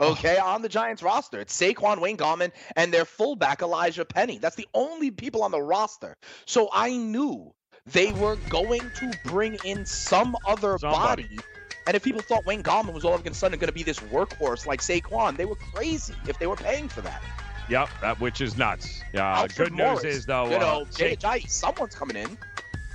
Okay, 0.00 0.38
on 0.38 0.62
the 0.62 0.68
Giants 0.68 1.02
roster. 1.02 1.40
It's 1.40 1.58
Saquon, 1.58 2.00
Wayne 2.00 2.16
Gallman, 2.16 2.52
and 2.76 2.92
their 2.92 3.04
fullback 3.04 3.60
Elijhaa 3.60 4.08
Penny. 4.08 4.38
That's 4.38 4.56
the 4.56 4.68
only 4.72 5.10
people 5.10 5.42
on 5.42 5.50
the 5.50 5.60
roster. 5.60 6.16
So 6.46 6.70
I 6.72 6.96
knew 6.96 7.52
they 7.86 8.12
were 8.12 8.36
going 8.48 8.90
to 8.94 9.12
bring 9.24 9.58
in 9.64 9.84
some 9.84 10.36
other 10.46 10.78
Somebody. 10.78 11.24
body. 11.24 11.40
And 11.86 11.96
if 11.96 12.02
people 12.04 12.20
thought 12.22 12.46
Wayne 12.46 12.62
Gallman 12.62 12.92
was 12.92 13.04
all 13.04 13.14
of 13.14 13.26
a 13.26 13.34
sudden 13.34 13.58
going 13.58 13.68
to 13.68 13.74
be 13.74 13.82
this 13.82 13.98
workhorse 13.98 14.66
like 14.66 14.80
Saquon, 14.80 15.36
they 15.36 15.44
were 15.44 15.56
crazy 15.56 16.14
if 16.26 16.38
they 16.38 16.46
were 16.46 16.56
paying 16.56 16.88
for 16.88 17.00
that. 17.02 17.22
Yep, 17.68 17.88
that 18.00 18.20
which 18.20 18.40
is 18.40 18.56
nuts. 18.56 19.02
Uh, 19.14 19.18
Alfred 19.18 19.54
good 19.56 19.72
news 19.72 20.04
is 20.04 20.26
though, 20.26 20.48
you 20.50 20.56
uh, 20.56 20.60
know, 20.60 20.86
Jay 20.92 21.16
Sa- 21.20 21.36
someone's 21.46 21.94
coming 21.94 22.16
in. 22.16 22.38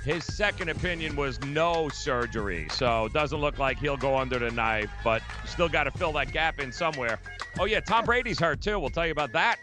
His 0.06 0.24
second 0.24 0.68
opinion 0.68 1.16
was 1.16 1.40
no 1.42 1.88
surgery, 1.88 2.68
so 2.70 3.08
doesn't 3.12 3.40
look 3.40 3.58
like 3.58 3.76
he'll 3.78 3.96
go 3.96 4.16
under 4.16 4.38
the 4.38 4.52
knife. 4.52 4.88
But 5.02 5.20
still 5.44 5.68
got 5.68 5.84
to 5.84 5.90
fill 5.90 6.12
that 6.12 6.32
gap 6.32 6.60
in 6.60 6.70
somewhere. 6.70 7.18
Oh 7.58 7.64
yeah, 7.64 7.80
Tom 7.80 8.04
Brady's 8.04 8.38
hurt 8.38 8.60
too. 8.60 8.78
We'll 8.78 8.88
tell 8.88 9.04
you 9.04 9.10
about 9.10 9.32
that 9.32 9.58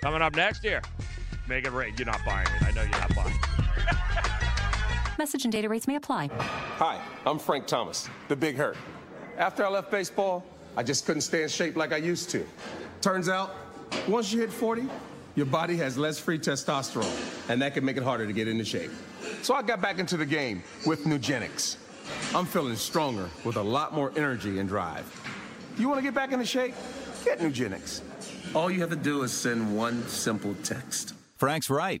coming 0.00 0.22
up 0.22 0.34
next 0.34 0.64
year. 0.64 0.80
Make 1.46 1.66
it 1.66 1.72
rain. 1.72 1.92
You're 1.98 2.06
not 2.06 2.24
buying 2.24 2.46
it. 2.46 2.62
I 2.62 2.70
know 2.70 2.80
you're 2.82 2.90
not 2.92 3.14
buying. 3.14 3.34
it. 3.34 5.18
Message 5.18 5.44
and 5.44 5.52
data 5.52 5.68
rates 5.68 5.86
may 5.86 5.96
apply. 5.96 6.30
Hi, 6.38 6.98
I'm 7.26 7.38
Frank 7.38 7.66
Thomas, 7.66 8.08
the 8.28 8.36
Big 8.36 8.56
Hurt. 8.56 8.78
After 9.36 9.62
I 9.62 9.68
left 9.68 9.90
baseball, 9.90 10.42
I 10.74 10.82
just 10.82 11.04
couldn't 11.04 11.20
stay 11.20 11.42
in 11.42 11.50
shape 11.50 11.76
like 11.76 11.92
I 11.92 11.98
used 11.98 12.30
to. 12.30 12.46
Turns 13.02 13.28
out, 13.28 13.54
once 14.08 14.32
you 14.32 14.40
hit 14.40 14.50
40, 14.50 14.84
your 15.34 15.46
body 15.46 15.76
has 15.76 15.98
less 15.98 16.18
free 16.18 16.38
testosterone, 16.38 17.50
and 17.50 17.60
that 17.60 17.74
can 17.74 17.84
make 17.84 17.98
it 17.98 18.02
harder 18.02 18.26
to 18.26 18.32
get 18.32 18.48
into 18.48 18.64
shape. 18.64 18.90
So 19.42 19.54
I 19.54 19.62
got 19.62 19.80
back 19.80 19.98
into 19.98 20.16
the 20.16 20.26
game 20.26 20.62
with 20.86 21.04
Nugenix. 21.04 21.76
I'm 22.34 22.46
feeling 22.46 22.76
stronger 22.76 23.28
with 23.44 23.56
a 23.56 23.62
lot 23.62 23.92
more 23.92 24.12
energy 24.16 24.60
and 24.60 24.68
drive. 24.68 25.04
You 25.76 25.88
want 25.88 25.98
to 25.98 26.02
get 26.02 26.14
back 26.14 26.32
into 26.32 26.46
shape? 26.46 26.74
Get 27.24 27.40
Nugenix. 27.40 28.02
All 28.54 28.70
you 28.70 28.80
have 28.80 28.90
to 28.90 28.96
do 28.96 29.22
is 29.22 29.32
send 29.32 29.76
one 29.76 30.06
simple 30.06 30.54
text. 30.62 31.14
Frank's 31.36 31.68
right. 31.68 32.00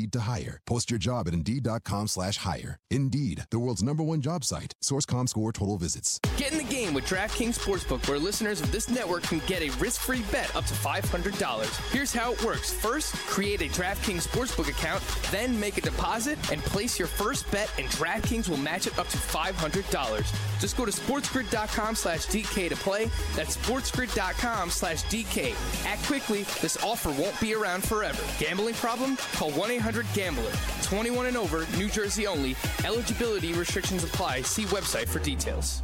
to 0.09 0.21
hire. 0.21 0.59
Post 0.65 0.89
your 0.91 0.99
job 0.99 1.27
at 1.27 1.33
Indeed.com 1.33 2.07
slash 2.07 2.37
hire. 2.37 2.77
Indeed, 2.89 3.45
the 3.51 3.59
world's 3.59 3.83
number 3.83 4.03
one 4.03 4.21
job 4.21 4.43
site. 4.43 4.73
Source.comScore 4.81 5.53
total 5.53 5.77
visits. 5.77 6.19
Get 6.37 6.51
in 6.51 6.57
the 6.57 6.63
game 6.63 6.93
with 6.93 7.05
DraftKings 7.05 7.57
Sportsbook, 7.59 8.07
where 8.07 8.19
listeners 8.19 8.61
of 8.61 8.71
this 8.71 8.89
network 8.89 9.23
can 9.23 9.41
get 9.47 9.61
a 9.61 9.69
risk-free 9.77 10.23
bet 10.31 10.55
up 10.55 10.65
to 10.65 10.73
$500. 10.73 11.91
Here's 11.91 12.13
how 12.13 12.33
it 12.33 12.43
works. 12.43 12.71
First, 12.73 13.15
create 13.27 13.61
a 13.61 13.69
DraftKings 13.69 14.27
Sportsbook 14.27 14.69
account, 14.69 15.03
then 15.31 15.59
make 15.59 15.77
a 15.77 15.81
deposit 15.81 16.37
and 16.51 16.61
place 16.61 16.97
your 16.97 17.07
first 17.07 17.49
bet, 17.51 17.71
and 17.77 17.87
DraftKings 17.89 18.49
will 18.49 18.57
match 18.57 18.87
it 18.87 18.97
up 18.97 19.07
to 19.09 19.17
$500. 19.17 20.59
Just 20.59 20.77
go 20.77 20.85
to 20.85 20.91
sportsgrid.com 20.91 21.95
slash 21.95 22.25
DK 22.27 22.69
to 22.69 22.75
play. 22.75 23.09
That's 23.35 23.57
sportsgrid.com 23.57 24.69
slash 24.69 25.03
DK. 25.03 25.55
Act 25.85 26.03
quickly. 26.03 26.43
This 26.61 26.77
offer 26.83 27.09
won't 27.09 27.39
be 27.41 27.53
around 27.53 27.83
forever. 27.83 28.21
Gambling 28.39 28.75
problem? 28.75 29.17
Call 29.33 29.51
1-800-GAMBLER. 29.91 30.51
21 30.83 31.27
and 31.27 31.37
over, 31.37 31.65
New 31.77 31.89
Jersey 31.89 32.27
only. 32.27 32.55
Eligibility 32.85 33.53
restrictions 33.53 34.03
apply. 34.03 34.41
See 34.41 34.63
website 34.65 35.07
for 35.07 35.19
details. 35.19 35.83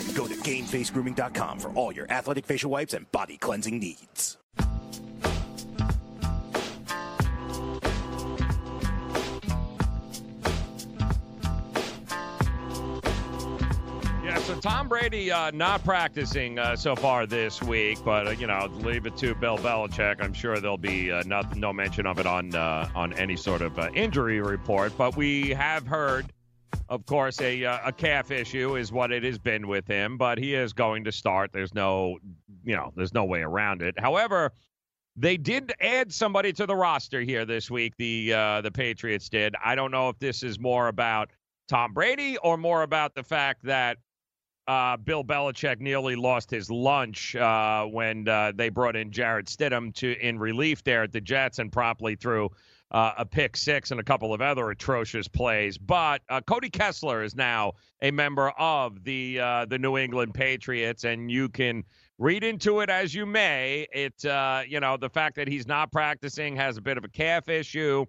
Go 0.15 0.27
to 0.27 0.35
GameFaceGrooming.com 0.35 1.59
for 1.59 1.69
all 1.69 1.91
your 1.91 2.11
athletic 2.11 2.45
facial 2.45 2.71
wipes 2.71 2.93
and 2.93 3.11
body 3.11 3.37
cleansing 3.37 3.79
needs. 3.79 4.37
Yeah, 14.23 14.37
so 14.37 14.59
Tom 14.59 14.87
Brady 14.87 15.31
uh, 15.31 15.51
not 15.51 15.83
practicing 15.83 16.59
uh, 16.59 16.75
so 16.75 16.95
far 16.95 17.25
this 17.25 17.61
week, 17.61 17.97
but 18.05 18.27
uh, 18.27 18.31
you 18.31 18.47
know, 18.47 18.67
leave 18.81 19.05
it 19.05 19.17
to 19.17 19.33
Bill 19.33 19.57
Belichick. 19.57 20.21
I'm 20.21 20.33
sure 20.33 20.59
there'll 20.59 20.77
be 20.77 21.11
uh, 21.11 21.23
no, 21.25 21.41
no 21.55 21.73
mention 21.73 22.05
of 22.05 22.19
it 22.19 22.25
on 22.27 22.53
uh, 22.53 22.87
on 22.95 23.13
any 23.13 23.35
sort 23.35 23.61
of 23.61 23.79
uh, 23.79 23.89
injury 23.95 24.39
report. 24.39 24.93
But 24.97 25.15
we 25.17 25.49
have 25.49 25.87
heard, 25.87 26.31
of 26.89 27.05
course, 27.05 27.39
a 27.41 27.65
uh, 27.65 27.79
a 27.85 27.91
calf 27.91 28.31
issue 28.31 28.75
is 28.75 28.91
what 28.91 29.11
it 29.11 29.23
has 29.23 29.39
been 29.39 29.67
with 29.67 29.87
him. 29.87 30.17
But 30.17 30.37
he 30.37 30.55
is 30.55 30.73
going 30.73 31.03
to 31.05 31.11
start. 31.11 31.51
There's 31.53 31.73
no, 31.73 32.17
you 32.63 32.75
know, 32.75 32.91
there's 32.95 33.13
no 33.13 33.25
way 33.25 33.41
around 33.41 33.81
it. 33.81 33.99
However, 33.99 34.51
they 35.15 35.37
did 35.37 35.73
add 35.79 36.11
somebody 36.11 36.53
to 36.53 36.65
the 36.65 36.75
roster 36.75 37.21
here 37.21 37.45
this 37.45 37.69
week. 37.69 37.93
The 37.97 38.33
uh, 38.33 38.61
the 38.61 38.71
Patriots 38.71 39.29
did. 39.29 39.55
I 39.63 39.75
don't 39.75 39.91
know 39.91 40.09
if 40.09 40.19
this 40.19 40.43
is 40.43 40.59
more 40.59 40.87
about 40.87 41.31
Tom 41.67 41.93
Brady 41.93 42.37
or 42.37 42.57
more 42.57 42.83
about 42.83 43.15
the 43.15 43.23
fact 43.23 43.63
that 43.63 43.97
uh, 44.67 44.97
Bill 44.97 45.23
Belichick 45.23 45.79
nearly 45.79 46.15
lost 46.15 46.49
his 46.49 46.69
lunch 46.69 47.35
uh, 47.35 47.85
when 47.85 48.27
uh, 48.27 48.51
they 48.55 48.69
brought 48.69 48.95
in 48.95 49.11
Jarrett 49.11 49.47
Stidham 49.47 49.93
to 49.95 50.17
in 50.25 50.39
relief 50.39 50.83
there 50.83 51.03
at 51.03 51.11
the 51.11 51.21
Jets 51.21 51.59
and 51.59 51.71
promptly 51.71 52.15
threw 52.15 52.49
uh, 52.91 53.13
a 53.17 53.25
pick 53.25 53.55
six 53.55 53.91
and 53.91 53.99
a 53.99 54.03
couple 54.03 54.33
of 54.33 54.41
other 54.41 54.69
atrocious 54.69 55.27
plays. 55.27 55.77
But 55.77 56.21
uh, 56.29 56.41
Cody 56.41 56.69
Kessler 56.69 57.23
is 57.23 57.35
now 57.35 57.73
a 58.01 58.11
member 58.11 58.49
of 58.51 59.03
the 59.03 59.39
uh, 59.39 59.65
the 59.65 59.79
New 59.79 59.97
England 59.97 60.33
Patriots, 60.33 61.03
and 61.03 61.31
you 61.31 61.49
can 61.49 61.83
read 62.17 62.43
into 62.43 62.81
it 62.81 62.89
as 62.89 63.15
you 63.15 63.25
may. 63.25 63.87
It 63.93 64.23
uh, 64.25 64.63
you 64.67 64.79
know 64.79 64.97
the 64.97 65.09
fact 65.09 65.37
that 65.37 65.47
he's 65.47 65.67
not 65.67 65.91
practicing 65.91 66.55
has 66.57 66.77
a 66.77 66.81
bit 66.81 66.97
of 66.97 67.03
a 67.03 67.09
calf 67.09 67.47
issue. 67.49 68.05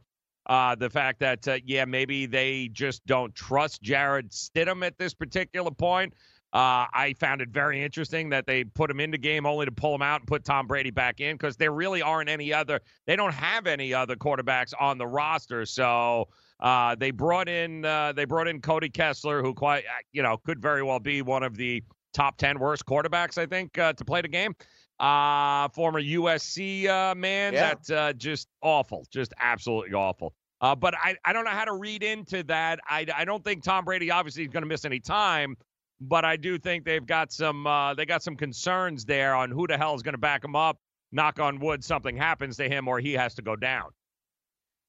Uh, 0.46 0.74
the 0.74 0.90
fact 0.90 1.20
that 1.20 1.46
uh, 1.46 1.58
yeah 1.64 1.84
maybe 1.84 2.26
they 2.26 2.68
just 2.72 3.06
don't 3.06 3.32
trust 3.34 3.80
Jarrett 3.82 4.30
Stidham 4.30 4.84
at 4.84 4.98
this 4.98 5.14
particular 5.14 5.70
point. 5.70 6.14
Uh, 6.52 6.84
I 6.92 7.14
found 7.18 7.40
it 7.40 7.48
very 7.48 7.82
interesting 7.82 8.28
that 8.30 8.46
they 8.46 8.64
put 8.64 8.90
him 8.90 9.00
in 9.00 9.10
the 9.10 9.16
game 9.18 9.46
only 9.46 9.64
to 9.64 9.72
pull 9.72 9.94
him 9.94 10.02
out 10.02 10.20
and 10.20 10.28
put 10.28 10.44
Tom 10.44 10.66
Brady 10.66 10.90
back 10.90 11.20
in 11.20 11.34
because 11.34 11.56
there 11.56 11.72
really 11.72 12.02
aren't 12.02 12.28
any 12.28 12.52
other. 12.52 12.80
They 13.06 13.16
don't 13.16 13.32
have 13.32 13.66
any 13.66 13.94
other 13.94 14.16
quarterbacks 14.16 14.74
on 14.78 14.98
the 14.98 15.06
roster, 15.06 15.64
so 15.64 16.28
uh, 16.60 16.94
they 16.94 17.10
brought 17.10 17.48
in 17.48 17.86
uh, 17.86 18.12
they 18.12 18.26
brought 18.26 18.48
in 18.48 18.60
Cody 18.60 18.90
Kessler, 18.90 19.40
who 19.42 19.54
quite 19.54 19.84
you 20.12 20.22
know 20.22 20.36
could 20.36 20.60
very 20.60 20.82
well 20.82 21.00
be 21.00 21.22
one 21.22 21.42
of 21.42 21.56
the 21.56 21.82
top 22.12 22.36
ten 22.36 22.58
worst 22.58 22.84
quarterbacks 22.84 23.38
I 23.38 23.46
think 23.46 23.78
uh, 23.78 23.94
to 23.94 24.04
play 24.04 24.20
the 24.20 24.28
game. 24.28 24.54
Uh, 25.00 25.68
former 25.70 26.00
USC 26.02 26.86
uh, 26.86 27.14
man, 27.14 27.54
Yeah. 27.54 27.68
that's 27.68 27.90
uh, 27.90 28.12
just 28.12 28.46
awful, 28.60 29.06
just 29.10 29.32
absolutely 29.40 29.94
awful. 29.94 30.34
Uh, 30.60 30.76
but 30.76 30.94
I, 30.94 31.16
I 31.24 31.32
don't 31.32 31.44
know 31.44 31.50
how 31.50 31.64
to 31.64 31.72
read 31.72 32.04
into 32.04 32.44
that. 32.44 32.78
I, 32.88 33.04
I 33.16 33.24
don't 33.24 33.42
think 33.42 33.64
Tom 33.64 33.84
Brady 33.84 34.12
obviously 34.12 34.44
is 34.44 34.48
going 34.50 34.62
to 34.62 34.68
miss 34.68 34.84
any 34.84 35.00
time, 35.00 35.56
but 36.02 36.24
I 36.24 36.36
do 36.36 36.58
think 36.58 36.84
they've 36.84 37.06
got 37.06 37.32
some 37.32 37.66
uh, 37.66 37.94
they 37.94 38.06
got 38.06 38.22
some 38.22 38.36
concerns 38.36 39.04
there 39.04 39.34
on 39.34 39.50
who 39.50 39.66
the 39.66 39.78
hell 39.78 39.94
is 39.94 40.02
going 40.02 40.14
to 40.14 40.18
back 40.18 40.44
him 40.44 40.56
up. 40.56 40.78
Knock 41.12 41.38
on 41.38 41.60
wood, 41.60 41.84
something 41.84 42.16
happens 42.16 42.56
to 42.56 42.68
him 42.68 42.88
or 42.88 42.98
he 42.98 43.12
has 43.12 43.34
to 43.34 43.42
go 43.42 43.54
down. 43.54 43.90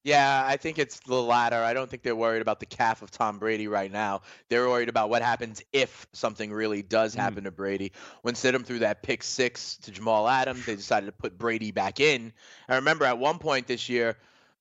Yeah, 0.06 0.44
I 0.46 0.58
think 0.58 0.80
it's 0.80 1.00
the 1.02 1.22
latter. 1.22 1.64
I 1.64 1.74
don't 1.74 1.90
think 1.90 2.04
they're 2.04 2.16
worried 2.16 2.42
about 2.42 2.60
the 2.60 2.66
calf 2.66 3.02
of 3.02 3.12
Tom 3.12 3.40
Brady 3.40 3.70
right 3.70 3.92
now. 3.92 4.22
They're 4.50 4.68
worried 4.68 4.90
about 4.90 5.10
what 5.10 5.22
happens 5.22 5.62
if 5.72 6.08
something 6.12 6.52
really 6.52 6.82
does 6.82 7.14
happen 7.14 7.46
to 7.46 7.52
Brady. 7.52 7.94
When 8.22 8.34
Stidham 8.34 8.66
threw 8.66 8.80
that 8.80 9.02
pick 9.02 9.24
six 9.24 9.78
to 9.78 9.92
Jamal 9.92 10.28
Adams, 10.28 10.66
they 10.66 10.76
decided 10.76 11.06
to 11.06 11.14
put 11.14 11.38
Brady 11.38 11.72
back 11.72 12.02
in. 12.02 12.34
I 12.68 12.76
remember 12.76 13.06
at 13.06 13.18
one 13.18 13.40
point 13.40 13.66
this 13.66 13.88
year, 13.88 14.18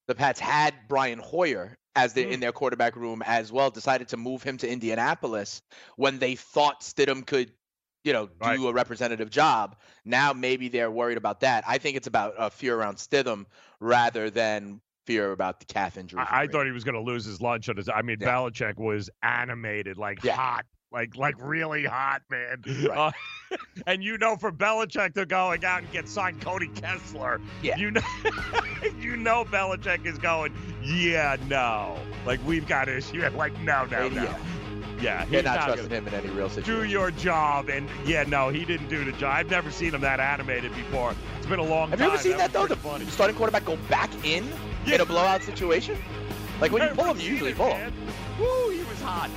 the 0.07 0.15
Pats 0.15 0.39
had 0.39 0.75
Brian 0.89 1.19
Hoyer 1.19 1.77
as 1.95 2.13
the, 2.15 2.29
in 2.29 2.41
their 2.41 2.53
quarterback 2.53 2.97
room 2.97 3.23
as 3.27 3.53
well. 3.53 3.71
Decided 3.71 4.09
to 4.09 4.17
move 4.17 4.43
him 4.43 4.57
to 4.59 4.71
Indianapolis 4.71 5.63
when 5.97 6.19
they 6.19 6.35
thought 6.35 6.83
Stidham 6.83 7.27
could, 7.27 7.53
you 8.05 8.13
know, 8.13 8.29
do 8.55 8.69
a 8.69 8.73
representative 8.73 9.31
job. 9.31 9.77
Now 10.05 10.33
maybe 10.33 10.69
they're 10.69 10.91
worried 10.91 11.19
about 11.19 11.41
that. 11.41 11.65
I 11.67 11.79
think 11.79 11.97
it's 11.97 12.07
about 12.07 12.35
uh, 12.39 12.51
fear 12.51 12.77
around 12.77 12.97
Stidham 12.97 13.47
rather 13.81 14.31
than 14.31 14.81
fear 15.07 15.33
about 15.33 15.61
the 15.61 15.67
calf 15.67 15.97
injury. 15.99 16.21
I, 16.21 16.43
I 16.43 16.47
thought 16.47 16.67
he 16.67 16.73
was 16.73 16.85
going 16.85 16.95
to 16.95 17.01
lose 17.01 17.25
his 17.25 17.41
lunch 17.41 17.69
on 17.69 17.77
his. 17.77 17.89
I 17.89 18.03
mean, 18.03 18.19
Belichick 18.19 18.79
was 18.79 19.11
animated, 19.23 19.99
like 19.99 20.25
hot, 20.25 20.65
like 20.93 21.17
like 21.17 21.35
really 21.41 21.85
hot, 21.85 22.23
man. 22.31 22.63
Uh, 22.93 23.11
and 23.87 24.03
you 24.05 24.19
know, 24.19 24.37
for 24.37 24.53
Belichick 24.53 25.15
to 25.15 25.27
go 25.27 25.53
out 25.53 25.83
and 25.83 25.91
get 25.91 26.09
signed 26.09 26.41
Cody 26.41 26.69
Kessler, 26.69 27.41
yeah. 27.63 27.77
you 27.77 27.91
know, 27.91 28.01
you 29.01 29.17
know, 29.17 29.45
Belichick 29.45 30.07
is 30.07 30.19
going, 30.19 30.55
yeah, 30.83 31.37
no, 31.49 31.99
like 32.27 32.45
we've 32.47 32.67
got 32.67 32.89
issue, 32.89 33.27
like 33.37 33.59
no, 33.61 33.87
no, 33.87 34.09
no. 34.09 34.23
Yeah. 34.23 34.39
Yeah, 35.01 35.25
he's 35.25 35.43
not 35.43 35.57
not 35.57 35.65
trusting 35.65 35.91
him 35.91 36.07
in 36.07 36.15
any 36.15 36.29
real 36.29 36.49
situation. 36.49 36.85
do 36.85 36.89
your 36.89 37.11
job. 37.11 37.69
And 37.69 37.89
yeah, 38.07 38.23
no, 38.23 38.51
he 38.51 38.65
didn't 38.65 38.89
do 38.89 39.05
the 39.05 39.11
job. 39.11 39.35
I've 39.35 39.51
never 39.51 39.69
seen 39.69 39.93
him 39.93 40.01
that 40.03 40.21
animated 40.21 40.73
before. 40.77 41.13
It's 41.39 41.47
been 41.47 41.59
a 41.59 41.65
long 41.65 41.91
Have 41.91 41.99
time. 41.99 41.99
Have 41.99 42.01
you 42.01 42.07
ever 42.15 42.23
seen 42.23 42.37
that, 42.37 42.53
though? 42.53 42.69
The 42.69 42.77
funny. 42.77 43.05
starting 43.07 43.35
quarterback 43.35 43.65
go 43.65 43.77
back 43.89 44.11
in 44.25 44.49
in 44.87 45.01
a 45.01 45.05
blowout 45.05 45.43
situation? 45.43 45.99
Like 46.61 46.71
when 46.71 46.83
you 46.83 46.95
pull 46.95 47.07
him, 47.07 47.19
you 47.19 47.33
usually 47.33 47.53
pull 47.53 47.75
him. 47.75 47.93
Woo, 48.39 48.71
he 48.71 48.79
was 48.85 49.01
hot. 49.03 49.29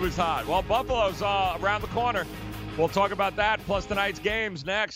Was 0.00 0.16
hot. 0.16 0.46
Well, 0.46 0.62
Buffalo's 0.62 1.22
uh, 1.22 1.56
around 1.60 1.80
the 1.80 1.86
corner. 1.88 2.26
We'll 2.76 2.88
talk 2.88 3.12
about 3.12 3.34
that 3.36 3.60
plus 3.64 3.86
tonight's 3.86 4.18
games 4.18 4.66
next. 4.66 4.94